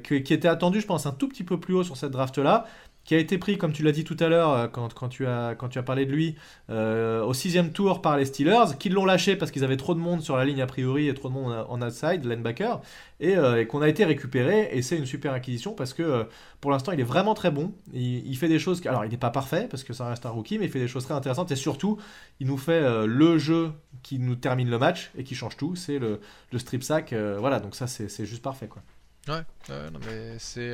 qui, 0.04 0.22
qui, 0.22 0.34
était 0.34 0.46
attendu, 0.46 0.80
je 0.80 0.86
pense, 0.86 1.06
un 1.06 1.12
tout 1.12 1.28
petit 1.28 1.42
peu 1.42 1.58
plus 1.58 1.74
haut 1.74 1.82
sur 1.82 1.96
cette 1.96 2.12
draft-là 2.12 2.66
qui 3.04 3.14
a 3.14 3.18
été 3.18 3.38
pris, 3.38 3.58
comme 3.58 3.72
tu 3.72 3.82
l'as 3.82 3.92
dit 3.92 4.04
tout 4.04 4.16
à 4.18 4.28
l'heure, 4.28 4.50
euh, 4.50 4.66
quand, 4.66 4.92
quand, 4.94 5.08
tu 5.08 5.26
as, 5.26 5.54
quand 5.54 5.68
tu 5.68 5.78
as 5.78 5.82
parlé 5.82 6.06
de 6.06 6.12
lui, 6.12 6.36
euh, 6.70 7.22
au 7.22 7.34
sixième 7.34 7.70
tour 7.70 8.00
par 8.00 8.16
les 8.16 8.24
Steelers, 8.24 8.76
qui 8.78 8.88
l'ont 8.88 9.04
lâché 9.04 9.36
parce 9.36 9.50
qu'ils 9.50 9.64
avaient 9.64 9.76
trop 9.76 9.94
de 9.94 10.00
monde 10.00 10.22
sur 10.22 10.36
la 10.36 10.44
ligne 10.44 10.62
a 10.62 10.66
priori 10.66 11.08
et 11.08 11.14
trop 11.14 11.28
de 11.28 11.34
monde 11.34 11.66
en 11.68 11.82
outside, 11.82 12.24
linebacker, 12.24 12.80
et, 13.20 13.36
euh, 13.36 13.60
et 13.60 13.66
qu'on 13.66 13.82
a 13.82 13.88
été 13.88 14.04
récupéré. 14.04 14.70
Et 14.72 14.80
c'est 14.80 14.96
une 14.96 15.06
super 15.06 15.32
acquisition 15.32 15.74
parce 15.74 15.92
que 15.92 16.26
pour 16.60 16.70
l'instant, 16.70 16.92
il 16.92 17.00
est 17.00 17.04
vraiment 17.04 17.34
très 17.34 17.50
bon. 17.50 17.74
Il, 17.92 18.36
fait 18.36 18.48
des 18.48 18.58
choses. 18.58 18.84
Alors, 18.86 19.04
il 19.04 19.10
n'est 19.10 19.18
pas 19.18 19.30
parfait 19.30 19.68
parce 19.70 19.84
que 19.84 19.92
ça 19.92 20.08
reste 20.08 20.24
un 20.24 20.30
rookie, 20.30 20.58
mais 20.58 20.64
il 20.64 20.70
fait 20.70 20.80
des 20.80 20.88
choses 20.88 21.04
très 21.04 21.14
intéressantes. 21.14 21.50
Et 21.52 21.56
surtout, 21.56 21.98
il 22.40 22.46
nous 22.46 22.56
fait 22.56 23.06
le 23.06 23.36
jeu 23.36 23.72
qui 24.02 24.18
nous 24.18 24.34
termine 24.34 24.70
le 24.70 24.78
match 24.78 25.10
et 25.16 25.24
qui 25.24 25.34
change 25.34 25.58
tout. 25.58 25.76
C'est 25.76 25.98
le, 25.98 26.20
le, 26.52 26.58
strip 26.58 26.82
sack. 26.82 27.12
voilà, 27.12 27.60
donc 27.60 27.74
ça, 27.74 27.86
c'est 27.86 28.24
juste 28.24 28.42
parfait. 28.42 28.66
Quoi. 28.66 28.82
Ouais, 29.28 29.42
non, 29.68 30.00
mais 30.06 30.36
c'est. 30.38 30.72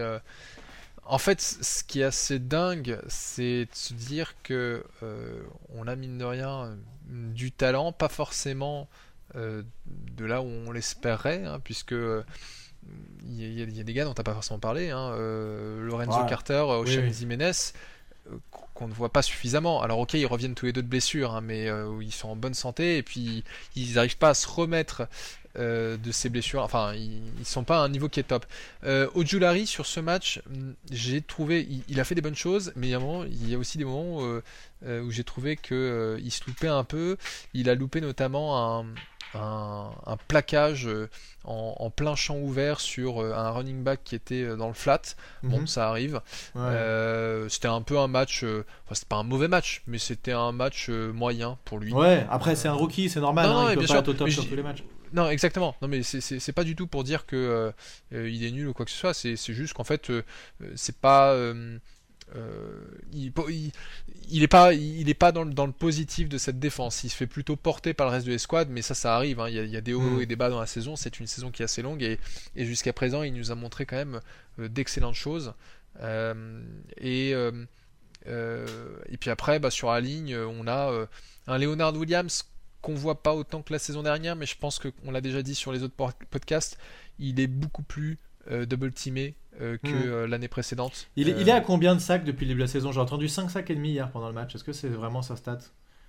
En 1.05 1.19
fait, 1.19 1.41
ce 1.41 1.83
qui 1.83 2.01
est 2.01 2.05
assez 2.05 2.39
dingue, 2.39 3.01
c'est 3.09 3.65
de 3.65 3.75
se 3.75 3.95
dire 3.95 4.35
que 4.43 4.85
euh, 5.03 5.43
on 5.75 5.89
a 5.89 5.97
mine 5.97 6.19
de 6.19 6.25
rien 6.25 6.77
du 7.09 7.51
talent, 7.51 7.91
pas 7.93 8.09
forcément 8.09 8.89
euh, 9.35 9.63
de 9.87 10.25
là 10.25 10.41
où 10.41 10.47
on 10.47 10.71
l'espérait, 10.71 11.45
hein, 11.45 11.61
puisque 11.63 11.95
il 13.27 13.35
y, 13.35 13.81
a 13.81 13.85
des 13.85 13.93
gars 13.93 14.05
dont 14.05 14.15
tu 14.15 14.21
n'as 14.21 14.25
pas 14.25 14.35
forcément 14.35 14.61
parlé, 14.61 14.91
hein, 14.91 15.11
euh, 15.15 15.85
Lorenzo 15.85 16.25
Carter, 16.29 16.65
Ocean 16.67 17.03
oui, 17.03 17.13
Jiménez, 17.13 17.53
qu'on 18.75 18.87
ne 18.87 18.95
voit 18.95 19.13
pas 19.13 19.23
suffisamment. 19.23 19.83
Alors 19.83 19.99
ok, 19.99 20.15
ils 20.15 20.27
reviennent 20.27 20.55
tous 20.55 20.67
les 20.67 20.73
deux 20.73 20.83
de 20.83 20.89
blessures, 20.89 21.35
hein, 21.35 21.41
mais 21.41 21.69
ils 22.01 22.13
sont 22.13 22.29
en 22.29 22.37
bonne 22.37 22.55
santé 22.55 22.99
et 22.99 23.03
puis 23.03 23.43
ils 23.75 23.95
n'arrivent 23.95 24.19
pas 24.19 24.31
à 24.31 24.35
se 24.35 24.47
remettre 24.49 25.09
euh, 25.59 25.97
de 25.97 26.13
ses 26.13 26.29
blessures. 26.29 26.63
Enfin, 26.63 26.95
ils, 26.95 27.45
sont 27.45 27.65
pas 27.65 27.81
à 27.81 27.85
un 27.85 27.89
niveau 27.89 28.09
qui 28.09 28.21
est 28.21 28.25
top. 28.25 28.47
Euh, 28.85 29.09
Ojulari 29.15 29.67
sur 29.67 29.87
ce 29.87 30.01
match, 30.01 30.41
mm, 30.49 30.73
j'ai 30.91 31.21
trouvé, 31.23 31.67
il, 31.89 32.01
a 32.01 32.05
fait 32.05 32.15
des 32.15 32.21
bonnes 32.21 32.37
choses, 32.37 32.73
mais 32.77 32.89
il 32.89 32.91
y 32.91 32.95
a, 32.95 33.01
il 33.27 33.51
y 33.51 33.55
a 33.55 33.59
aussi 33.59 33.79
des 33.79 33.85
moments 33.85 34.25
euh, 34.25 34.43
euh, 34.87 35.03
où 35.03 35.11
j'ai 35.11 35.25
trouvé 35.25 35.57
que 35.57 36.19
il 36.23 36.31
se 36.31 36.45
loupait 36.47 36.69
un 36.69 36.85
peu. 36.85 37.17
Il 37.55 37.69
a 37.69 37.75
loupé 37.75 38.01
notamment 38.01 38.79
un, 38.79 38.87
un, 39.35 40.17
plaquage 40.29 40.89
en, 41.45 41.91
plein 41.91 42.15
champ 42.15 42.37
ouvert 42.37 42.81
sur 42.81 43.21
un 43.21 43.51
running 43.51 43.83
back 43.83 44.01
qui 44.05 44.15
était 44.15 44.57
dans 44.57 44.69
le 44.69 44.75
flat. 44.75 45.03
Bon, 45.43 45.61
mhm. 45.61 45.67
ça 45.67 45.89
arrive. 45.89 46.21
c'était 47.49 47.69
un 47.69 47.83
peu 47.83 47.99
un 47.99 48.09
match, 48.09 48.45
enfin, 48.45 48.95
c'était 48.95 49.09
pas 49.09 49.17
un 49.17 49.25
mauvais 49.25 49.49
match, 49.49 49.83
mais 49.87 49.99
c'était 49.99 50.33
un 50.33 50.53
match 50.53 50.89
moyen 50.89 51.59
pour 51.65 51.79
lui. 51.79 51.93
Ouais, 51.93 52.27
après, 52.31 52.57
c'est 52.57 52.69
un 52.69 52.75
rookie, 52.75 53.09
c'est 53.09 53.21
normal. 53.21 53.49
Non, 53.49 53.59
hein, 53.59 53.73
il 53.73 53.79
peut 53.79 53.87
pas 53.87 53.99
être 53.99 54.09
au 54.09 54.15
top 54.15 54.31
sur 54.31 54.49
tous 54.49 54.57
les 54.57 54.63
matchs. 54.63 54.85
Non, 55.13 55.29
exactement. 55.29 55.75
Non, 55.83 55.89
mais 55.89 56.03
c'est 56.03 56.53
pas 56.53 56.65
du 56.65 56.77
tout 56.77 56.87
pour 56.87 57.05
dire 57.05 57.27
que 57.27 57.37
euh, 57.37 57.73
euh, 58.13 58.31
il 58.31 58.45
est 58.45 58.51
nul 58.51 58.69
ou 58.69 58.73
quoi 58.73 58.85
que 58.85 58.91
ce 58.91 58.99
soit. 58.99 59.15
C'est 59.15 59.37
juste 59.37 59.75
qu'en 59.75 59.85
fait, 59.85 60.11
euh, 60.11 60.23
c'est 60.75 60.97
pas. 60.97 61.35
Il, 63.13 63.33
il, 64.29 64.43
est 64.43 64.49
pas, 64.49 64.73
il 64.73 65.09
est 65.09 65.15
pas 65.15 65.33
dans 65.33 65.45
le, 65.45 65.53
dans 65.53 65.67
le, 65.67 65.73
positif 65.73 66.29
de 66.29 66.39
cette 66.39 66.59
défense. 66.59 67.03
Il 67.05 67.11
se 67.11 67.17
fait 67.17 67.27
plutôt 67.27 67.57
porter 67.57 67.95
par 67.95 68.07
le 68.07 68.13
reste 68.13 68.27
de 68.27 68.33
l'escouade, 68.33 68.69
mais 68.71 68.83
ça, 68.83 68.95
ça 68.95 69.17
arrive. 69.17 69.41
Hein. 69.41 69.49
Il, 69.49 69.55
y 69.55 69.77
a, 69.77 69.81
des 69.81 69.95
hauts 69.95 70.19
mm. 70.19 70.23
et 70.23 70.27
des 70.27 70.37
bas 70.37 70.51
dans 70.51 70.61
la 70.61 70.67
saison. 70.67 70.97
C'est 70.97 71.21
une 71.21 71.27
saison 71.27 71.51
qui 71.51 71.63
est 71.63 71.65
assez 71.65 71.83
longue 71.83 72.03
et, 72.03 72.19
et 72.57 72.65
jusqu'à 72.65 72.93
présent, 72.93 73.23
il 73.23 73.35
nous 73.35 73.51
a 73.51 73.55
montré 73.55 73.87
quand 73.87 73.97
même 73.97 74.21
d'excellentes 74.59 75.15
choses. 75.15 75.55
et 77.01 77.35
et 78.27 79.17
puis 79.19 79.31
après, 79.31 79.59
bah, 79.59 79.71
sur 79.71 79.91
la 79.91 80.01
ligne, 80.01 80.37
on 80.37 80.67
a 80.67 81.07
un 81.47 81.59
Leonard 81.59 81.97
Williams 81.97 82.45
qu'on 82.81 82.95
voit 82.95 83.23
pas 83.23 83.35
autant 83.35 83.63
que 83.63 83.73
la 83.73 83.79
saison 83.79 84.03
dernière, 84.03 84.37
mais 84.37 84.47
je 84.47 84.57
pense 84.57 84.79
qu'on 84.79 85.11
l'a 85.11 85.21
déjà 85.21 85.43
dit 85.43 85.55
sur 85.55 85.73
les 85.73 85.83
autres 85.83 85.95
podcasts, 86.31 86.79
il 87.19 87.41
est 87.41 87.47
beaucoup 87.47 87.83
plus 87.83 88.13
euh, 88.13 88.17
double 88.49 88.93
teamé 88.93 89.35
euh, 89.61 89.77
que 89.83 89.89
euh, 89.89 90.27
l'année 90.27 90.49
précédente. 90.49 91.09
Il 91.17 91.29
est, 91.29 91.39
il 91.39 91.49
est, 91.49 91.53
à 91.53 91.61
combien 91.61 91.95
de 91.95 92.01
sacs 92.01 92.25
depuis 92.25 92.47
le 92.47 92.51
début 92.51 92.61
de 92.61 92.65
la 92.65 92.71
saison? 92.71 92.93
J'ai 92.93 93.01
entendu 93.01 93.29
5 93.29 93.51
sacs 93.51 93.69
et 93.69 93.75
demi 93.75 93.91
hier 93.91 94.11
pendant 94.11 94.29
le 94.29 94.33
match. 94.33 94.55
Est-ce 94.55 94.65
que 94.65 94.73
c'est 94.73 94.89
vraiment 94.89 95.21
sa 95.21 95.37
stat? 95.37 95.59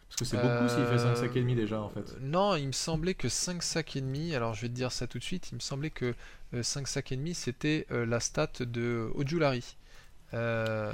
Parce 0.08 0.20
que 0.20 0.26
c'est 0.26 0.38
beaucoup 0.38 0.70
s'il 0.70 0.86
fait 0.86 1.00
5 1.00 1.18
sacs 1.18 1.36
et 1.36 1.42
demi 1.42 1.56
déjà 1.56 1.82
en 1.82 1.90
fait. 1.90 2.18
Non, 2.22 2.56
il 2.56 2.68
me 2.68 2.72
semblait 2.72 3.14
que 3.14 3.28
5 3.28 3.62
sacs 3.64 3.96
et 3.96 4.02
demi, 4.02 4.36
alors 4.36 4.54
je 4.54 4.62
vais 4.62 4.70
te 4.70 4.74
dire 4.74 4.92
ça 4.92 5.08
tout 5.08 5.18
de 5.18 5.24
suite, 5.24 5.50
il 5.52 5.56
me 5.56 5.60
semblait 5.60 5.90
que 5.90 6.14
5 6.62 6.88
sacs 6.88 7.12
et 7.12 7.18
demi 7.18 7.34
c'était 7.34 7.88
la 7.90 8.20
stat 8.20 8.52
de 8.60 9.10
Ojulari. 9.16 9.76
alors, 10.32 10.94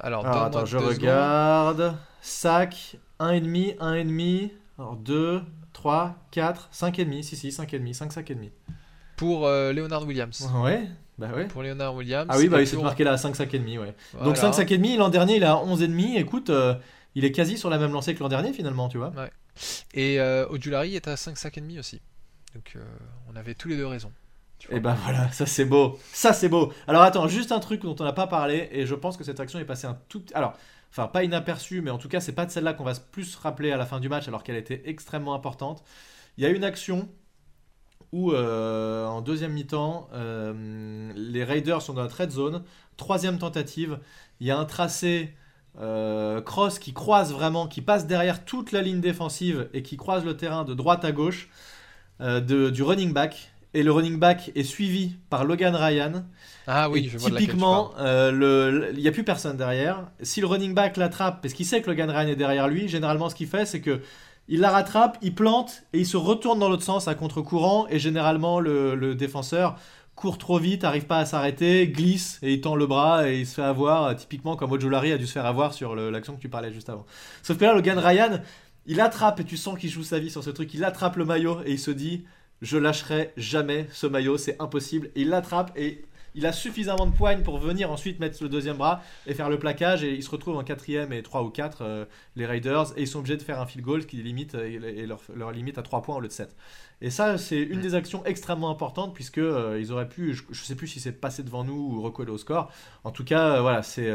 alors 0.00 0.42
attends, 0.44 0.66
je 0.66 0.76
regarde. 0.76 1.96
Sac, 2.20 2.98
1,5, 3.20 3.78
1,5. 3.78 4.50
Alors 4.78 4.96
2, 4.96 5.42
3, 5.72 6.16
4, 6.30 6.68
5,5. 6.72 7.22
Si, 7.22 7.36
si, 7.36 7.48
5,5. 7.48 7.92
5, 7.94 8.12
5,5. 8.12 8.50
Pour 9.16 9.46
euh, 9.46 9.72
Leonard 9.72 10.06
Williams. 10.06 10.48
Ouais? 10.62 10.86
Bah 11.18 11.28
ouais. 11.34 11.46
Pour 11.46 11.62
Leonard 11.62 11.94
Williams. 11.94 12.26
Ah 12.28 12.36
oui, 12.38 12.48
bah 12.48 12.60
il 12.60 12.66
s'est 12.66 12.76
marqué 12.76 13.04
là 13.04 13.12
à 13.12 13.16
5, 13.16 13.34
5,5. 13.34 13.78
Ouais. 13.78 13.94
Donc 14.22 14.36
5, 14.36 14.52
5,5. 14.52 14.98
L'an 14.98 15.08
dernier, 15.08 15.36
il 15.36 15.44
a 15.44 15.54
11,5. 15.54 16.16
Écoute, 16.18 16.50
euh, 16.50 16.74
il 17.14 17.24
est 17.24 17.32
quasi 17.32 17.56
sur 17.56 17.70
la 17.70 17.78
même 17.78 17.92
lancée 17.92 18.14
que 18.14 18.20
l'an 18.20 18.28
dernier 18.28 18.52
finalement, 18.52 18.88
tu 18.88 18.98
vois. 18.98 19.12
Ouais. 19.16 19.30
Et 19.94 20.20
euh, 20.20 20.46
Odulari 20.50 20.96
est 20.96 21.08
à 21.08 21.16
5 21.16 21.38
sacs 21.38 21.56
et 21.56 21.60
demi 21.62 21.78
aussi. 21.78 22.00
Donc 22.54 22.72
euh, 22.76 22.84
on 23.32 23.36
avait 23.36 23.54
tous 23.54 23.68
les 23.68 23.76
deux 23.76 23.86
raison. 23.86 24.12
Et 24.70 24.80
ben 24.80 24.96
voilà, 25.04 25.30
ça 25.32 25.46
c'est 25.46 25.64
beau. 25.64 25.98
Ça 26.12 26.32
c'est 26.32 26.48
beau. 26.48 26.72
Alors 26.88 27.02
attends, 27.02 27.28
juste 27.28 27.52
un 27.52 27.60
truc 27.60 27.82
dont 27.82 27.96
on 27.98 28.04
n'a 28.04 28.12
pas 28.12 28.26
parlé 28.26 28.68
et 28.72 28.86
je 28.86 28.94
pense 28.94 29.16
que 29.16 29.24
cette 29.24 29.38
action 29.38 29.58
est 29.58 29.64
passée 29.64 29.86
un 29.86 29.98
tout 30.08 30.24
alors 30.34 30.54
enfin 30.90 31.08
pas 31.08 31.24
inaperçue 31.24 31.82
mais 31.82 31.90
en 31.90 31.98
tout 31.98 32.08
cas 32.08 32.20
c'est 32.20 32.32
pas 32.32 32.46
de 32.46 32.50
celle-là 32.50 32.72
qu'on 32.72 32.84
va 32.84 32.94
plus 32.94 33.36
rappeler 33.36 33.70
à 33.70 33.76
la 33.76 33.84
fin 33.84 34.00
du 34.00 34.08
match 34.08 34.26
alors 34.28 34.42
qu'elle 34.42 34.56
était 34.56 34.82
extrêmement 34.86 35.34
importante. 35.34 35.84
Il 36.38 36.44
y 36.44 36.46
a 36.46 36.50
une 36.50 36.64
action 36.64 37.08
où 38.12 38.32
euh, 38.32 39.06
en 39.06 39.20
deuxième 39.20 39.52
mi-temps, 39.52 40.08
euh, 40.14 41.12
les 41.14 41.44
Raiders 41.44 41.82
sont 41.82 41.94
dans 41.94 42.02
la 42.02 42.08
trade 42.08 42.30
zone. 42.30 42.62
Troisième 42.96 43.38
tentative, 43.38 43.98
il 44.40 44.46
y 44.46 44.50
a 44.50 44.58
un 44.58 44.64
tracé 44.64 45.34
euh, 45.80 46.40
cross 46.40 46.78
qui 46.78 46.94
croise 46.94 47.32
vraiment, 47.32 47.66
qui 47.66 47.82
passe 47.82 48.06
derrière 48.06 48.44
toute 48.44 48.72
la 48.72 48.82
ligne 48.82 49.00
défensive 49.00 49.68
et 49.74 49.82
qui 49.82 49.96
croise 49.96 50.24
le 50.24 50.36
terrain 50.36 50.64
de 50.64 50.74
droite 50.74 51.04
à 51.04 51.12
gauche 51.12 51.50
de, 52.20 52.70
du 52.70 52.82
running 52.82 53.12
back. 53.12 53.50
Et 53.74 53.82
le 53.82 53.92
running 53.92 54.18
back 54.18 54.52
est 54.54 54.62
suivi 54.62 55.16
par 55.28 55.44
Logan 55.44 55.76
Ryan. 55.76 56.24
Ah 56.66 56.88
oui, 56.88 57.10
je 57.12 57.18
Typiquement, 57.18 57.92
il 57.98 58.98
n'y 58.98 59.08
a 59.08 59.12
plus 59.12 59.24
personne 59.24 59.58
derrière. 59.58 60.06
Si 60.22 60.40
le 60.40 60.46
running 60.46 60.72
back 60.72 60.96
l'attrape, 60.96 61.42
parce 61.42 61.52
qu'il 61.52 61.66
sait 61.66 61.82
que 61.82 61.90
Logan 61.90 62.08
Ryan 62.08 62.28
est 62.28 62.36
derrière 62.36 62.68
lui, 62.68 62.88
généralement 62.88 63.28
ce 63.28 63.34
qu'il 63.34 63.48
fait, 63.48 63.66
c'est 63.66 63.82
que 63.82 64.00
il 64.48 64.60
la 64.60 64.70
rattrape, 64.70 65.18
il 65.22 65.34
plante 65.34 65.84
et 65.92 65.98
il 65.98 66.06
se 66.06 66.16
retourne 66.16 66.58
dans 66.58 66.68
l'autre 66.68 66.84
sens 66.84 67.08
à 67.08 67.14
contre-courant. 67.14 67.86
Et 67.88 67.98
généralement, 67.98 68.60
le, 68.60 69.14
défenseur 69.14 69.76
court 70.14 70.38
trop 70.38 70.58
vite, 70.58 70.84
arrive 70.84 71.04
pas 71.06 71.18
à 71.18 71.26
s'arrêter, 71.26 71.88
glisse 71.88 72.38
et 72.42 72.54
il 72.54 72.60
tend 72.62 72.74
le 72.74 72.86
bras 72.86 73.28
et 73.28 73.40
il 73.40 73.46
se 73.46 73.56
fait 73.56 73.62
avoir, 73.62 74.16
typiquement 74.16 74.56
comme 74.56 74.72
Ojulari 74.72 75.12
a 75.12 75.18
dû 75.18 75.26
se 75.26 75.32
faire 75.32 75.44
avoir 75.44 75.74
sur 75.74 75.94
l'action 75.94 76.36
que 76.36 76.40
tu 76.40 76.48
parlais 76.48 76.72
juste 76.72 76.88
avant. 76.88 77.04
Sauf 77.42 77.58
que 77.58 77.64
là, 77.64 77.74
le 77.74 77.82
gars 77.82 78.00
Ryan, 78.00 78.40
il 78.86 79.00
attrape 79.00 79.40
et 79.40 79.44
tu 79.44 79.58
sens 79.58 79.78
qu'il 79.78 79.90
joue 79.90 80.04
sa 80.04 80.18
vie 80.18 80.30
sur 80.30 80.42
ce 80.42 80.50
truc. 80.50 80.72
Il 80.72 80.84
attrape 80.84 81.16
le 81.16 81.26
maillot 81.26 81.60
et 81.66 81.72
il 81.72 81.78
se 81.78 81.90
dit 81.90 82.24
Je 82.62 82.78
lâcherai 82.78 83.32
jamais 83.36 83.88
ce 83.92 84.06
maillot, 84.06 84.38
c'est 84.38 84.56
impossible. 84.60 85.10
Et 85.16 85.22
il 85.22 85.28
l'attrape 85.28 85.72
et 85.76 86.06
il 86.36 86.44
a 86.46 86.52
suffisamment 86.52 87.06
de 87.06 87.14
poigne 87.14 87.42
pour 87.42 87.58
venir 87.58 87.90
ensuite 87.90 88.20
mettre 88.20 88.42
le 88.42 88.50
deuxième 88.50 88.76
bras 88.76 89.02
et 89.26 89.32
faire 89.32 89.48
le 89.48 89.58
plaquage. 89.58 90.04
Et 90.04 90.14
il 90.14 90.22
se 90.22 90.30
retrouve 90.30 90.56
en 90.56 90.64
quatrième 90.64 91.12
et 91.12 91.22
3 91.22 91.42
ou 91.42 91.50
4, 91.50 91.78
euh, 91.80 92.04
les 92.36 92.44
Raiders. 92.44 92.92
Et 92.96 93.02
ils 93.02 93.08
sont 93.08 93.20
obligés 93.20 93.38
de 93.38 93.42
faire 93.42 93.58
un 93.58 93.66
field 93.66 93.84
goal 93.84 94.06
qui 94.06 94.16
limite, 94.18 94.54
et 94.54 94.78
leur, 95.06 95.52
limite 95.52 95.78
à 95.78 95.82
3 95.82 96.02
points 96.02 96.16
au 96.16 96.20
lieu 96.20 96.28
de 96.28 96.32
7. 96.32 96.54
Et 97.00 97.10
ça, 97.10 97.38
c'est 97.38 97.60
une 97.60 97.80
des 97.80 97.94
actions 97.94 98.24
extrêmement 98.24 98.70
importantes 98.70 99.14
puisque 99.14 99.38
euh, 99.38 99.78
ils 99.80 99.92
auraient 99.92 100.08
pu, 100.08 100.34
je, 100.34 100.42
ne 100.48 100.54
sais 100.54 100.74
plus 100.74 100.86
si 100.86 101.00
c'est 101.00 101.12
passé 101.12 101.42
devant 101.42 101.64
nous 101.64 101.74
ou 101.74 102.02
recoller 102.02 102.30
au 102.30 102.38
score. 102.38 102.70
En 103.04 103.10
tout 103.10 103.24
cas, 103.24 103.56
euh, 103.56 103.60
voilà, 103.62 103.82
c'est 103.82 104.10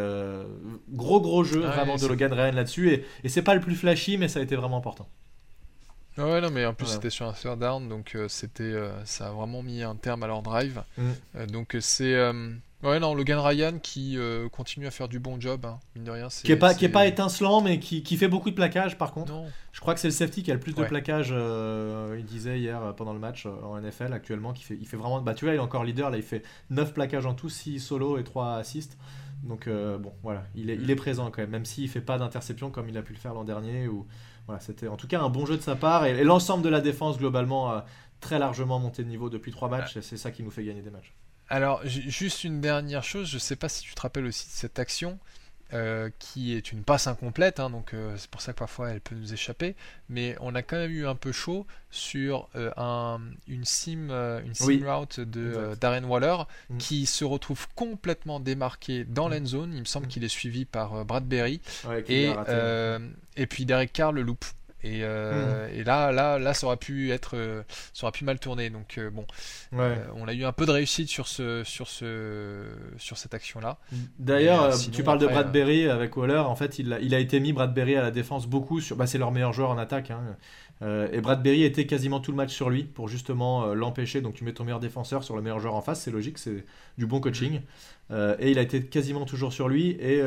gros 0.89 1.21
gros 1.21 1.43
jeu 1.43 1.61
vraiment 1.61 1.95
de 1.95 2.05
Logan 2.05 2.31
Ryan 2.31 2.53
là-dessus. 2.53 2.93
Et, 2.93 3.05
et 3.23 3.29
c'est 3.29 3.41
pas 3.41 3.55
le 3.55 3.61
plus 3.61 3.75
flashy, 3.75 4.17
mais 4.17 4.27
ça 4.27 4.39
a 4.39 4.43
été 4.43 4.55
vraiment 4.55 4.77
important. 4.77 5.09
Ouais, 6.17 6.41
non, 6.41 6.49
mais 6.51 6.65
en 6.65 6.73
plus 6.73 6.87
c'était 6.87 7.09
sur 7.09 7.27
un 7.27 7.33
third 7.33 7.59
down, 7.59 7.87
donc 7.87 8.15
euh, 8.15 8.27
c'était, 8.27 8.63
euh, 8.63 8.91
ça 9.05 9.29
a 9.29 9.31
vraiment 9.31 9.63
mis 9.63 9.81
un 9.81 9.95
terme 9.95 10.23
à 10.23 10.27
leur 10.27 10.41
drive. 10.41 10.83
Mm. 10.97 11.03
Euh, 11.37 11.45
donc 11.47 11.77
c'est, 11.79 12.15
ouais, 12.83 12.99
non, 12.99 13.13
Logan 13.15 13.39
Ryan 13.39 13.79
qui 13.81 14.17
continue 14.51 14.87
à 14.87 14.91
faire 14.91 15.07
du 15.07 15.19
bon 15.19 15.39
job, 15.39 15.65
hein, 15.65 15.79
mine 15.95 16.03
de 16.03 16.11
rien. 16.11 16.27
Qui 16.27 16.51
est 16.51 16.57
pas, 16.57 16.73
qui 16.73 16.83
est 16.83 16.89
pas 16.89 17.07
étincelant, 17.07 17.61
mais 17.61 17.79
qui, 17.79 18.03
qui, 18.03 18.17
fait 18.17 18.27
beaucoup 18.27 18.49
de 18.49 18.55
plaquages 18.55 18.97
par 18.97 19.13
contre. 19.13 19.33
Je 19.71 19.79
crois 19.79 19.93
que 19.93 20.01
c'est 20.01 20.09
le 20.09 20.13
safety 20.13 20.43
qui 20.43 20.51
a 20.51 20.53
le 20.53 20.59
plus 20.59 20.73
de 20.73 20.83
plaquages. 20.83 21.33
il 22.17 22.25
disait 22.25 22.59
hier 22.59 22.93
pendant 22.97 23.13
le 23.13 23.19
match 23.19 23.45
en 23.45 23.79
NFL 23.79 24.11
actuellement, 24.11 24.51
qui 24.51 24.63
fait, 24.63 24.77
il 24.79 24.87
fait 24.87 24.97
vraiment, 24.97 25.21
bah 25.21 25.33
tu 25.33 25.45
vois, 25.45 25.53
il 25.53 25.57
est 25.57 25.59
encore 25.59 25.85
leader 25.85 26.09
là, 26.09 26.17
il 26.17 26.23
fait 26.23 26.43
9 26.71 26.93
plaquages 26.93 27.25
en 27.25 27.33
tout, 27.33 27.49
6 27.49 27.79
solo 27.79 28.17
et 28.17 28.23
3 28.25 28.55
assists. 28.55 28.97
Donc 29.43 29.69
bon, 29.69 30.11
voilà, 30.23 30.43
il 30.55 30.69
est, 30.69 30.75
il 30.75 30.91
est 30.91 30.95
présent 30.95 31.31
quand 31.31 31.41
même, 31.41 31.51
même 31.51 31.65
s'il 31.65 31.87
fait 31.89 32.01
pas 32.01 32.17
d'interception 32.17 32.69
comme 32.69 32.89
il 32.89 32.97
a 32.97 33.01
pu 33.01 33.13
le 33.13 33.19
faire 33.19 33.33
l'an 33.33 33.45
dernier 33.45 33.87
ou 33.87 34.05
c'était 34.59 34.87
en 34.87 34.97
tout 34.97 35.07
cas 35.07 35.21
un 35.21 35.29
bon 35.29 35.45
jeu 35.45 35.57
de 35.57 35.61
sa 35.61 35.75
part 35.75 36.05
et, 36.05 36.23
l'ensemble 36.23 36.63
de 36.63 36.69
la 36.69 36.81
défense 36.81 37.17
globalement 37.17 37.69
a 37.69 37.85
très 38.19 38.39
largement 38.39 38.79
monté 38.79 39.03
de 39.03 39.09
niveau 39.09 39.29
depuis 39.29 39.51
trois 39.51 39.69
matchs 39.69 39.97
et 39.97 40.01
c'est 40.01 40.17
ça 40.17 40.31
qui 40.31 40.43
nous 40.43 40.51
fait 40.51 40.63
gagner 40.63 40.81
des 40.81 40.91
matchs. 40.91 41.13
Alors 41.49 41.81
juste 41.85 42.43
une 42.43 42.61
dernière 42.61 43.03
chose, 43.03 43.27
je 43.27 43.37
sais 43.37 43.55
pas 43.55 43.69
si 43.69 43.81
tu 43.81 43.93
te 43.93 44.01
rappelles 44.01 44.25
aussi 44.25 44.47
de 44.47 44.53
cette 44.53 44.79
action. 44.79 45.19
Euh, 45.73 46.09
qui 46.19 46.53
est 46.53 46.73
une 46.73 46.83
passe 46.83 47.07
incomplète, 47.07 47.61
hein, 47.61 47.69
donc 47.69 47.93
euh, 47.93 48.13
c'est 48.17 48.29
pour 48.29 48.41
ça 48.41 48.51
que 48.51 48.59
parfois 48.59 48.89
elle 48.89 48.99
peut 48.99 49.15
nous 49.15 49.33
échapper, 49.33 49.75
mais 50.09 50.35
on 50.41 50.53
a 50.53 50.61
quand 50.61 50.75
même 50.75 50.91
eu 50.91 51.07
un 51.07 51.15
peu 51.15 51.31
chaud 51.31 51.65
sur 51.91 52.49
euh, 52.57 52.71
un, 52.75 53.21
une 53.47 53.63
sim, 53.63 54.09
une 54.45 54.53
sim 54.53 54.81
route 54.85 55.21
de 55.21 55.73
Darren 55.79 56.03
Waller 56.03 56.43
mm. 56.69 56.77
qui 56.77 57.05
se 57.05 57.23
retrouve 57.23 57.67
complètement 57.73 58.41
démarqué 58.41 59.05
dans 59.05 59.29
mm. 59.29 59.33
l'end 59.33 59.45
zone. 59.45 59.73
Il 59.73 59.79
me 59.79 59.85
semble 59.85 60.07
mm. 60.07 60.09
qu'il 60.09 60.23
est 60.25 60.29
suivi 60.29 60.65
par 60.65 61.05
Bradbury 61.05 61.61
et, 62.09 62.33
et 63.37 63.47
puis 63.47 63.65
Derek 63.65 63.93
Carr 63.93 64.11
le 64.11 64.23
loupe. 64.23 64.45
Et, 64.83 65.01
euh, 65.03 65.67
hmm. 65.67 65.79
et, 65.79 65.83
là, 65.83 66.11
là, 66.11 66.39
là, 66.39 66.53
ça 66.53 66.67
aurait 66.67 66.77
pu 66.77 67.11
être, 67.11 67.35
euh, 67.35 67.63
ça 67.93 68.05
aurait 68.05 68.11
pu 68.11 68.25
mal 68.25 68.39
tourner. 68.39 68.69
Donc 68.69 68.97
euh, 68.97 69.09
bon, 69.09 69.25
on 69.71 70.27
a 70.27 70.33
eu 70.33 70.43
un 70.43 70.51
peu 70.51 70.65
de 70.65 70.71
réussite 70.71 71.09
sur 71.09 71.27
ce, 71.27 71.63
sur 71.63 71.87
ce, 71.87 72.63
sur 72.97 73.17
cette 73.17 73.33
action-là. 73.33 73.77
D'ailleurs, 74.19 74.77
tu 74.91 75.03
parles 75.03 75.19
de 75.19 75.27
Bradbury 75.27 75.87
avec 75.87 76.17
Waller. 76.17 76.37
En 76.37 76.55
fait, 76.55 76.79
il 76.79 76.93
a, 76.93 76.99
il 76.99 77.13
a 77.13 77.19
été 77.19 77.39
mis 77.39 77.53
Bradbury 77.53 77.95
à 77.95 78.01
la 78.01 78.11
défense 78.11 78.47
beaucoup. 78.47 78.81
Sur, 78.81 78.95
bah, 78.95 79.07
c'est 79.07 79.17
leur 79.17 79.31
meilleur 79.31 79.53
joueur 79.53 79.69
en 79.69 79.77
attaque. 79.77 80.11
Hein. 80.11 80.37
et 81.11 81.21
Bradbury 81.21 81.63
était 81.63 81.85
quasiment 81.85 82.19
tout 82.19 82.31
le 82.31 82.37
match 82.37 82.53
sur 82.53 82.69
lui 82.69 82.83
pour 82.83 83.07
justement 83.07 83.73
l'empêcher. 83.73 84.21
Donc 84.21 84.33
tu 84.33 84.43
mets 84.43 84.53
ton 84.53 84.63
meilleur 84.63 84.79
défenseur 84.79 85.23
sur 85.23 85.35
le 85.35 85.41
meilleur 85.41 85.59
joueur 85.59 85.75
en 85.75 85.81
face, 85.81 86.01
c'est 86.01 86.11
logique, 86.11 86.37
c'est 86.37 86.65
du 86.97 87.05
bon 87.05 87.19
coaching. 87.19 87.61
Et 88.11 88.51
il 88.51 88.59
a 88.59 88.61
été 88.61 88.83
quasiment 88.83 89.25
toujours 89.25 89.53
sur 89.53 89.69
lui 89.69 89.91
et 89.99 90.21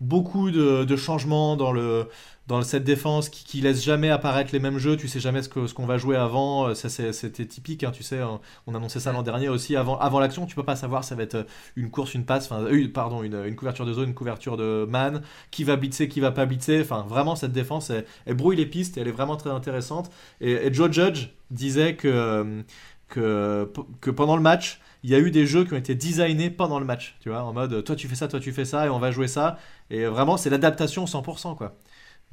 beaucoup 0.00 0.50
de, 0.50 0.84
de 0.84 0.96
changements 0.96 1.56
dans 1.56 1.72
le 1.72 2.06
dans 2.48 2.62
cette 2.62 2.82
défense 2.82 3.28
qui, 3.28 3.44
qui, 3.44 3.60
laisse 3.60 3.84
jamais 3.84 4.08
apparaître 4.08 4.50
les 4.52 4.58
mêmes 4.58 4.78
jeux. 4.78 4.96
Tu 4.96 5.06
sais 5.06 5.20
jamais 5.20 5.42
ce 5.42 5.50
qu'on 5.50 5.66
ce 5.66 5.74
qu'on 5.74 5.84
va 5.84 5.98
jouer 5.98 6.16
avant. 6.16 6.68
Euh, 6.68 6.74
ça, 6.74 6.88
c'était 6.88 7.44
typique, 7.44 7.84
hein, 7.84 7.90
tu 7.92 8.02
sais. 8.02 8.20
Hein. 8.20 8.40
On 8.66 8.74
annonçait 8.74 9.00
ça 9.00 9.12
l'an 9.12 9.22
dernier 9.22 9.50
aussi. 9.50 9.76
Avant, 9.76 9.98
avant 9.98 10.18
l'action, 10.18 10.46
tu 10.46 10.56
peux 10.56 10.64
pas 10.64 10.74
savoir 10.74 11.04
ça 11.04 11.14
va 11.14 11.24
être 11.24 11.34
euh, 11.34 11.44
une 11.76 11.90
course, 11.90 12.14
une 12.14 12.24
passe, 12.24 12.50
enfin, 12.50 12.62
euh, 12.64 12.88
pardon, 12.92 13.22
une, 13.22 13.44
une, 13.44 13.54
couverture 13.54 13.84
de 13.84 13.92
zone, 13.92 14.08
une 14.08 14.14
couverture 14.14 14.56
de 14.56 14.86
man, 14.88 15.20
qui 15.50 15.62
va 15.62 15.76
blitzer, 15.76 16.08
qui 16.08 16.20
va 16.20 16.32
pas 16.32 16.46
blitzer. 16.46 16.80
Enfin, 16.80 17.04
vraiment, 17.06 17.36
cette 17.36 17.52
défense, 17.52 17.92
elle, 18.24 18.34
brouille 18.34 18.56
les 18.56 18.66
pistes 18.66 18.96
et 18.96 19.02
elle 19.02 19.08
est 19.08 19.12
vraiment 19.12 19.36
très 19.36 19.50
intéressante. 19.50 20.10
Et, 20.40 20.72
Joe 20.72 20.90
Judge 20.90 21.28
disait 21.50 21.96
que, 21.96 22.64
que, 23.08 23.70
que 24.00 24.10
pendant 24.10 24.36
le 24.36 24.42
match, 24.42 24.80
il 25.02 25.10
y 25.10 25.14
a 25.14 25.18
eu 25.18 25.30
des 25.30 25.46
jeux 25.46 25.64
qui 25.64 25.74
ont 25.74 25.76
été 25.76 25.94
designés 25.94 26.50
pendant 26.50 26.78
le 26.78 26.84
match, 26.84 27.16
tu 27.20 27.28
vois, 27.28 27.42
en 27.42 27.52
mode 27.52 27.84
toi 27.84 27.96
tu 27.96 28.08
fais 28.08 28.14
ça, 28.14 28.28
toi 28.28 28.40
tu 28.40 28.52
fais 28.52 28.64
ça 28.64 28.86
et 28.86 28.88
on 28.88 28.98
va 28.98 29.10
jouer 29.10 29.28
ça. 29.28 29.58
Et 29.90 30.04
vraiment, 30.06 30.36
c'est 30.36 30.50
l'adaptation 30.50 31.04
100%, 31.04 31.56
quoi 31.56 31.76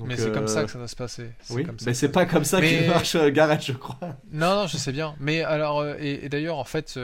mais 0.04 0.18
c'est 0.18 0.32
comme 0.32 0.48
ça 0.48 0.60
euh, 0.60 0.66
que 0.66 0.72
ça 0.72 0.78
va 0.78 0.88
se 0.88 0.96
passer. 0.96 1.30
Oui, 1.52 1.66
mais 1.86 1.94
c'est 1.94 2.10
pas 2.10 2.26
comme 2.26 2.44
ça 2.44 2.62
qu'il 2.62 2.88
marche 2.88 3.16
euh, 3.16 3.32
Garrett, 3.32 3.64
je 3.64 3.72
crois. 3.72 3.96
Non, 4.32 4.56
non, 4.56 4.68
je 4.68 4.76
sais 4.78 4.92
bien. 4.92 5.16
Mais 5.20 5.42
alors, 5.44 5.80
euh, 5.80 5.96
et, 6.00 6.28
d'ailleurs, 6.28 6.58
en 6.58 6.66
fait, 6.66 7.00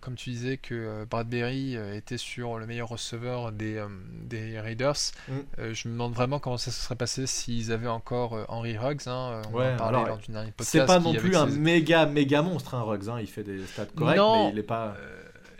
comme 0.00 0.14
tu 0.14 0.30
disais 0.30 0.56
que 0.56 1.04
Bradbury 1.04 1.76
était 1.94 2.18
sur 2.18 2.58
le 2.58 2.66
meilleur 2.66 2.88
receveur 2.88 3.50
des, 3.50 3.84
des 4.22 4.60
Raiders, 4.60 4.96
mm. 5.28 5.32
je 5.72 5.88
me 5.88 5.92
demande 5.92 6.12
vraiment 6.12 6.38
comment 6.38 6.58
ça 6.58 6.70
se 6.70 6.80
serait 6.80 6.96
passé 6.96 7.26
s'ils 7.26 7.72
avaient 7.72 7.88
encore 7.88 8.38
Henry 8.48 8.78
Ruggs. 8.78 9.02
Hein, 9.06 9.42
on 9.50 9.56
ouais, 9.56 9.72
en 9.74 9.76
parlait 9.76 10.06
lors 10.06 10.18
d'une 10.18 10.34
podcast. 10.34 10.70
C'est 10.70 10.86
pas 10.86 11.00
non 11.00 11.14
plus 11.14 11.34
un 11.34 11.46
méga, 11.46 12.06
méga 12.06 12.42
monstre, 12.42 12.74
hein, 12.74 12.82
Ruggs. 12.82 13.08
Hein, 13.08 13.18
il 13.20 13.26
fait 13.26 13.42
des 13.42 13.64
stats 13.66 13.86
corrects, 13.86 14.20
mais 14.20 14.50
il 14.52 14.58
est 14.58 14.62
pas. 14.62 14.94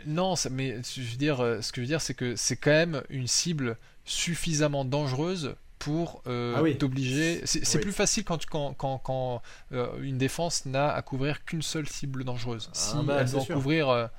non, 0.05 0.35
mais 0.51 0.77
je 0.95 1.01
veux 1.01 1.17
dire, 1.17 1.37
ce 1.61 1.71
que 1.71 1.77
je 1.77 1.81
veux 1.81 1.87
dire, 1.87 2.01
c'est 2.01 2.13
que 2.13 2.35
c'est 2.37 2.55
quand 2.55 2.71
même 2.71 3.01
une 3.09 3.27
cible 3.27 3.77
suffisamment 4.05 4.85
dangereuse 4.85 5.55
pour 5.83 6.21
euh, 6.27 6.55
ah 6.57 6.73
t'obliger. 6.77 7.41
C'est 7.43 7.79
plus 7.79 7.91
facile 7.91 8.23
quand, 8.23 8.45
quand, 8.45 8.73
quand, 8.73 8.99
quand 8.99 9.41
euh, 9.73 9.87
une 10.01 10.17
défense 10.17 10.65
n'a 10.65 10.89
à 10.89 11.01
couvrir 11.01 11.43
qu'une 11.43 11.61
seule 11.61 11.89
cible 11.89 12.23
dangereuse. 12.23 12.69
Ah 12.71 12.73
si 12.73 12.95
bah, 13.03 13.17
elle 13.19 13.29
doit 13.29 13.45
couvrir 13.45 14.09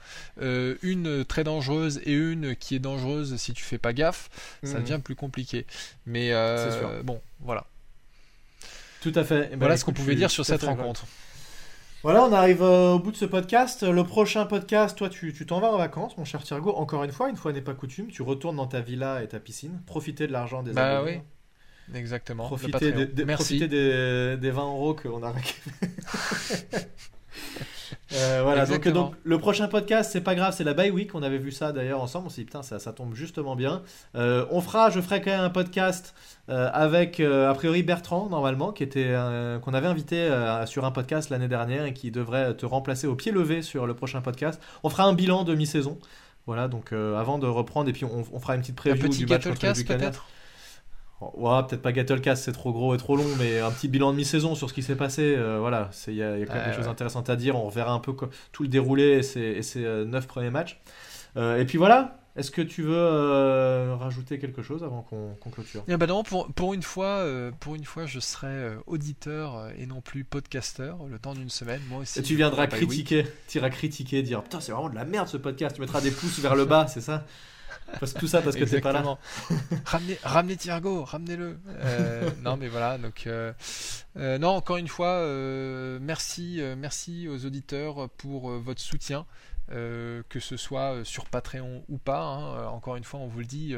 euh, 0.42 0.74
une 0.83 1.24
très 1.24 1.42
dangereuse 1.42 2.03
et 2.05 2.12
une 2.12 2.55
qui 2.55 2.74
est 2.74 2.81
dangereuse 2.81 3.37
si 3.37 3.55
tu 3.55 3.64
fais 3.64 3.79
pas 3.79 3.94
gaffe, 3.94 4.29
ça 4.62 4.74
mhm. 4.74 4.83
devient 4.83 5.00
plus 5.03 5.14
compliqué. 5.14 5.66
Mais 6.05 6.33
bon, 7.03 7.20
voilà. 7.40 7.64
Tout 9.00 9.12
à 9.14 9.24
fait. 9.24 9.48
Eh 9.48 9.50
ben, 9.53 9.61
voilà 9.61 9.79
ce 9.79 9.87
qu'on 9.87 9.92
pouvait 9.92 10.16
dire 10.16 10.31
sur 10.31 10.44
cette 10.44 10.64
rencontre. 10.64 11.07
Voilà, 12.03 12.22
on 12.24 12.33
arrive 12.35 12.61
au 12.61 12.98
bout 12.98 13.12
de 13.12 13.16
ce 13.16 13.24
podcast. 13.24 13.83
Le 13.83 14.05
prochain 14.05 14.44
podcast, 14.44 14.98
toi, 14.98 15.09
tu 15.09 15.33
t'en 15.46 15.61
vas 15.61 15.68
en 15.72 15.79
vacances, 15.79 16.18
mon 16.18 16.27
cher 16.27 16.42
Thiergo. 16.42 16.74
Encore 16.77 17.05
une 17.05 17.12
fois, 17.12 17.31
une 17.31 17.37
fois 17.37 17.55
n'est 17.55 17.62
pas 17.62 17.72
coutume, 17.72 18.09
tu 18.09 18.20
retournes 18.20 18.57
dans 18.57 18.66
ta 18.66 18.83
villa 18.83 19.22
et 19.22 19.29
ta 19.29 19.40
piscine. 19.40 19.81
Profiter 19.87 20.27
de 20.27 20.33
l'argent 20.33 20.62
des 20.62 20.72
bah, 20.72 21.03
Oui. 21.03 21.20
Exactement. 21.92 22.47
Profiter, 22.47 22.92
des, 22.92 23.27
profiter 23.27 23.68
des, 23.68 24.37
des 24.37 24.51
20 24.51 24.62
euros 24.62 24.94
qu'on 24.94 25.23
a 25.23 25.33
récupérés. 25.33 25.90
Euh, 28.12 28.40
voilà, 28.44 28.66
donc, 28.66 28.87
donc, 28.88 29.14
le 29.25 29.38
prochain 29.38 29.66
podcast, 29.66 30.11
c'est 30.12 30.20
pas 30.20 30.35
grave, 30.35 30.55
c'est 30.57 30.64
la 30.64 30.75
bye 30.75 30.90
week. 30.90 31.14
On 31.14 31.23
avait 31.23 31.38
vu 31.38 31.51
ça 31.51 31.73
d'ailleurs 31.73 32.01
ensemble. 32.01 32.27
On 32.27 32.31
s'est 32.31 32.42
dit, 32.42 32.47
putain, 32.47 32.62
ça, 32.62 32.79
ça 32.79 32.92
tombe 32.92 33.14
justement 33.14 33.57
bien. 33.57 33.83
Euh, 34.14 34.47
on 34.51 34.61
fera, 34.61 34.90
je 34.90 35.01
ferai 35.01 35.20
quand 35.20 35.31
même 35.31 35.40
un 35.40 35.51
podcast 35.51 36.14
euh, 36.49 36.70
avec, 36.73 37.20
a 37.20 37.53
priori, 37.55 37.83
Bertrand, 37.83 38.29
normalement, 38.29 38.73
qui 38.73 38.83
était 38.83 39.14
qu'on 39.62 39.75
avait 39.75 39.87
invité 39.87 40.29
sur 40.66 40.85
un 40.85 40.90
podcast 40.90 41.31
l'année 41.31 41.49
dernière 41.49 41.87
et 41.87 41.92
qui 41.92 42.11
devrait 42.11 42.55
te 42.55 42.66
remplacer 42.66 43.07
au 43.07 43.14
pied 43.14 43.33
levé 43.33 43.62
sur 43.62 43.87
le 43.87 43.94
prochain 43.94 44.20
podcast. 44.20 44.61
On 44.83 44.90
fera 44.90 45.05
un 45.05 45.14
bilan 45.14 45.44
de 45.44 45.55
mi-saison. 45.55 45.99
Voilà, 46.47 46.68
donc 46.68 46.92
avant 46.92 47.38
de 47.38 47.47
reprendre, 47.47 47.88
et 47.88 47.92
puis 47.92 48.05
on, 48.05 48.38
fera 48.38 48.55
une 48.55 48.61
petite 48.61 48.77
preview 48.77 49.07
un 49.07 49.09
petit 49.09 49.18
du 49.18 49.27
match 49.27 49.44
contre 49.44 49.61
peut-être? 49.61 50.27
Ouais, 51.21 51.62
peut-être 51.69 51.83
pas 51.83 51.92
Gatlecast, 51.92 52.44
c'est 52.44 52.52
trop 52.52 52.73
gros 52.73 52.94
et 52.94 52.98
trop 52.98 53.17
long, 53.17 53.27
mais 53.38 53.60
un 53.60 53.71
petit 53.71 53.88
bilan 53.88 54.12
de 54.12 54.17
mi-saison 54.17 54.54
sur 54.54 54.69
ce 54.69 54.75
qui 54.75 54.83
s'est 54.83 54.96
passé. 54.96 55.37
voilà, 55.58 55.90
il 56.08 56.15
y 56.15 56.23
a, 56.23 56.37
quand 56.46 56.54
même 56.54 56.71
des 56.71 56.77
choses 56.77 56.88
intéressantes 56.88 57.31
à 57.31 57.37
dire. 57.37 57.56
On 57.56 57.65
reverra 57.65 57.92
un 57.92 58.00
peu 58.00 58.15
tout 58.52 58.62
le 58.62 58.69
déroulé 58.69 59.19
et 59.19 59.62
ces, 59.62 60.04
neuf 60.06 60.27
premiers 60.27 60.50
matchs. 60.50 60.81
et 61.37 61.65
puis 61.67 61.79
voilà, 61.79 62.19
est-ce 62.37 62.50
que 62.50 62.62
tu 62.62 62.83
veux 62.83 62.96
euh, 62.96 63.94
rajouter 63.94 64.40
quelque 64.40 64.60
chose 64.60 64.83
avant 64.83 65.02
qu'on 65.02 65.50
clôture? 65.50 65.85
Eh 65.87 65.96
ben 65.96 66.06
non, 66.06 66.25
pour, 66.25 66.52
pour, 66.52 66.75
une 66.75 66.83
fois, 66.83 67.06
euh, 67.06 67.52
pour 67.60 67.77
une 67.77 67.85
fois, 67.85 68.06
je 68.06 68.19
serai 68.19 68.48
euh, 68.48 68.77
auditeur 68.87 69.71
et 69.79 69.87
non 69.87 70.00
plus 70.00 70.25
podcasteur 70.25 71.06
le 71.08 71.19
temps 71.21 71.35
d'une 71.35 71.50
semaine. 71.50 71.81
Moi 71.88 72.00
aussi. 72.00 72.19
Et 72.19 72.23
tu 72.23 72.35
viendras 72.35 72.67
critiquer, 72.67 73.25
tu 73.46 73.58
iras 73.58 73.71
critiquer, 73.71 74.23
dire 74.23 74.42
putain 74.42 74.60
c'est 74.60 74.73
vraiment 74.73 74.88
de 74.88 74.96
la 74.96 75.04
merde 75.04 75.29
ce 75.29 75.37
podcast. 75.37 75.77
Tu 75.77 75.81
mettras 75.81 76.00
des 76.00 76.10
pouces 76.10 76.40
vers 76.40 76.56
le 76.56 76.65
bas, 76.65 76.88
c'est 76.88 77.00
ça? 77.00 77.25
Parce, 78.00 78.14
Tout 78.14 78.26
ça 78.26 78.42
parce 78.42 78.56
que 78.56 78.64
t'es 78.64 78.80
pas 78.80 78.92
là. 78.92 79.18
ramenez, 79.85 80.18
ramenez 80.22 80.56
Thiergo, 80.56 81.04
ramenez-le. 81.04 81.58
non 82.42 82.56
mais 82.56 82.68
voilà, 82.68 82.98
donc 82.98 83.28
non 84.16 84.48
encore 84.48 84.76
une 84.76 84.88
fois, 84.88 85.26
merci, 86.00 86.60
merci 86.76 87.28
aux 87.28 87.44
auditeurs 87.44 88.08
pour 88.10 88.50
votre 88.50 88.80
soutien. 88.80 89.26
Euh, 89.72 90.22
que 90.28 90.40
ce 90.40 90.58
soit 90.58 90.92
euh, 90.92 91.04
sur 91.04 91.24
Patreon 91.24 91.85
ou 91.88 91.96
pas. 91.96 92.20
Hein. 92.20 92.56
Euh, 92.56 92.66
encore 92.66 92.96
une 92.96 93.04
fois, 93.04 93.20
on 93.20 93.28
vous 93.28 93.38
le 93.38 93.46
dit, 93.46 93.74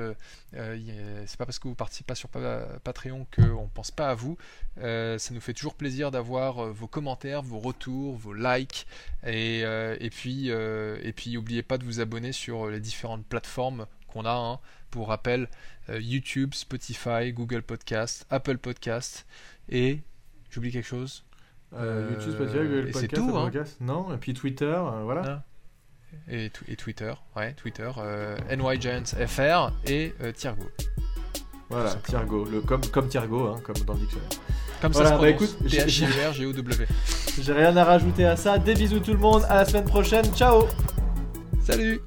c'est 0.52 1.36
pas 1.36 1.46
parce 1.46 1.58
que 1.58 1.68
vous 1.68 1.74
participez 1.74 2.06
pas 2.06 2.14
sur 2.14 2.28
Patreon 2.28 3.26
qu'on 3.34 3.68
pense 3.68 3.90
pas 3.90 4.10
à 4.10 4.14
vous. 4.14 4.36
ça 4.76 5.32
nous 5.32 5.40
fait 5.40 5.54
toujours 5.54 5.74
plaisir 5.74 6.10
d'avoir 6.10 6.72
vos 6.72 6.86
commentaires, 6.86 7.42
vos 7.42 7.58
retours, 7.58 8.16
vos 8.16 8.34
likes, 8.34 8.86
et 9.24 10.10
puis 10.12 10.48
et 10.48 11.12
puis 11.14 11.34
n'oubliez 11.34 11.62
pas 11.62 11.78
de 11.78 11.84
vous 11.84 12.00
abonner 12.00 12.32
sur 12.32 12.68
les 12.68 12.80
différentes 12.80 13.26
plateformes 13.26 13.86
qu'on 14.16 14.24
a. 14.24 14.34
Hein. 14.34 14.58
Pour 14.90 15.08
rappel, 15.08 15.48
YouTube, 15.88 16.54
Spotify, 16.54 17.32
Google 17.32 17.62
Podcast, 17.62 18.26
Apple 18.30 18.58
Podcast, 18.58 19.26
et 19.68 20.00
j'oublie 20.50 20.70
quelque 20.70 20.86
chose. 20.86 21.24
YouTube, 21.72 22.34
Spotify, 22.34 22.58
Google 22.58 22.90
Podcast, 22.92 23.14
tout, 23.14 23.36
hein. 23.36 23.50
Non, 23.80 24.14
et 24.14 24.16
puis 24.16 24.32
Twitter, 24.32 24.74
voilà. 25.04 25.22
Ah 25.26 25.44
et, 26.28 26.50
et, 26.68 26.76
Twitter, 26.76 27.12
ouais, 27.36 27.52
Twitter, 27.54 27.90
euh, 27.98 28.36
NYGiantsFR 28.50 29.72
et 29.86 30.14
euh, 30.22 30.32
Thiergo. 30.32 30.64
Voilà, 31.68 31.94
Thiergo, 31.96 32.44
le, 32.44 32.60
comme, 32.60 32.84
comme 32.86 33.08
Thiergo, 33.08 33.46
hein, 33.48 33.60
comme 33.62 33.76
dans 33.86 33.94
le 33.94 34.00
dictionnaire. 34.00 34.28
Comme 34.80 34.92
ça 34.92 35.06
se 35.06 35.20
bah 35.20 35.28
écoute, 35.28 35.56
J'ai 35.64 37.52
rien 37.52 37.76
à 37.76 37.84
rajouter 37.84 38.26
à 38.26 38.36
ça. 38.36 38.58
Des 38.58 38.74
bisous 38.74 39.00
tout 39.00 39.12
le 39.12 39.18
monde, 39.18 39.44
à 39.48 39.56
la 39.56 39.64
semaine 39.64 39.84
prochaine, 39.84 40.26
ciao 40.34 40.66
Salut 41.64 42.00